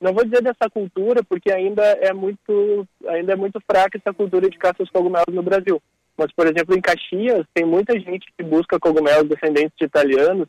não 0.00 0.14
vou 0.14 0.24
dizer 0.24 0.40
dessa 0.40 0.70
cultura, 0.70 1.24
porque 1.24 1.50
ainda 1.50 1.82
é 1.82 2.12
muito, 2.12 2.86
ainda 3.08 3.32
é 3.32 3.36
muito 3.36 3.60
fraca 3.68 3.98
essa 3.98 4.14
cultura 4.14 4.48
de 4.48 4.56
caça 4.56 4.76
aos 4.78 4.90
cogumelos 4.90 5.34
no 5.34 5.42
Brasil. 5.42 5.82
Mas, 6.16 6.30
por 6.32 6.46
exemplo, 6.46 6.76
em 6.76 6.80
Caxias 6.80 7.44
tem 7.52 7.64
muita 7.66 7.98
gente 7.98 8.32
que 8.38 8.44
busca 8.44 8.78
cogumelos 8.78 9.28
descendentes 9.28 9.76
de 9.76 9.84
italianos, 9.84 10.48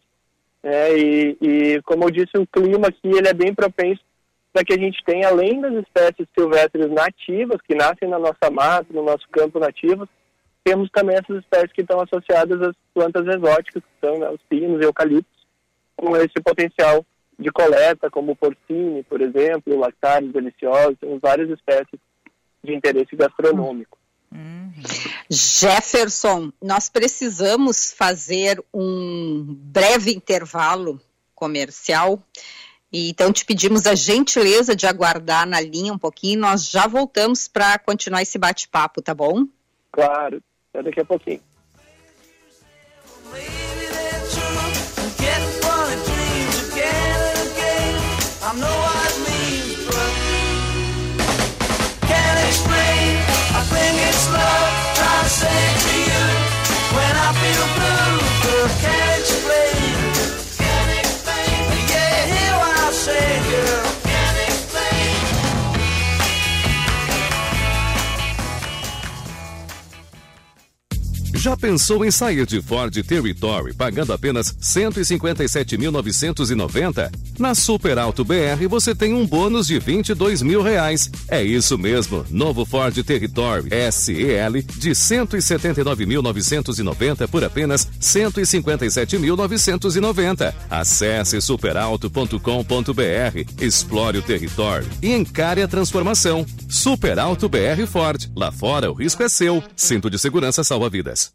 né, 0.62 0.96
e, 0.96 1.38
e 1.42 1.82
como 1.82 2.04
eu 2.04 2.12
disse, 2.12 2.38
o 2.38 2.46
clima 2.46 2.88
aqui 2.88 3.08
ele 3.08 3.28
é 3.28 3.34
bem 3.34 3.56
propenso 3.56 4.02
para 4.54 4.64
que 4.64 4.74
a 4.74 4.78
gente 4.78 5.04
tenha, 5.04 5.28
além 5.28 5.60
das 5.60 5.74
espécies 5.74 6.28
silvestres 6.38 6.90
nativas 6.92 7.60
que 7.68 7.76
nascem 7.76 8.08
na 8.08 8.20
nossa 8.20 8.52
mata, 8.52 8.86
no 8.92 9.04
nosso 9.04 9.28
campo 9.30 9.60
nativos, 9.60 10.08
temos 10.66 10.90
também 10.90 11.16
essas 11.16 11.38
espécies 11.38 11.72
que 11.72 11.82
estão 11.82 12.02
associadas 12.02 12.60
às 12.60 12.76
plantas 12.92 13.28
exóticas, 13.28 13.84
que 13.84 14.08
são 14.08 14.18
né, 14.18 14.30
os 14.32 14.42
pinos 14.50 14.82
e 14.82 14.86
eucaliptos, 14.86 15.46
com 15.96 16.18
esse 16.18 16.42
potencial 16.44 17.06
de 17.38 17.52
coleta, 17.52 18.10
como 18.10 18.32
o 18.32 18.36
porcine, 18.36 19.04
por 19.04 19.22
exemplo, 19.22 19.78
lactários 19.78 20.34
deliciosos, 20.34 20.98
temos 21.00 21.22
várias 21.22 21.52
espécies 21.52 22.00
de 22.64 22.74
interesse 22.74 23.16
gastronômico. 23.16 23.98
Uhum. 24.32 24.74
Jefferson, 25.30 26.52
nós 26.60 26.90
precisamos 26.90 27.92
fazer 27.92 28.62
um 28.74 29.46
breve 29.48 30.12
intervalo 30.12 31.00
comercial. 31.36 32.22
Então, 32.92 33.32
te 33.32 33.46
pedimos 33.46 33.86
a 33.86 33.94
gentileza 33.94 34.76
de 34.76 34.88
aguardar 34.88 35.46
na 35.46 35.62
linha 35.62 35.94
um 35.94 35.98
pouquinho. 35.98 36.40
Nós 36.40 36.68
já 36.68 36.88
voltamos 36.88 37.48
para 37.48 37.78
continuar 37.78 38.24
esse 38.24 38.40
bate-papo, 38.40 39.02
tá 39.02 39.14
bom? 39.14 39.46
Claro. 39.92 40.42
Até 40.76 40.84
daqui 40.84 41.00
a 41.00 41.06
pouquinho. 41.06 41.40
Já 71.46 71.56
pensou 71.56 72.04
em 72.04 72.10
sair 72.10 72.44
de 72.44 72.60
Ford 72.60 72.92
Territory 73.04 73.72
pagando 73.72 74.12
apenas 74.12 74.52
157.990? 74.60 77.12
Na 77.38 77.54
Super 77.54 78.00
Alto 78.00 78.26
BR 78.26 78.68
você 78.68 78.96
tem 78.96 79.14
um 79.14 79.28
bônus 79.28 79.68
de 79.68 79.78
22 79.78 80.42
mil 80.42 80.64
reais. 80.64 81.08
É 81.28 81.44
isso 81.44 81.78
mesmo, 81.78 82.26
novo 82.32 82.66
Ford 82.66 82.96
Territory 83.04 83.70
SEL 83.92 84.54
de 84.76 84.90
179.990 84.90 87.28
por 87.28 87.44
apenas 87.44 87.88
157.990. 88.02 90.52
Acesse 90.68 91.40
superalto.com.br, 91.40 93.62
explore 93.62 94.18
o 94.18 94.24
território 94.24 94.88
e 95.00 95.14
encare 95.14 95.62
a 95.62 95.68
transformação. 95.68 96.44
Super 96.68 97.20
Alto 97.20 97.48
BR 97.48 97.86
Ford. 97.88 98.32
Lá 98.36 98.52
fora 98.52 98.90
o 98.90 98.96
risco 98.96 99.22
é 99.22 99.30
seu. 99.30 99.64
Cinto 99.76 100.10
de 100.10 100.18
segurança 100.18 100.64
salva 100.64 100.90
vidas. 100.90 101.35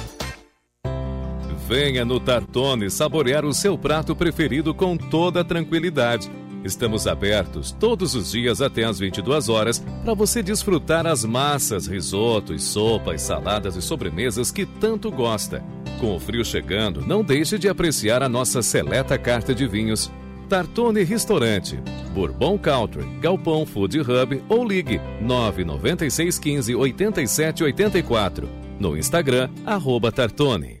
Venha 1.71 2.03
no 2.03 2.19
Tartone 2.19 2.91
saborear 2.91 3.45
o 3.45 3.53
seu 3.53 3.77
prato 3.77 4.13
preferido 4.13 4.73
com 4.73 4.97
toda 4.97 5.41
tranquilidade. 5.41 6.29
Estamos 6.65 7.07
abertos 7.07 7.71
todos 7.71 8.13
os 8.13 8.33
dias 8.33 8.61
até 8.61 8.83
às 8.83 8.99
22 8.99 9.47
horas 9.47 9.79
para 10.03 10.13
você 10.13 10.43
desfrutar 10.43 11.07
as 11.07 11.23
massas, 11.23 11.87
risotos, 11.87 12.61
sopas, 12.65 13.21
saladas 13.21 13.77
e 13.77 13.81
sobremesas 13.81 14.51
que 14.51 14.65
tanto 14.65 15.09
gosta. 15.09 15.63
Com 15.97 16.13
o 16.13 16.19
frio 16.19 16.43
chegando, 16.43 17.07
não 17.07 17.23
deixe 17.23 17.57
de 17.57 17.69
apreciar 17.69 18.21
a 18.21 18.27
nossa 18.27 18.61
seleta 18.61 19.17
carta 19.17 19.55
de 19.55 19.65
vinhos. 19.65 20.11
Tartone 20.49 21.03
Restaurante, 21.03 21.79
Bourbon 22.13 22.57
Country, 22.57 23.05
Galpão 23.21 23.65
Food 23.65 24.01
Hub 24.01 24.43
ou 24.49 24.67
ligue 24.67 24.99
99615 25.21 26.75
8784. 26.75 28.49
No 28.77 28.97
Instagram, 28.97 29.49
arroba 29.65 30.11
Tartone. 30.11 30.80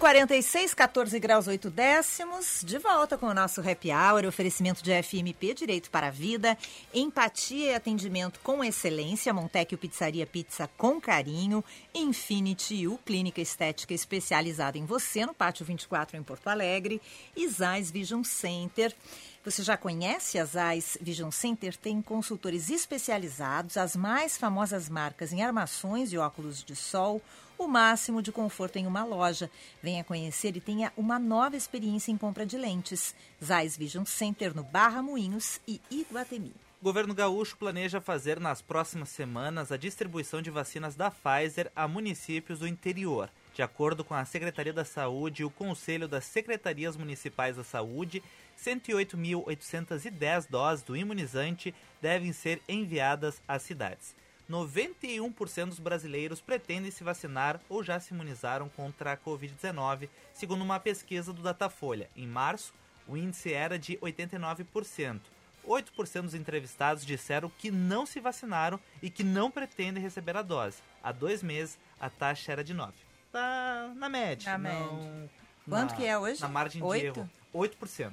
Cinco 0.00 0.08
e 0.08 0.24
46, 0.24 0.72
14 0.72 1.20
graus 1.20 1.46
8 1.46 1.68
décimos. 1.68 2.62
De 2.64 2.78
volta 2.78 3.18
com 3.18 3.26
o 3.26 3.34
nosso 3.34 3.60
Happy 3.60 3.90
Hour, 3.90 4.24
oferecimento 4.24 4.82
de 4.82 4.90
FMP 5.02 5.52
Direito 5.52 5.90
para 5.90 6.06
a 6.06 6.10
Vida, 6.10 6.56
empatia 6.94 7.72
e 7.72 7.74
atendimento 7.74 8.40
com 8.42 8.64
excelência, 8.64 9.34
Montecchio 9.34 9.76
Pizzaria 9.76 10.26
Pizza 10.26 10.70
com 10.78 10.98
carinho, 10.98 11.62
Infinity 11.94 12.88
U, 12.88 12.98
clínica 13.04 13.42
estética 13.42 13.92
especializada 13.92 14.78
em 14.78 14.86
você, 14.86 15.26
no 15.26 15.34
Pátio 15.34 15.66
24 15.66 16.16
em 16.16 16.22
Porto 16.22 16.48
Alegre, 16.48 17.00
e 17.36 17.46
Zais 17.46 17.90
Vision 17.90 18.22
Center. 18.24 18.96
Você 19.44 19.62
já 19.62 19.76
conhece 19.76 20.38
a 20.38 20.46
Zais 20.46 20.96
Vision 21.00 21.30
Center? 21.30 21.76
Tem 21.76 22.00
consultores 22.00 22.70
especializados, 22.70 23.76
as 23.76 23.94
mais 23.94 24.38
famosas 24.38 24.88
marcas 24.88 25.30
em 25.30 25.42
armações 25.42 26.10
e 26.10 26.16
óculos 26.16 26.64
de 26.64 26.74
sol, 26.74 27.20
o 27.60 27.68
máximo 27.68 28.22
de 28.22 28.32
conforto 28.32 28.76
em 28.76 28.86
uma 28.86 29.04
loja. 29.04 29.50
Venha 29.82 30.02
conhecer 30.02 30.56
e 30.56 30.60
tenha 30.60 30.90
uma 30.96 31.18
nova 31.18 31.56
experiência 31.56 32.10
em 32.10 32.16
compra 32.16 32.46
de 32.46 32.56
lentes. 32.56 33.14
Zais 33.44 33.76
Vision 33.76 34.04
Center 34.06 34.56
no 34.56 34.62
Barra 34.62 35.02
Moinhos 35.02 35.60
e 35.68 35.78
Iguatemi. 35.90 36.54
O 36.80 36.84
governo 36.84 37.14
gaúcho 37.14 37.58
planeja 37.58 38.00
fazer 38.00 38.40
nas 38.40 38.62
próximas 38.62 39.10
semanas 39.10 39.70
a 39.70 39.76
distribuição 39.76 40.40
de 40.40 40.50
vacinas 40.50 40.96
da 40.96 41.10
Pfizer 41.10 41.70
a 41.76 41.86
municípios 41.86 42.60
do 42.60 42.66
interior. 42.66 43.28
De 43.52 43.60
acordo 43.60 44.02
com 44.02 44.14
a 44.14 44.24
Secretaria 44.24 44.72
da 44.72 44.84
Saúde 44.84 45.42
e 45.42 45.44
o 45.44 45.50
Conselho 45.50 46.08
das 46.08 46.24
Secretarias 46.24 46.96
Municipais 46.96 47.56
da 47.56 47.64
Saúde, 47.64 48.22
108.810 48.58 50.46
doses 50.48 50.82
do 50.82 50.96
imunizante 50.96 51.74
devem 52.00 52.32
ser 52.32 52.62
enviadas 52.66 53.42
às 53.46 53.60
cidades. 53.60 54.14
91% 54.50 55.68
dos 55.68 55.78
brasileiros 55.78 56.40
pretendem 56.40 56.90
se 56.90 57.04
vacinar 57.04 57.60
ou 57.68 57.84
já 57.84 58.00
se 58.00 58.12
imunizaram 58.12 58.68
contra 58.68 59.12
a 59.12 59.16
Covid-19, 59.16 60.08
segundo 60.34 60.62
uma 60.62 60.80
pesquisa 60.80 61.32
do 61.32 61.40
Datafolha. 61.40 62.10
Em 62.16 62.26
março, 62.26 62.74
o 63.06 63.16
índice 63.16 63.52
era 63.54 63.78
de 63.78 63.96
89%. 63.98 65.20
8% 65.66 66.22
dos 66.22 66.34
entrevistados 66.34 67.06
disseram 67.06 67.50
que 67.58 67.70
não 67.70 68.04
se 68.04 68.18
vacinaram 68.18 68.80
e 69.00 69.08
que 69.08 69.22
não 69.22 69.50
pretendem 69.50 70.02
receber 70.02 70.36
a 70.36 70.42
dose. 70.42 70.78
Há 71.02 71.12
dois 71.12 71.42
meses, 71.42 71.78
a 72.00 72.10
taxa 72.10 72.50
era 72.50 72.64
de 72.64 72.74
9%. 72.74 72.92
Tá 73.30 73.92
na 73.94 74.08
média. 74.08 74.50
Na 74.50 74.58
não- 74.58 75.04
média. 75.04 75.30
Quanto 75.68 75.90
na- 75.92 75.96
que 75.96 76.04
é 76.06 76.18
hoje? 76.18 76.40
Na 76.40 76.48
margem 76.48 76.82
Oito? 76.82 77.00
de 77.12 77.20
erro. 77.20 77.30
8%. 77.52 78.12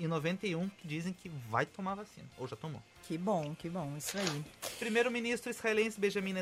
E 0.00 0.06
91% 0.08 0.70
que 0.78 0.88
dizem 0.88 1.12
que 1.12 1.28
vai 1.28 1.64
tomar 1.64 1.94
vacina, 1.94 2.26
ou 2.36 2.48
já 2.48 2.56
tomou. 2.56 2.82
Que 3.06 3.16
bom, 3.16 3.54
que 3.54 3.68
bom, 3.70 3.96
isso 3.96 4.18
aí. 4.18 4.44
Primeiro-ministro 4.80 5.48
israelense 5.48 5.98
Benjamin 5.98 6.34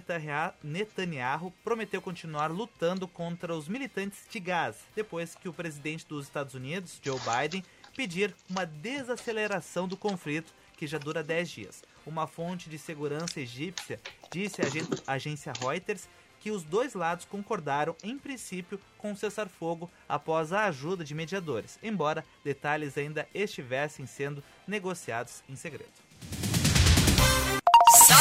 Netanyahu- 0.63 1.53
prometeu 1.63 2.01
continuar 2.01 2.51
lutando 2.51 3.07
contra 3.07 3.55
os 3.55 3.69
militantes 3.69 4.21
de 4.31 4.41
Gaza, 4.41 4.79
depois 4.97 5.35
que 5.35 5.47
o 5.49 5.53
presidente 5.53 6.07
dos 6.07 6.25
Estados 6.25 6.55
Unidos, 6.55 6.99
Joe 7.03 7.19
Biden, 7.21 7.63
pedir 7.95 8.35
uma 8.49 8.65
desaceleração 8.65 9.87
do 9.87 9.97
conflito 9.97 10.55
que 10.77 10.87
já 10.87 10.97
dura 10.97 11.23
10 11.23 11.51
dias. 11.51 11.83
Uma 12.07 12.27
fonte 12.27 12.71
de 12.71 12.79
segurança 12.79 13.41
egípcia 13.41 14.01
disse 14.33 14.63
à 15.07 15.13
agência 15.13 15.53
Reuters 15.61 16.09
que 16.41 16.51
os 16.51 16.63
dois 16.63 16.95
lados 16.95 17.25
concordaram, 17.25 17.95
em 18.03 18.19
princípio, 18.19 18.79
com 18.99 19.13
o 19.13 19.17
cessar-fogo 19.17 19.91
após 20.09 20.53
a 20.53 20.65
ajuda 20.67 21.03
de 21.05 21.15
mediadores, 21.15 21.79
embora 21.83 22.25
detalhes 22.43 22.99
ainda 22.99 23.27
estivessem 23.35 24.07
sendo 24.07 24.43
negociados 24.67 25.43
em 25.49 25.57
segredo. 25.57 26.04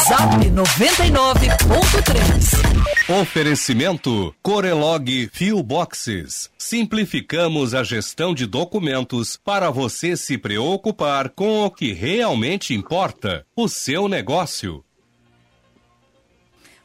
Zap 0.06 0.36
99.3. 0.50 3.22
Oferecimento 3.22 4.34
Corelog 4.42 5.30
Fio 5.32 5.62
Boxes. 5.62 6.50
Simplificamos 6.58 7.74
a 7.74 7.82
gestão 7.82 8.34
de 8.34 8.44
documentos 8.44 9.38
para 9.38 9.70
você 9.70 10.14
se 10.14 10.36
preocupar 10.36 11.30
com 11.30 11.64
o 11.64 11.70
que 11.70 11.94
realmente 11.94 12.74
importa, 12.74 13.46
o 13.56 13.66
seu 13.66 14.06
negócio. 14.06 14.84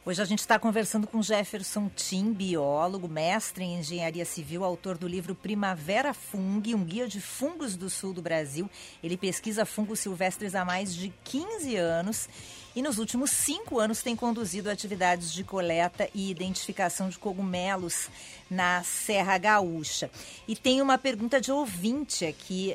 Hoje 0.02 0.22
a 0.22 0.24
gente 0.24 0.38
está 0.38 0.58
conversando 0.58 1.06
com 1.06 1.22
Jefferson 1.22 1.90
Tim, 1.94 2.32
biólogo, 2.32 3.06
mestre 3.06 3.64
em 3.64 3.80
engenharia 3.80 4.24
civil, 4.24 4.64
autor 4.64 4.96
do 4.96 5.06
livro 5.06 5.34
Primavera 5.34 6.14
Fung, 6.14 6.62
um 6.74 6.82
guia 6.82 7.06
de 7.06 7.20
fungos 7.20 7.76
do 7.76 7.90
sul 7.90 8.14
do 8.14 8.22
Brasil. 8.22 8.68
Ele 9.04 9.18
pesquisa 9.18 9.66
fungos 9.66 10.00
silvestres 10.00 10.54
há 10.54 10.64
mais 10.64 10.94
de 10.94 11.12
15 11.22 11.76
anos 11.76 12.30
e 12.74 12.82
nos 12.82 12.98
últimos 12.98 13.30
cinco 13.30 13.78
anos 13.78 14.02
tem 14.02 14.14
conduzido 14.14 14.70
atividades 14.70 15.32
de 15.32 15.42
coleta 15.42 16.08
e 16.14 16.30
identificação 16.30 17.08
de 17.08 17.18
cogumelos 17.18 18.08
na 18.50 18.82
Serra 18.82 19.36
Gaúcha. 19.38 20.10
E 20.46 20.54
tem 20.54 20.80
uma 20.80 20.98
pergunta 20.98 21.40
de 21.40 21.50
ouvinte 21.50 22.24
aqui 22.24 22.74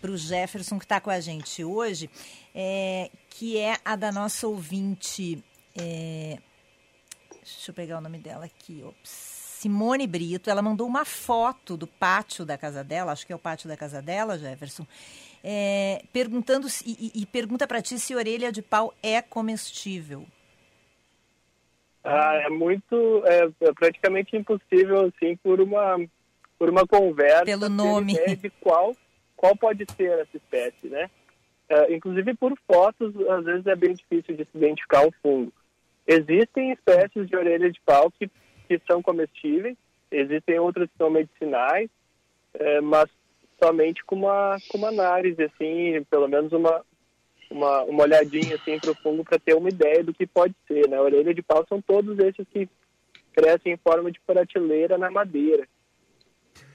para 0.00 0.10
o 0.10 0.16
Jefferson 0.16 0.78
que 0.78 0.84
está 0.84 1.00
com 1.00 1.10
a 1.10 1.20
gente 1.20 1.64
hoje, 1.64 2.10
é, 2.54 3.10
que 3.30 3.58
é 3.58 3.78
a 3.84 3.96
da 3.96 4.10
nossa 4.10 4.46
ouvinte. 4.46 5.42
é, 5.76 6.38
Deixa 7.42 7.70
eu 7.70 7.74
pegar 7.74 7.98
o 7.98 8.00
nome 8.00 8.18
dela 8.18 8.44
aqui. 8.44 8.82
Ops. 8.84 9.42
Simone 9.62 10.08
Brito, 10.08 10.50
ela 10.50 10.60
mandou 10.60 10.88
uma 10.88 11.04
foto 11.04 11.76
do 11.76 11.86
pátio 11.86 12.44
da 12.44 12.58
casa 12.58 12.82
dela, 12.82 13.12
acho 13.12 13.24
que 13.24 13.32
é 13.32 13.36
o 13.36 13.38
pátio 13.38 13.68
da 13.68 13.76
casa 13.76 14.02
dela, 14.02 14.36
Jefferson, 14.36 14.84
é, 15.42 16.02
perguntando 16.12 16.68
se- 16.68 16.84
e, 16.86 17.22
e- 17.22 17.26
pergunta 17.26 17.66
para 17.66 17.82
ti 17.82 17.98
se 17.98 18.14
orelha 18.14 18.52
de 18.52 18.62
pau 18.62 18.94
é 19.02 19.20
comestível. 19.20 20.26
Ah, 22.04 22.34
é 22.36 22.48
muito, 22.48 23.22
é, 23.26 23.50
é 23.60 23.72
praticamente 23.72 24.36
impossível, 24.36 25.06
assim, 25.06 25.36
por 25.36 25.60
uma, 25.60 25.96
por 26.58 26.68
uma 26.68 26.86
conversa. 26.86 27.44
Pelo 27.44 27.68
nome. 27.68 28.14
de 28.36 28.50
qual, 28.60 28.96
qual 29.36 29.56
pode 29.56 29.84
ser 29.96 30.18
essa 30.18 30.36
espécie, 30.36 30.88
né? 30.88 31.08
É, 31.68 31.94
inclusive 31.94 32.34
por 32.34 32.52
fotos, 32.66 33.14
às 33.28 33.44
vezes 33.44 33.66
é 33.66 33.76
bem 33.76 33.94
difícil 33.94 34.36
de 34.36 34.44
se 34.44 34.56
identificar 34.58 35.06
um 35.06 35.12
fungo. 35.22 35.52
Existem 36.06 36.72
espécies 36.72 37.28
de 37.28 37.36
orelha 37.36 37.70
de 37.70 37.80
pau 37.82 38.10
que, 38.10 38.28
que 38.68 38.80
são 38.86 39.00
comestíveis, 39.00 39.76
Existem 40.12 40.58
outras 40.58 40.90
que 40.90 40.98
são 40.98 41.08
medicinais, 41.10 41.88
é, 42.54 42.80
mas 42.82 43.08
somente 43.62 44.04
com 44.04 44.16
uma, 44.16 44.56
com 44.68 44.78
uma 44.78 44.88
análise, 44.88 45.40
assim, 45.42 46.02
pelo 46.10 46.26
menos 46.28 46.52
uma, 46.52 46.82
uma, 47.50 47.82
uma 47.84 48.02
olhadinha 48.02 48.56
assim 48.56 48.78
para 48.78 48.90
o 48.90 48.94
fungo 48.96 49.24
para 49.24 49.38
ter 49.38 49.54
uma 49.54 49.68
ideia 49.68 50.02
do 50.02 50.12
que 50.12 50.26
pode 50.26 50.54
ser. 50.66 50.88
Né? 50.88 50.96
A 50.96 51.02
orelha 51.02 51.32
de 51.32 51.42
pau 51.42 51.64
são 51.68 51.80
todos 51.80 52.18
esses 52.18 52.46
que 52.52 52.68
crescem 53.32 53.72
em 53.72 53.76
forma 53.76 54.10
de 54.10 54.20
prateleira 54.20 54.98
na 54.98 55.10
madeira. 55.10 55.66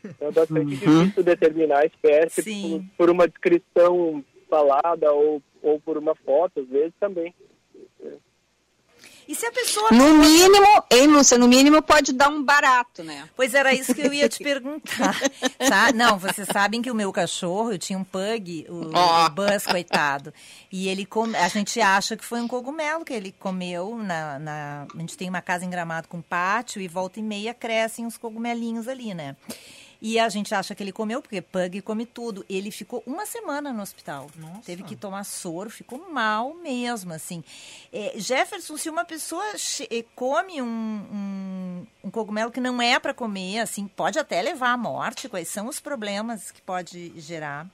Então 0.04 0.30
é 0.30 0.32
bastante 0.32 0.60
Uhum. 0.86 1.04
difícil 1.04 1.24
determinar 1.24 1.80
a 1.80 1.86
espécie 1.86 2.44
por, 2.44 2.84
por 2.98 3.10
uma 3.10 3.28
descrição 3.28 4.24
falada 4.50 5.12
ou, 5.12 5.42
ou 5.62 5.80
por 5.82 5.98
uma 5.98 6.16
foto, 6.16 6.62
às 6.62 6.68
vezes 6.68 6.94
também. 7.00 7.34
E 9.28 9.36
se 9.36 9.46
a 9.46 9.52
pessoa. 9.52 9.92
No 9.92 10.14
mínimo, 10.14 10.66
hein, 10.90 11.08
Lúcia? 11.08 11.38
No 11.38 11.48
mínimo 11.48 11.82
pode 11.82 12.14
dar 12.14 12.30
um 12.30 12.42
barato, 12.42 13.04
né? 13.04 13.28
Pois 13.36 13.54
era 13.54 13.74
isso 13.74 13.94
que 13.94 14.02
eu 14.02 14.14
ia 14.14 14.30
te 14.30 14.42
perguntar. 14.44 15.16
Tá? 15.68 15.92
Não, 15.92 16.18
vocês 16.18 16.48
sabem 16.52 16.82
que 16.82 16.90
o 16.90 16.96
meu 16.96 17.12
cachorro, 17.12 17.74
eu 17.74 17.78
tinha 17.78 17.98
um 18.00 18.04
pug, 18.04 18.66
o, 18.70 18.90
o 18.96 19.30
Buzz, 19.30 19.66
coitado. 19.66 20.34
E 20.72 20.88
ele 20.88 21.06
come, 21.06 21.36
a 21.36 21.48
gente 21.50 21.82
acha 21.82 22.16
que 22.16 22.24
foi 22.24 22.40
um 22.40 22.48
cogumelo 22.48 23.04
que 23.04 23.12
ele 23.14 23.34
comeu. 23.38 23.98
Na, 23.98 24.40
na- 24.40 24.88
a 24.94 25.00
gente 25.00 25.18
tem 25.18 25.28
uma 25.30 25.42
casa 25.42 25.66
em 25.66 25.70
gramado 25.70 26.08
com 26.08 26.22
pátio 26.22 26.82
e 26.82 26.88
volta 26.88 27.20
e 27.20 27.24
meia 27.24 27.54
crescem 27.54 28.06
uns 28.06 28.18
cogumelinhos 28.18 28.88
ali, 28.88 29.14
né? 29.14 29.36
E 30.02 30.20
a 30.20 30.30
gente 30.30 30.54
acha 30.54 30.76
que 30.76 30.84
ele 30.84 30.92
comeu, 30.92 31.22
porque 31.22 31.42
pug 31.42 31.82
come 31.82 32.06
tudo. 32.06 32.46
Ele 32.50 32.70
ficou 32.72 33.02
uma 33.08 33.26
semana 33.26 33.74
no 33.74 33.82
hospital. 33.82 34.30
Teve 34.66 34.84
que 34.84 34.96
tomar 34.96 35.24
soro, 35.24 35.70
ficou 35.70 36.08
mal 36.12 36.54
mesmo, 36.54 37.14
assim. 37.14 37.44
É, 37.92 38.14
Jefferson, 38.16 38.78
se 38.78 38.90
uma 38.90 39.04
pessoa 39.06 39.44
eh, 39.90 40.06
come 40.16 40.62
um, 40.62 40.68
um, 40.68 41.88
um 42.04 42.12
cogumelo 42.12 42.52
que 42.52 42.60
não 42.62 42.82
é 42.82 43.00
para 43.00 43.14
comer, 43.14 43.60
assim, 43.60 43.88
pode 43.88 44.20
até 44.20 44.42
levar 44.42 44.74
à 44.74 44.78
morte. 44.78 45.28
Quais 45.30 45.48
são 45.48 45.68
os 45.68 45.80
problemas 45.80 46.52
que 46.52 46.62
pode 46.62 47.20
gerar? 47.20 47.68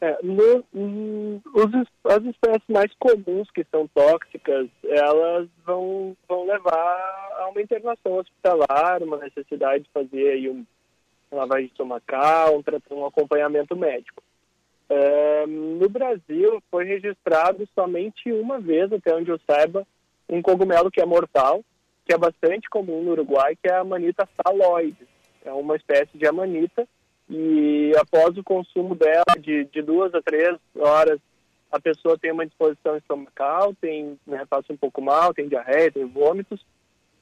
É, 0.00 0.18
no- 0.22 0.62
hum, 0.74 1.40
os- 1.54 2.12
as 2.12 2.22
espécies 2.24 2.68
mais 2.68 2.92
comuns 2.98 3.50
que 3.52 3.64
são 3.70 3.88
tóxicas, 3.88 4.68
elas 4.84 5.48
vão, 5.64 6.14
vão 6.28 6.44
levar 6.44 7.32
a 7.38 7.48
uma 7.48 7.62
internação 7.62 8.12
hospitalar, 8.18 9.02
uma 9.02 9.16
necessidade 9.16 9.84
de 9.84 9.90
fazer 9.90 10.32
aí 10.32 10.50
um, 10.50 10.66
lavagem 11.34 11.66
estomacal, 11.66 12.56
um, 12.56 12.94
um 12.96 13.06
acompanhamento 13.06 13.76
médico. 13.76 14.22
É, 14.88 15.46
no 15.46 15.88
Brasil, 15.88 16.62
foi 16.70 16.84
registrado 16.84 17.66
somente 17.74 18.30
uma 18.32 18.58
vez, 18.60 18.92
até 18.92 19.14
onde 19.14 19.30
eu 19.30 19.40
saiba, 19.46 19.86
um 20.28 20.42
cogumelo 20.42 20.90
que 20.90 21.00
é 21.00 21.06
mortal, 21.06 21.64
que 22.04 22.12
é 22.12 22.18
bastante 22.18 22.68
comum 22.68 23.02
no 23.02 23.12
Uruguai, 23.12 23.56
que 23.56 23.68
é 23.68 23.74
a 23.74 23.80
Amanita 23.80 24.28
phalloides. 24.36 25.08
É 25.44 25.52
uma 25.52 25.76
espécie 25.76 26.16
de 26.16 26.26
amanita 26.26 26.86
e 27.28 27.92
após 27.98 28.36
o 28.36 28.44
consumo 28.44 28.94
dela 28.94 29.24
de, 29.38 29.64
de 29.64 29.82
duas 29.82 30.14
a 30.14 30.22
três 30.22 30.58
horas, 30.76 31.18
a 31.70 31.80
pessoa 31.80 32.18
tem 32.18 32.30
uma 32.30 32.46
disposição 32.46 32.96
estomacal, 32.96 33.74
tem, 33.80 34.18
né, 34.26 34.44
passa 34.48 34.72
um 34.72 34.76
pouco 34.76 35.02
mal, 35.02 35.34
tem 35.34 35.48
diarreia, 35.48 35.90
tem 35.90 36.04
vômitos, 36.04 36.64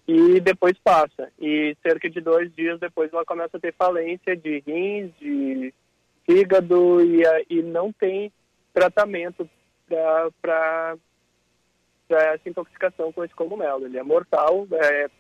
e 0.07 0.41
depois 0.41 0.77
passa. 0.83 1.31
E 1.41 1.77
cerca 1.83 2.09
de 2.09 2.21
dois 2.21 2.55
dias 2.55 2.81
depois 2.81 3.13
ela 3.13 3.25
começa 3.25 3.57
a 3.57 3.61
ter 3.61 3.75
falência 3.75 4.37
de 4.37 4.63
rins, 4.67 5.11
de 5.19 5.73
fígado, 6.27 7.01
e, 7.01 7.23
e 7.49 7.63
não 7.63 7.93
tem 7.93 8.33
tratamento 8.73 9.49
para 10.41 10.97
essa 12.09 12.49
intoxicação 12.49 13.13
com 13.13 13.25
esse 13.25 13.35
cogumelo. 13.35 13.87
Ele 13.87 13.99
é 13.99 14.03
mortal, 14.03 14.67
é, 14.73 15.11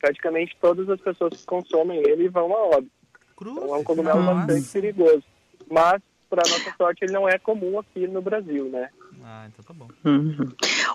praticamente 0.00 0.56
todas 0.60 0.88
as 0.88 1.00
pessoas 1.00 1.40
que 1.40 1.46
consomem 1.46 1.98
ele 1.98 2.28
vão 2.28 2.52
a 2.54 2.76
óbito. 2.76 2.92
Então 3.40 3.74
é 3.74 3.78
um 3.78 3.84
cogumelo 3.84 4.22
Nossa. 4.22 4.46
bastante 4.46 4.72
perigoso. 4.72 5.24
Mas, 5.68 6.00
para 6.32 6.48
nossa 6.50 6.74
sorte, 6.78 7.04
ele 7.04 7.12
não 7.12 7.28
é 7.28 7.38
comum 7.38 7.78
aqui 7.78 8.06
no 8.06 8.22
Brasil, 8.22 8.70
né? 8.70 8.88
Ah, 9.22 9.46
então 9.52 9.62
tá 9.62 9.74
bom. 9.74 9.88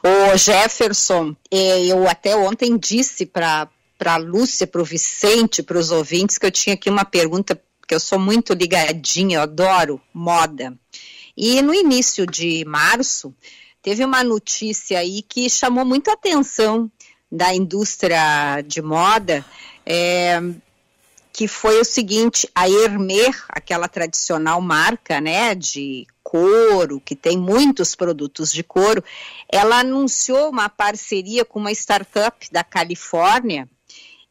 O 0.03 0.35
Jefferson, 0.35 1.35
eh, 1.51 1.85
eu 1.85 2.07
até 2.09 2.35
ontem 2.35 2.75
disse 2.75 3.23
para 3.23 3.69
a 4.03 4.17
Lúcia, 4.17 4.65
para 4.65 4.81
o 4.81 4.85
Vicente, 4.85 5.61
para 5.61 5.77
os 5.77 5.91
ouvintes, 5.91 6.39
que 6.39 6.45
eu 6.47 6.51
tinha 6.51 6.73
aqui 6.73 6.89
uma 6.89 7.05
pergunta, 7.05 7.55
porque 7.79 7.93
eu 7.93 7.99
sou 7.99 8.17
muito 8.17 8.55
ligadinha, 8.55 9.37
eu 9.37 9.41
adoro 9.43 10.01
moda. 10.11 10.75
E 11.37 11.61
no 11.61 11.71
início 11.71 12.25
de 12.25 12.65
março, 12.65 13.31
teve 13.83 14.03
uma 14.03 14.23
notícia 14.23 14.97
aí 14.97 15.21
que 15.21 15.47
chamou 15.51 15.85
muito 15.85 16.09
a 16.09 16.13
atenção 16.13 16.91
da 17.31 17.53
indústria 17.53 18.63
de 18.65 18.81
moda, 18.81 19.45
eh, 19.85 20.41
que 21.37 21.47
foi 21.47 21.79
o 21.79 21.85
seguinte, 21.85 22.49
a 22.55 22.67
Hermès, 22.67 23.43
aquela 23.49 23.87
tradicional 23.87 24.59
marca, 24.59 25.21
né, 25.21 25.53
de 25.53 26.07
couro, 26.23 26.99
que 26.99 27.15
tem 27.15 27.37
muitos 27.37 27.93
produtos 27.93 28.51
de 28.51 28.63
couro, 28.63 29.03
ela 29.47 29.81
anunciou 29.81 30.49
uma 30.49 30.67
parceria 30.67 31.45
com 31.45 31.59
uma 31.59 31.71
startup 31.71 32.51
da 32.51 32.63
Califórnia, 32.63 33.69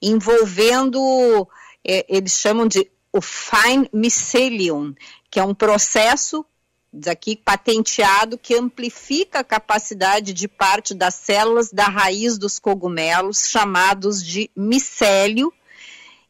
envolvendo, 0.02 1.46
eh, 1.86 2.04
eles 2.08 2.32
chamam 2.40 2.66
de 2.66 2.90
o 3.12 3.20
Fine 3.20 3.88
Mycelium, 3.92 4.92
que 5.30 5.38
é 5.38 5.44
um 5.44 5.54
processo 5.54 6.44
daqui 6.92 7.36
patenteado 7.36 8.36
que 8.36 8.56
amplifica 8.56 9.38
a 9.38 9.44
capacidade 9.44 10.32
de 10.32 10.48
parte 10.48 10.92
das 10.92 11.14
células 11.14 11.70
da 11.70 11.84
raiz 11.84 12.36
dos 12.36 12.58
cogumelos, 12.58 13.48
chamados 13.48 14.20
de 14.24 14.50
micélio, 14.56 15.52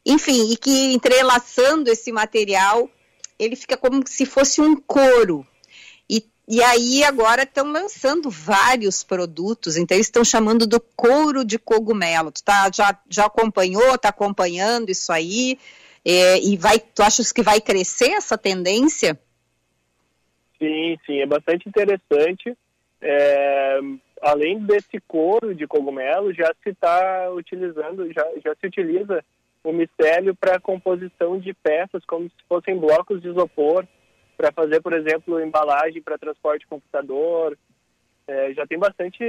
enfim, 0.07 0.53
e 0.53 0.57
que 0.57 0.93
entrelaçando 0.93 1.89
esse 1.89 2.13
material, 2.13 2.89
ele 3.37 3.57
fica 3.57 3.75
como 3.75 4.01
se 4.07 4.25
fosse 4.25 4.61
um 4.61 4.73
couro. 4.77 5.45
E, 6.09 6.23
e 6.47 6.63
aí 6.63 7.03
agora 7.03 7.43
estão 7.43 7.69
lançando 7.69 8.29
vários 8.29 9.03
produtos, 9.03 9.75
então 9.75 9.97
eles 9.97 10.07
estão 10.07 10.23
chamando 10.23 10.65
do 10.65 10.79
couro 10.79 11.43
de 11.43 11.59
cogumelo. 11.59 12.31
Tu 12.31 12.41
tá, 12.41 12.71
já, 12.73 12.97
já 13.09 13.25
acompanhou, 13.25 13.95
está 13.95 14.07
acompanhando 14.07 14.89
isso 14.89 15.11
aí? 15.11 15.59
É, 16.05 16.39
e 16.39 16.55
vai, 16.55 16.79
tu 16.79 17.03
achas 17.03 17.33
que 17.33 17.43
vai 17.43 17.59
crescer 17.59 18.11
essa 18.11 18.37
tendência? 18.37 19.19
Sim, 20.57 20.97
sim, 21.05 21.19
é 21.19 21.25
bastante 21.25 21.67
interessante. 21.67 22.57
É, 23.01 23.79
além 24.21 24.59
desse 24.65 25.01
couro 25.05 25.53
de 25.53 25.67
cogumelo, 25.67 26.33
já 26.33 26.49
se 26.63 26.69
está 26.69 27.29
utilizando, 27.31 28.11
já, 28.13 28.25
já 28.41 28.55
se 28.55 28.67
utiliza 28.67 29.21
o 29.67 29.73
micélio 29.73 30.33
para 30.33 30.61
composição 30.61 31.37
de 31.37 31.53
peças, 31.53 32.01
como 32.05 32.23
se 32.29 32.47
fossem 32.47 32.77
blocos 32.77 33.21
de 33.21 33.27
isopor, 33.27 33.85
para 34.37 34.49
fazer, 34.49 34.81
por 34.81 34.93
exemplo, 34.93 35.41
embalagem 35.41 36.01
para 36.01 36.17
transporte 36.17 36.61
de 36.61 36.67
computador. 36.67 37.57
É, 38.25 38.53
já 38.53 38.65
tem 38.65 38.79
bastante 38.79 39.19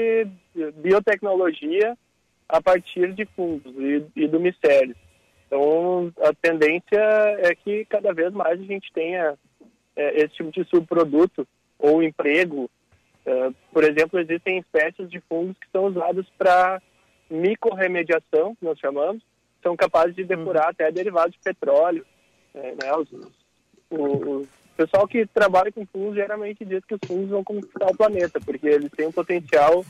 biotecnologia 0.76 1.98
a 2.48 2.62
partir 2.62 3.12
de 3.14 3.24
fungos 3.26 3.74
e, 3.76 4.04
e 4.14 4.28
do 4.28 4.38
micélio. 4.38 4.94
Então, 5.46 6.12
a 6.22 6.32
tendência 6.32 7.00
é 7.38 7.52
que 7.56 7.84
cada 7.86 8.12
vez 8.12 8.32
mais 8.32 8.60
a 8.60 8.64
gente 8.64 8.92
tenha 8.92 9.36
é, 9.96 10.20
esse 10.20 10.34
tipo 10.34 10.52
de 10.52 10.62
subproduto 10.68 11.48
ou 11.76 12.00
emprego. 12.00 12.70
É, 13.26 13.50
por 13.72 13.82
exemplo, 13.82 14.20
existem 14.20 14.58
espécies 14.58 15.10
de 15.10 15.18
fungos 15.22 15.56
que 15.58 15.66
são 15.72 15.86
usados 15.86 16.28
para 16.38 16.80
micorremediação, 17.28 18.54
que 18.54 18.64
nós 18.64 18.78
chamamos, 18.78 19.20
são 19.62 19.76
capazes 19.76 20.14
de 20.14 20.24
depurar 20.24 20.68
até 20.68 20.90
derivados 20.90 21.32
de 21.32 21.38
petróleo. 21.40 22.04
É, 22.54 22.74
né, 22.82 22.94
os- 22.96 23.12
o, 23.90 24.40
o 24.42 24.48
pessoal 24.76 25.06
que 25.08 25.26
trabalha 25.26 25.72
com 25.72 25.84
fungos 25.86 26.14
geralmente 26.14 26.64
diz 26.64 26.84
que 26.84 26.94
os 26.94 27.00
fungos 27.06 27.30
vão 27.30 27.42
conquistar 27.44 27.86
o 27.86 27.96
planeta, 27.96 28.40
porque 28.40 28.66
eles 28.66 28.90
têm 28.92 29.06
um 29.06 29.12
potencial 29.12 29.84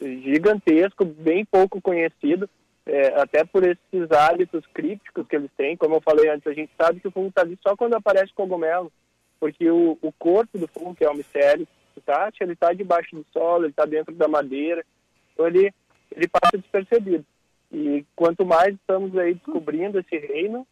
gigantesco, 0.00 1.04
bem 1.04 1.44
pouco 1.44 1.80
conhecido, 1.80 2.48
é, 2.86 3.20
até 3.20 3.44
por 3.44 3.64
esses 3.64 4.10
hábitos 4.10 4.64
crípticos 4.72 5.26
que 5.26 5.36
eles 5.36 5.50
têm. 5.56 5.76
Como 5.76 5.96
eu 5.96 6.00
falei 6.00 6.28
antes, 6.30 6.46
a 6.46 6.52
gente 6.54 6.70
sabe 6.80 7.00
que 7.00 7.08
o 7.08 7.10
fungo 7.10 7.28
está 7.28 7.42
ali 7.42 7.58
só 7.62 7.76
quando 7.76 7.94
aparece 7.94 8.32
cogumelo, 8.32 8.92
porque 9.40 9.68
o, 9.70 9.98
o 10.00 10.12
corpo 10.12 10.58
do 10.58 10.66
fungo, 10.68 10.94
que 10.94 11.04
é 11.04 11.10
o 11.10 11.14
micélio, 11.16 11.66
tá? 12.06 12.30
ele 12.40 12.52
está 12.52 12.72
debaixo 12.72 13.14
do 13.16 13.26
solo, 13.32 13.64
ele 13.64 13.70
está 13.72 13.84
dentro 13.84 14.14
da 14.14 14.28
madeira, 14.28 14.84
então 15.32 15.46
ele, 15.46 15.72
ele 16.14 16.28
passa 16.28 16.56
despercebido. 16.56 17.24
E 17.72 18.04
quanto 18.16 18.44
mais 18.46 18.74
estamos 18.74 19.16
aí 19.16 19.34
descobrindo 19.34 19.98
esse 19.98 20.16
reino, 20.16 20.66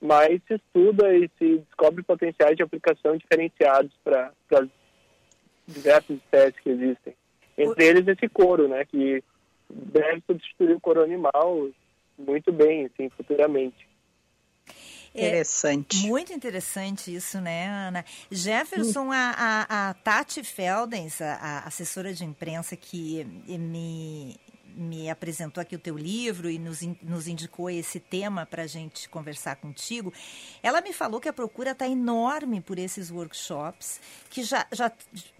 mais 0.00 0.40
se 0.46 0.54
estuda 0.54 1.16
e 1.16 1.30
se 1.38 1.58
descobre 1.58 2.02
potenciais 2.02 2.56
de 2.56 2.62
aplicação 2.62 3.16
diferenciados 3.16 3.92
para 4.04 4.32
as 4.52 4.68
diversas 5.66 6.16
espécies 6.16 6.60
que 6.60 6.70
existem. 6.70 7.14
Entre 7.56 7.86
eles 7.86 8.06
esse 8.06 8.28
couro, 8.28 8.68
né, 8.68 8.84
que 8.84 9.22
deve 9.70 10.22
substituir 10.26 10.74
o 10.74 10.80
couro 10.80 11.02
animal 11.02 11.70
muito 12.18 12.52
bem, 12.52 12.84
assim, 12.86 13.08
futuramente. 13.10 13.88
Interessante. 15.14 16.08
Muito 16.08 16.32
interessante 16.32 17.14
isso, 17.14 17.40
né, 17.40 17.68
Ana? 17.68 18.04
Jefferson, 18.30 19.12
a, 19.12 19.34
a, 19.36 19.90
a 19.90 19.94
Tati 19.94 20.42
Feldens, 20.42 21.20
a, 21.20 21.34
a 21.34 21.58
assessora 21.68 22.12
de 22.12 22.24
imprensa 22.24 22.76
que 22.76 23.24
me, 23.46 24.36
me 24.74 25.08
apresentou 25.08 25.60
aqui 25.60 25.76
o 25.76 25.78
teu 25.78 25.96
livro 25.96 26.50
e 26.50 26.58
nos, 26.58 26.80
nos 27.02 27.28
indicou 27.28 27.70
esse 27.70 28.00
tema 28.00 28.44
para 28.44 28.64
a 28.64 28.66
gente 28.66 29.08
conversar 29.08 29.56
contigo, 29.56 30.12
ela 30.62 30.80
me 30.80 30.92
falou 30.92 31.20
que 31.20 31.28
a 31.28 31.32
procura 31.32 31.70
está 31.70 31.86
enorme 31.86 32.60
por 32.60 32.78
esses 32.78 33.10
workshops, 33.10 34.00
que 34.30 34.42
já, 34.42 34.66
já 34.72 34.90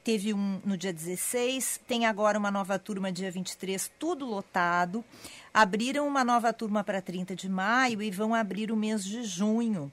teve 0.02 0.32
um 0.32 0.60
no 0.64 0.76
dia 0.76 0.92
16, 0.92 1.80
tem 1.86 2.06
agora 2.06 2.38
uma 2.38 2.50
nova 2.50 2.78
turma 2.78 3.10
dia 3.10 3.30
23, 3.30 3.90
tudo 3.98 4.24
lotado. 4.24 5.04
Abriram 5.52 6.06
uma 6.06 6.24
nova 6.24 6.52
turma 6.52 6.82
para 6.82 7.00
30 7.00 7.34
de 7.34 7.48
maio 7.48 8.02
e 8.02 8.10
vão 8.10 8.34
abrir 8.34 8.72
o 8.72 8.76
mês 8.76 9.04
de 9.04 9.22
junho. 9.22 9.92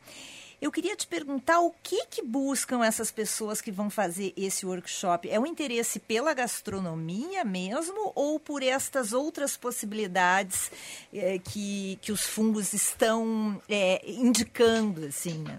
Eu 0.61 0.71
queria 0.71 0.95
te 0.95 1.07
perguntar 1.07 1.59
o 1.59 1.71
que, 1.81 2.05
que 2.05 2.21
buscam 2.21 2.85
essas 2.85 3.11
pessoas 3.11 3.59
que 3.59 3.71
vão 3.71 3.89
fazer 3.89 4.31
esse 4.37 4.63
workshop? 4.63 5.27
É 5.27 5.39
um 5.39 5.45
interesse 5.47 5.99
pela 5.99 6.35
gastronomia 6.35 7.43
mesmo 7.43 8.11
ou 8.13 8.39
por 8.39 8.61
estas 8.61 9.11
outras 9.11 9.57
possibilidades 9.57 10.71
eh, 11.11 11.39
que, 11.39 11.97
que 11.99 12.11
os 12.11 12.27
fungos 12.27 12.73
estão 12.73 13.59
eh, 13.67 14.01
indicando, 14.05 15.07
assim? 15.07 15.39
né? 15.39 15.57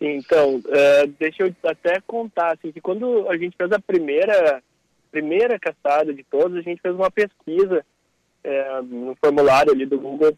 Então, 0.00 0.60
é, 0.68 1.06
deixa 1.06 1.44
eu 1.44 1.54
até 1.62 2.00
contar, 2.00 2.54
assim, 2.54 2.72
que 2.72 2.80
quando 2.80 3.28
a 3.28 3.38
gente 3.38 3.56
fez 3.56 3.70
a 3.70 3.78
primeira, 3.78 4.62
primeira 5.12 5.60
caçada 5.60 6.12
de 6.12 6.24
todos, 6.24 6.58
a 6.58 6.60
gente 6.60 6.82
fez 6.82 6.94
uma 6.94 7.10
pesquisa 7.10 7.86
é, 8.46 8.80
no 8.82 9.16
formulário 9.16 9.72
ali 9.72 9.84
do 9.84 9.98
Google, 9.98 10.32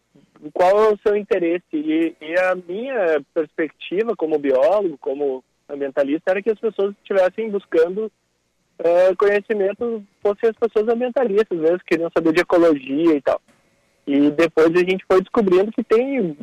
qual 0.54 0.84
é 0.84 0.92
o 0.94 0.98
seu 1.06 1.14
interesse, 1.14 1.62
e, 1.74 2.16
e 2.20 2.38
a 2.38 2.54
minha 2.54 3.22
perspectiva 3.34 4.16
como 4.16 4.38
biólogo, 4.38 4.96
como 4.98 5.44
ambientalista, 5.68 6.30
era 6.30 6.42
que 6.42 6.50
as 6.50 6.58
pessoas 6.58 6.94
estivessem 6.96 7.50
buscando 7.50 8.10
é, 8.78 9.14
conhecimento, 9.14 10.02
fossem 10.22 10.48
as 10.48 10.56
pessoas 10.56 10.88
ambientalistas 10.88 11.58
mesmo, 11.58 11.80
queriam 11.86 12.10
saber 12.16 12.32
de 12.32 12.40
ecologia 12.40 13.14
e 13.14 13.20
tal. 13.20 13.40
E 14.06 14.30
depois 14.30 14.68
a 14.68 14.78
gente 14.78 15.04
foi 15.06 15.20
descobrindo 15.20 15.70
que 15.70 15.84
tem 15.84 16.34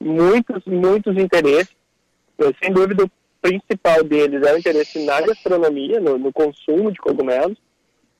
muitos, 0.00 0.64
muitos 0.64 1.16
interesses, 1.16 1.76
sem 2.60 2.72
dúvida, 2.72 3.04
o 3.04 3.10
principal 3.40 4.02
deles 4.02 4.42
é 4.42 4.52
o 4.52 4.58
interesse 4.58 5.04
na 5.04 5.20
gastronomia, 5.20 6.00
no, 6.00 6.18
no 6.18 6.32
consumo 6.32 6.90
de 6.90 6.98
cogumelos. 6.98 7.56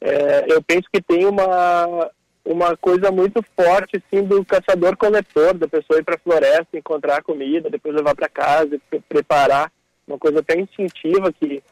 É, 0.01 0.45
eu 0.53 0.63
penso 0.63 0.87
que 0.93 1.03
tem 1.03 1.25
uma, 1.25 2.09
uma 2.45 2.77
coisa 2.77 3.11
muito 3.11 3.43
forte 3.57 3.97
assim, 3.97 4.23
do 4.23 4.45
caçador-coletor, 4.45 5.55
da 5.55 5.67
pessoa 5.67 5.99
ir 5.99 6.05
para 6.05 6.17
a 6.17 6.19
floresta, 6.19 6.77
encontrar 6.77 7.23
comida, 7.23 7.71
depois 7.71 7.95
levar 7.95 8.15
para 8.15 8.29
casa, 8.29 8.79
pre- 8.91 9.03
preparar. 9.09 9.73
Uma 10.07 10.19
coisa 10.19 10.41
até 10.41 10.61
instintiva 10.61 11.33
que, 11.33 11.63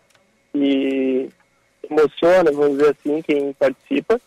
que 0.52 1.28
emociona, 1.90 2.50
vamos 2.50 2.78
dizer 2.78 2.96
assim, 2.98 3.20
quem 3.20 3.52
participa. 3.52 4.18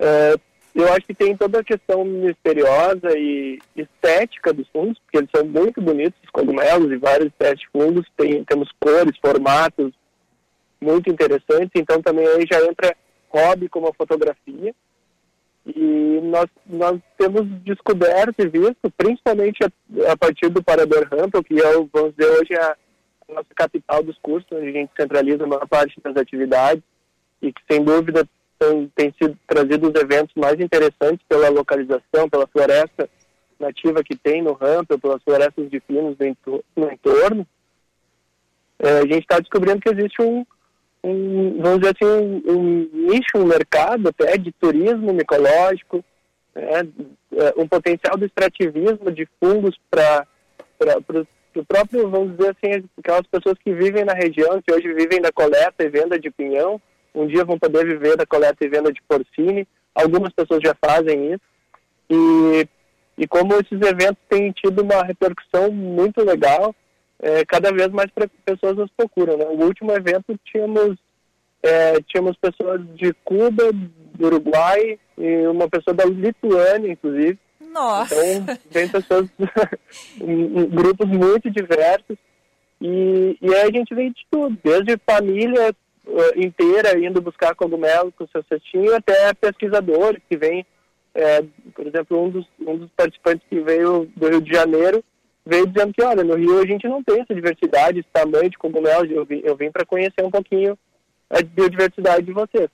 É, 0.00 0.34
eu 0.74 0.92
acho 0.92 1.06
que 1.06 1.14
tem 1.14 1.36
toda 1.36 1.60
a 1.60 1.64
questão 1.64 2.04
misteriosa 2.04 3.16
e 3.16 3.60
estética 3.76 4.52
dos 4.52 4.66
fungos, 4.68 4.98
porque 4.98 5.18
eles 5.18 5.30
são 5.34 5.44
muito 5.44 5.80
bonitos, 5.80 6.18
os 6.24 6.30
cogumelos 6.30 6.90
e 6.90 6.96
vários 6.96 7.28
espécies 7.28 7.60
de 7.60 7.68
fungos. 7.68 8.06
Tem, 8.16 8.42
temos 8.44 8.68
cores, 8.80 9.16
formatos 9.24 9.92
muito 10.80 11.08
interessantes. 11.08 11.70
Então 11.76 12.02
também 12.02 12.26
aí 12.26 12.44
já 12.50 12.64
entra 12.64 12.96
hobby 13.28 13.68
como 13.68 13.88
a 13.88 13.94
fotografia. 13.94 14.74
E 15.66 16.20
nós, 16.22 16.46
nós 16.66 17.00
temos 17.18 17.46
descoberto 17.62 18.34
e 18.38 18.48
visto, 18.48 18.90
principalmente 18.96 19.58
a, 19.62 20.12
a 20.12 20.16
partir 20.16 20.48
do 20.48 20.62
Parador 20.62 21.06
Rampel, 21.10 21.44
que 21.44 21.60
é, 21.60 21.76
o, 21.76 21.88
vamos 21.92 22.14
dizer, 22.16 22.30
hoje 22.30 22.54
é 22.54 22.62
a, 22.62 22.76
nossa 23.28 23.48
capital 23.54 24.02
dos 24.02 24.18
cursos, 24.18 24.50
onde 24.52 24.68
a 24.68 24.72
gente 24.72 24.90
centraliza 24.98 25.44
a 25.44 25.46
maior 25.46 25.66
parte 25.68 26.00
das 26.02 26.16
atividades 26.16 26.82
e 27.40 27.52
que, 27.52 27.62
sem 27.70 27.84
dúvida, 27.84 28.26
tem, 28.58 28.92
tem 28.94 29.14
sido 29.20 29.38
trazido 29.46 29.88
os 29.88 30.00
eventos 30.00 30.34
mais 30.34 30.58
interessantes 30.60 31.24
pela 31.28 31.48
localização, 31.48 32.28
pela 32.28 32.46
floresta 32.46 33.08
nativa 33.58 34.02
que 34.02 34.16
tem 34.16 34.42
no 34.42 34.54
Rampel, 34.54 34.98
pelas 34.98 35.22
florestas 35.22 35.70
de 35.70 35.80
pinos 35.80 36.16
no 36.74 36.90
entorno. 36.90 37.46
É, 38.78 38.98
a 38.98 39.02
gente 39.02 39.20
está 39.20 39.38
descobrindo 39.38 39.80
que 39.80 39.90
existe 39.90 40.22
um, 40.22 40.44
um, 41.02 41.60
vamos 41.62 41.80
dizer 41.80 41.96
assim, 41.98 42.42
um, 42.46 42.90
nicho, 42.92 43.36
um 43.36 43.46
mercado 43.46 44.08
até 44.08 44.36
de 44.36 44.52
turismo 44.52 45.12
micológico, 45.12 46.04
né, 46.54 46.86
é, 47.32 47.54
um 47.56 47.66
potencial 47.66 48.16
do 48.16 48.26
extrativismo 48.26 49.10
de 49.10 49.26
fungos 49.40 49.78
para 49.90 50.26
o 51.54 51.64
próprio, 51.64 52.08
vamos 52.08 52.36
dizer 52.36 52.56
assim, 52.56 52.84
aquelas 52.98 53.26
pessoas 53.26 53.56
que 53.64 53.72
vivem 53.72 54.04
na 54.04 54.12
região, 54.12 54.60
que 54.60 54.72
hoje 54.72 54.92
vivem 54.92 55.20
da 55.20 55.32
coleta 55.32 55.82
e 55.82 55.88
venda 55.88 56.18
de 56.18 56.30
pinhão, 56.30 56.80
um 57.14 57.26
dia 57.26 57.44
vão 57.44 57.58
poder 57.58 57.86
viver 57.86 58.16
da 58.16 58.26
coleta 58.26 58.64
e 58.64 58.68
venda 58.68 58.92
de 58.92 59.02
porcine, 59.02 59.66
algumas 59.94 60.32
pessoas 60.32 60.60
já 60.62 60.74
fazem 60.74 61.32
isso, 61.32 61.42
e, 62.08 62.68
e 63.18 63.26
como 63.26 63.54
esses 63.54 63.80
eventos 63.80 64.22
têm 64.28 64.52
tido 64.52 64.82
uma 64.82 65.02
repercussão 65.02 65.70
muito 65.72 66.24
legal, 66.24 66.74
é, 67.22 67.44
cada 67.44 67.70
vez 67.70 67.88
mais 67.88 68.10
pessoas 68.44 68.76
nos 68.76 68.90
procuram. 68.96 69.36
Né? 69.36 69.44
O 69.44 69.64
último 69.64 69.92
evento 69.92 70.38
tínhamos, 70.44 70.96
é, 71.62 72.00
tínhamos 72.02 72.36
pessoas 72.38 72.80
de 72.96 73.12
Cuba, 73.24 73.70
do 73.72 74.26
Uruguai 74.26 74.98
e 75.18 75.46
uma 75.46 75.68
pessoa 75.68 75.94
da 75.94 76.04
Lituânia, 76.04 76.92
inclusive. 76.92 77.38
Nossa! 77.60 78.14
Então, 78.26 78.58
vem 78.70 78.88
pessoas, 78.88 79.28
grupos 80.70 81.08
muito 81.08 81.50
diversos. 81.50 82.16
E, 82.80 83.36
e 83.40 83.54
aí 83.54 83.68
a 83.68 83.78
gente 83.78 83.94
vem 83.94 84.10
de 84.10 84.26
tudo, 84.30 84.56
desde 84.64 84.98
família 85.06 85.74
eh, 86.06 86.32
inteira 86.36 86.98
indo 86.98 87.20
buscar 87.20 87.54
cogumelo 87.54 88.10
com 88.12 88.26
seu 88.28 88.42
cestinho, 88.44 88.96
até 88.96 89.34
pesquisadores 89.34 90.22
que 90.28 90.36
vêm, 90.38 90.64
eh, 91.14 91.44
por 91.74 91.86
exemplo, 91.86 92.24
um 92.24 92.30
dos, 92.30 92.46
um 92.66 92.78
dos 92.78 92.90
participantes 92.96 93.46
que 93.50 93.60
veio 93.60 94.10
do 94.16 94.28
Rio 94.28 94.40
de 94.40 94.50
Janeiro 94.50 95.04
veio 95.50 95.66
dizendo 95.66 95.92
que, 95.92 96.02
olha, 96.02 96.22
no 96.24 96.36
Rio 96.36 96.60
a 96.60 96.66
gente 96.66 96.86
não 96.88 97.02
tem 97.02 97.20
essa 97.20 97.34
diversidade, 97.34 97.98
esse 97.98 98.08
tamanho 98.12 98.48
de 98.48 98.56
cogumelos, 98.56 99.10
eu 99.10 99.24
vim, 99.24 99.40
eu 99.44 99.56
vim 99.56 99.70
para 99.70 99.84
conhecer 99.84 100.22
um 100.24 100.30
pouquinho 100.30 100.78
a 101.28 101.42
biodiversidade 101.42 102.24
de 102.24 102.32
vocês. 102.32 102.68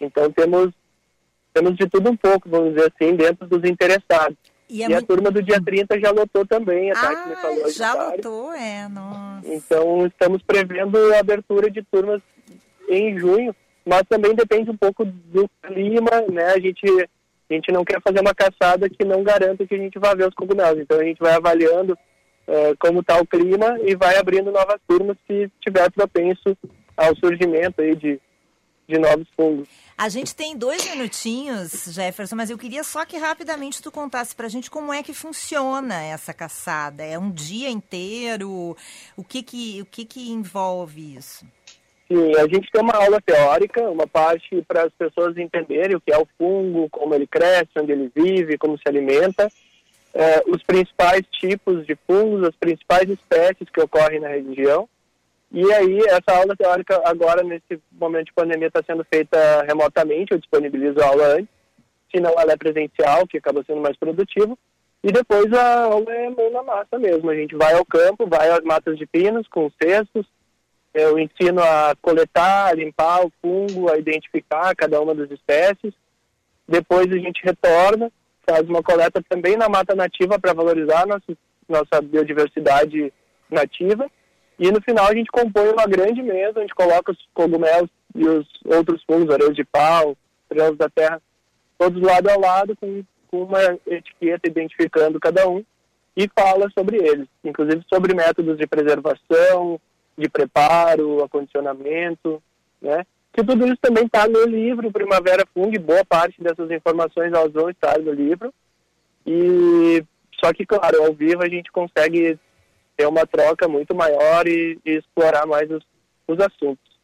Então 0.00 0.30
temos, 0.30 0.70
temos 1.52 1.76
de 1.76 1.88
tudo 1.88 2.10
um 2.10 2.16
pouco, 2.16 2.48
vamos 2.48 2.74
dizer 2.74 2.92
assim, 2.94 3.14
dentro 3.16 3.46
dos 3.46 3.68
interessados. 3.68 4.36
E 4.68 4.78
E, 4.78 4.82
é 4.82 4.86
a 4.86 4.88
muito- 4.90 5.06
turma 5.06 5.30
do 5.30 5.42
dia 5.42 5.60
30 5.62 5.98
já 6.00 6.10
lotou 6.10 6.46
também, 6.46 6.90
a 6.90 6.94
Tati 6.94 7.28
me 7.28 7.36
falou 7.36 7.64
Ah, 7.66 7.70
já 7.70 7.92
lotou, 7.94 8.52
é, 8.54 8.88
nossa. 8.88 9.46
Então, 9.46 10.06
estamos 10.06 10.40
prevendo 10.42 10.96
a 11.14 11.18
abertura 11.18 11.70
de 11.70 11.82
turmas 11.82 12.22
em 12.88 13.18
junho, 13.18 13.54
mas 13.84 14.02
também 14.08 14.34
depende 14.34 14.70
um 14.70 14.76
pouco 14.76 15.04
do 15.04 15.48
clima, 15.62 16.10
né? 16.32 16.46
A 16.46 16.58
gente, 16.58 16.80
a 17.50 17.54
gente 17.54 17.70
não 17.72 17.84
quer 17.84 18.00
fazer 18.00 18.20
uma 18.20 18.34
caçada 18.34 18.88
que 18.88 19.04
não 19.04 19.22
garanta 19.22 19.66
que 19.66 19.74
a 19.74 19.78
gente 19.78 19.98
vá 19.98 20.14
ver 20.14 20.28
os 20.28 20.34
cogumelos. 20.34 20.80
Então, 20.80 20.98
a 20.98 21.04
gente 21.04 21.18
vai 21.18 21.34
avaliando 21.34 21.96
eh, 22.46 22.74
como 22.78 23.00
está 23.00 23.18
o 23.18 23.26
clima 23.26 23.78
e 23.82 23.94
vai 23.94 24.16
abrindo 24.16 24.50
novas 24.50 24.80
turmas 24.86 25.16
se 25.26 25.50
tiver 25.60 25.90
propenso 25.90 26.56
ao 26.96 27.14
surgimento 27.16 27.80
aí 27.80 27.94
de, 27.96 28.20
de 28.88 28.98
novos 28.98 29.26
fungos. 29.36 29.68
A 29.96 30.08
gente 30.08 30.34
tem 30.34 30.56
dois 30.56 30.84
minutinhos, 30.90 31.84
Jefferson, 31.92 32.34
mas 32.34 32.50
eu 32.50 32.58
queria 32.58 32.82
só 32.82 33.04
que 33.04 33.16
rapidamente 33.16 33.80
tu 33.80 33.92
contasse 33.92 34.34
pra 34.34 34.48
gente 34.48 34.70
como 34.70 34.92
é 34.92 35.02
que 35.02 35.14
funciona 35.14 36.02
essa 36.02 36.34
caçada. 36.34 37.04
É 37.04 37.18
um 37.18 37.30
dia 37.30 37.70
inteiro? 37.70 38.76
O 39.16 39.22
que 39.22 39.42
que, 39.42 39.80
o 39.82 39.86
que, 39.86 40.04
que 40.04 40.30
envolve 40.30 41.16
isso? 41.16 41.46
Sim, 42.06 42.36
a 42.36 42.46
gente 42.46 42.70
tem 42.70 42.82
uma 42.82 42.94
aula 42.94 43.20
teórica, 43.20 43.88
uma 43.90 44.06
parte 44.06 44.62
para 44.68 44.84
as 44.84 44.92
pessoas 44.92 45.36
entenderem 45.38 45.96
o 45.96 46.00
que 46.00 46.12
é 46.12 46.18
o 46.18 46.28
fungo, 46.36 46.88
como 46.90 47.14
ele 47.14 47.26
cresce, 47.26 47.70
onde 47.78 47.92
ele 47.92 48.12
vive, 48.14 48.58
como 48.58 48.76
se 48.76 48.84
alimenta, 48.86 49.48
eh, 50.12 50.42
os 50.46 50.62
principais 50.62 51.22
tipos 51.32 51.86
de 51.86 51.96
fungos, 52.06 52.46
as 52.46 52.54
principais 52.54 53.08
espécies 53.08 53.68
que 53.72 53.80
ocorrem 53.80 54.20
na 54.20 54.28
região. 54.28 54.88
E 55.50 55.72
aí, 55.72 55.98
essa 56.08 56.36
aula 56.36 56.54
teórica, 56.56 57.00
agora, 57.04 57.42
nesse 57.42 57.80
momento 57.92 58.26
de 58.26 58.32
pandemia, 58.34 58.68
está 58.68 58.82
sendo 58.82 59.04
feita 59.04 59.62
remotamente, 59.62 60.32
eu 60.32 60.38
disponibilizo 60.38 61.00
a 61.00 61.06
aula 61.06 61.26
antes, 61.36 61.48
se 62.14 62.20
não 62.20 62.32
ela 62.38 62.52
é 62.52 62.56
presencial, 62.56 63.26
que 63.26 63.38
acaba 63.38 63.64
sendo 63.64 63.80
mais 63.80 63.96
produtivo. 63.96 64.58
E 65.02 65.12
depois 65.12 65.52
a 65.52 65.84
aula 65.84 66.12
é 66.12 66.30
mão 66.30 66.50
na 66.50 66.62
massa 66.62 66.98
mesmo. 66.98 67.30
A 67.30 67.34
gente 67.34 67.54
vai 67.54 67.74
ao 67.74 67.84
campo, 67.84 68.26
vai 68.26 68.50
às 68.50 68.62
matas 68.62 68.96
de 68.98 69.06
pinos 69.06 69.46
com 69.48 69.70
cestos, 69.82 70.26
eu 70.94 71.18
ensino 71.18 71.60
a 71.60 71.94
coletar, 72.00 72.68
a 72.68 72.72
limpar 72.72 73.26
o 73.26 73.32
fungo, 73.42 73.90
a 73.90 73.98
identificar 73.98 74.74
cada 74.76 75.00
uma 75.00 75.12
das 75.12 75.28
espécies. 75.30 75.92
Depois 76.68 77.10
a 77.10 77.18
gente 77.18 77.42
retorna, 77.42 78.10
faz 78.48 78.62
uma 78.68 78.82
coleta 78.82 79.20
também 79.28 79.56
na 79.56 79.68
mata 79.68 79.94
nativa 79.96 80.38
para 80.38 80.54
valorizar 80.54 81.04
nossa, 81.04 81.36
nossa 81.68 82.00
biodiversidade 82.00 83.12
nativa. 83.50 84.08
E 84.56 84.70
no 84.70 84.80
final 84.80 85.06
a 85.06 85.14
gente 85.14 85.30
compõe 85.32 85.68
uma 85.68 85.86
grande 85.86 86.22
mesa, 86.22 86.60
onde 86.60 86.72
coloca 86.74 87.10
os 87.10 87.18
cogumelos 87.34 87.90
e 88.14 88.26
os 88.28 88.46
outros 88.64 89.02
fungos, 89.02 89.34
areias 89.34 89.56
de 89.56 89.64
pau, 89.64 90.16
estrelas 90.42 90.78
da 90.78 90.88
terra, 90.88 91.20
todos 91.76 92.00
lado 92.00 92.28
a 92.30 92.36
lado, 92.36 92.76
com, 92.76 93.02
com 93.28 93.42
uma 93.42 93.60
etiqueta 93.84 94.48
identificando 94.48 95.18
cada 95.18 95.48
um, 95.48 95.64
e 96.16 96.30
fala 96.38 96.70
sobre 96.78 96.98
eles, 96.98 97.26
inclusive 97.42 97.84
sobre 97.92 98.14
métodos 98.14 98.56
de 98.56 98.66
preservação, 98.68 99.80
de 100.16 100.28
preparo, 100.28 101.22
acondicionamento, 101.22 102.42
né? 102.80 103.04
que 103.32 103.42
tudo 103.42 103.66
isso 103.66 103.78
também 103.80 104.06
está 104.06 104.28
no 104.28 104.44
livro 104.44 104.92
Primavera 104.92 105.44
Fung, 105.52 105.76
boa 105.78 106.04
parte 106.04 106.40
dessas 106.40 106.70
informações 106.70 107.32
elas 107.32 107.52
vão 107.52 107.68
estar 107.68 107.98
no 107.98 108.12
livro. 108.12 108.54
E 109.26 110.04
só 110.38 110.52
que, 110.52 110.64
claro, 110.64 111.02
ao 111.02 111.12
vivo 111.12 111.42
a 111.42 111.48
gente 111.48 111.72
consegue 111.72 112.38
ter 112.96 113.06
uma 113.06 113.26
troca 113.26 113.66
muito 113.66 113.94
maior 113.94 114.46
e, 114.46 114.78
e 114.84 114.92
explorar 114.92 115.46
mais 115.46 115.68
os, 115.68 115.82
os 116.28 116.38
assuntos. 116.38 116.94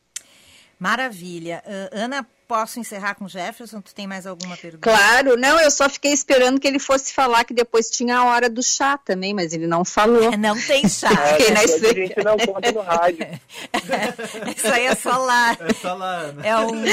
Maravilha. 0.79 1.63
Uh, 1.67 1.99
Ana, 1.99 2.27
posso 2.51 2.81
encerrar 2.81 3.15
com 3.15 3.27
o 3.27 3.29
Jefferson? 3.29 3.81
Tu 3.81 3.95
tem 3.95 4.09
mais 4.09 4.27
alguma 4.27 4.57
pergunta? 4.57 4.91
Claro, 4.91 5.37
não, 5.37 5.61
eu 5.61 5.71
só 5.71 5.89
fiquei 5.89 6.13
esperando 6.13 6.59
que 6.59 6.67
ele 6.67 6.81
fosse 6.81 7.13
falar 7.13 7.45
que 7.45 7.55
depois 7.55 7.89
tinha 7.89 8.19
a 8.19 8.25
hora 8.25 8.51
do 8.51 8.61
chá 8.61 8.99
também, 8.99 9.33
mas 9.33 9.53
ele 9.53 9.69
não 9.69 9.85
falou. 9.85 10.33
Não 10.37 10.59
tem 10.61 10.89
chá. 10.89 11.09
É, 11.31 11.53
a 11.53 11.93
gente 11.93 12.25
não 12.25 12.37
conta 12.39 12.73
no 12.73 12.81
rádio. 12.81 13.19
Isso 14.57 14.67
aí 14.69 14.87
é 14.87 14.95
só 14.95 15.17
lá. 15.19 15.53
É 15.53 15.75
só 15.75 15.95
lá, 15.95 16.17
Ana. 16.17 16.47
É 16.47 16.57
um. 16.57 16.85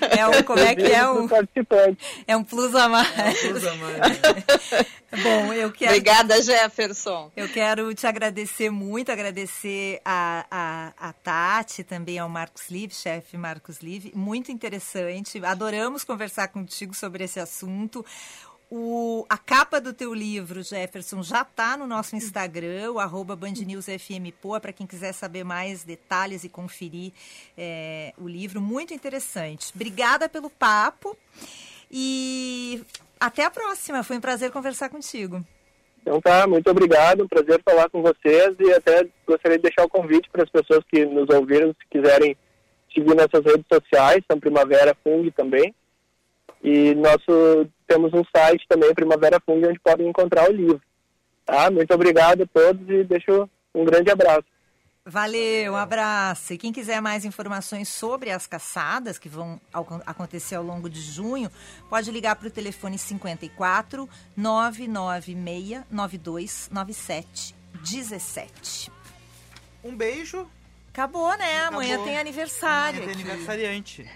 É 0.00 0.28
um. 0.28 0.42
Como 0.42 0.58
é 0.58 0.74
que 0.74 0.90
é 0.90 1.06
um. 1.08 1.28
Participante. 1.28 1.98
É 2.26 2.36
um 2.36 2.42
plus 2.42 2.74
a 2.74 2.88
mais. 2.88 3.18
É 3.18 3.28
um 3.28 3.34
plus 3.34 3.66
a 3.66 3.74
mais. 3.74 5.02
Bom, 5.22 5.52
eu 5.52 5.70
quero. 5.70 5.92
Obrigada, 5.92 6.40
Jefferson. 6.42 7.30
Eu 7.36 7.48
quero 7.48 7.94
te 7.94 8.06
agradecer 8.06 8.70
muito, 8.70 9.12
agradecer 9.12 10.00
a, 10.04 10.46
a, 10.50 11.08
a 11.08 11.12
Tati, 11.12 11.84
também 11.84 12.18
ao 12.18 12.28
Marcos 12.28 12.70
Live, 12.70 12.94
chefe 12.94 13.36
Marcos 13.36 13.80
Live. 13.80 14.12
Muito 14.14 14.50
interessante. 14.50 14.71
Adoramos 15.44 16.04
conversar 16.04 16.48
contigo 16.48 16.94
sobre 16.94 17.24
esse 17.24 17.40
assunto. 17.40 18.04
O, 18.74 19.26
a 19.28 19.36
capa 19.36 19.78
do 19.78 19.92
teu 19.92 20.14
livro, 20.14 20.62
Jefferson, 20.62 21.22
já 21.22 21.42
está 21.42 21.76
no 21.76 21.86
nosso 21.86 22.16
Instagram, 22.16 22.92
o 22.92 22.98
arroba 22.98 23.36
bandnewsfmpoa, 23.36 24.60
para 24.60 24.72
quem 24.72 24.86
quiser 24.86 25.12
saber 25.12 25.44
mais 25.44 25.84
detalhes 25.84 26.42
e 26.42 26.48
conferir 26.48 27.12
é, 27.56 28.14
o 28.16 28.26
livro. 28.26 28.62
Muito 28.62 28.94
interessante. 28.94 29.72
Obrigada 29.74 30.26
pelo 30.26 30.48
papo 30.48 31.14
e 31.90 32.82
até 33.20 33.44
a 33.44 33.50
próxima. 33.50 34.02
Foi 34.02 34.16
um 34.16 34.22
prazer 34.22 34.50
conversar 34.50 34.88
contigo. 34.88 35.44
Então 36.00 36.18
tá, 36.20 36.46
muito 36.46 36.68
obrigado, 36.70 37.22
um 37.22 37.28
prazer 37.28 37.60
falar 37.62 37.90
com 37.90 38.02
vocês 38.02 38.56
e 38.58 38.72
até 38.72 39.06
gostaria 39.26 39.58
de 39.58 39.64
deixar 39.64 39.84
o 39.84 39.88
convite 39.88 40.28
para 40.30 40.42
as 40.42 40.50
pessoas 40.50 40.82
que 40.90 41.04
nos 41.04 41.28
ouviram, 41.28 41.68
se 41.68 41.88
quiserem 41.90 42.36
seguir 42.92 43.14
nossas 43.14 43.44
redes 43.44 43.66
sociais, 43.72 44.22
são 44.30 44.38
Primavera 44.38 44.96
Fung 45.02 45.30
também. 45.30 45.74
E 46.62 46.94
nosso 46.94 47.66
temos 47.86 48.12
um 48.12 48.22
site 48.34 48.64
também, 48.68 48.94
Primavera 48.94 49.40
Fung, 49.44 49.66
onde 49.66 49.80
podem 49.80 50.08
encontrar 50.08 50.48
o 50.48 50.52
livro. 50.52 50.80
Tá? 51.44 51.70
Muito 51.70 51.92
obrigado 51.92 52.42
a 52.42 52.46
todos 52.46 52.88
e 52.88 53.04
deixo 53.04 53.48
um 53.74 53.84
grande 53.84 54.10
abraço. 54.10 54.44
Valeu, 55.04 55.72
um 55.72 55.76
abraço. 55.76 56.52
E 56.52 56.58
quem 56.58 56.72
quiser 56.72 57.00
mais 57.00 57.24
informações 57.24 57.88
sobre 57.88 58.30
as 58.30 58.46
caçadas 58.46 59.18
que 59.18 59.28
vão 59.28 59.60
acontecer 60.06 60.54
ao 60.54 60.62
longo 60.62 60.88
de 60.88 61.00
junho, 61.00 61.50
pode 61.90 62.08
ligar 62.12 62.36
para 62.36 62.46
o 62.46 62.50
telefone 62.50 62.96
54 62.96 64.08
996 64.36 65.82
9297 65.90 67.54
17. 67.82 68.92
Um 69.82 69.96
beijo. 69.96 70.46
Acabou, 70.92 71.36
né? 71.38 71.60
Acabou. 71.62 71.80
Amanhã 71.80 72.04
tem 72.04 72.18
aniversário. 72.18 73.02
Amanhã 73.02 73.14
tem 73.14 73.22
aniversariante. 73.22 74.10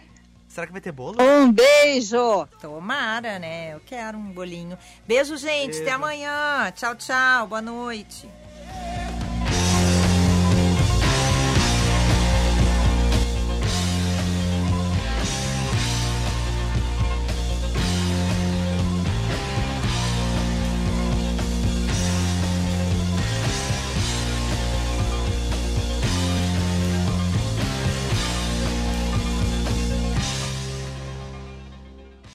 Será 0.46 0.66
que 0.66 0.72
vai 0.72 0.80
ter 0.80 0.92
bolo? 0.92 1.16
Um 1.20 1.50
beijo! 1.50 2.46
Tomara, 2.60 3.38
né? 3.38 3.74
Eu 3.74 3.80
quero 3.84 4.16
um 4.16 4.30
bolinho. 4.32 4.78
Beijo, 5.06 5.36
gente. 5.36 5.68
Beijo. 5.68 5.82
Até 5.82 5.92
amanhã. 5.92 6.70
Tchau, 6.74 6.94
tchau. 6.94 7.46
Boa 7.46 7.62
noite. 7.62 8.28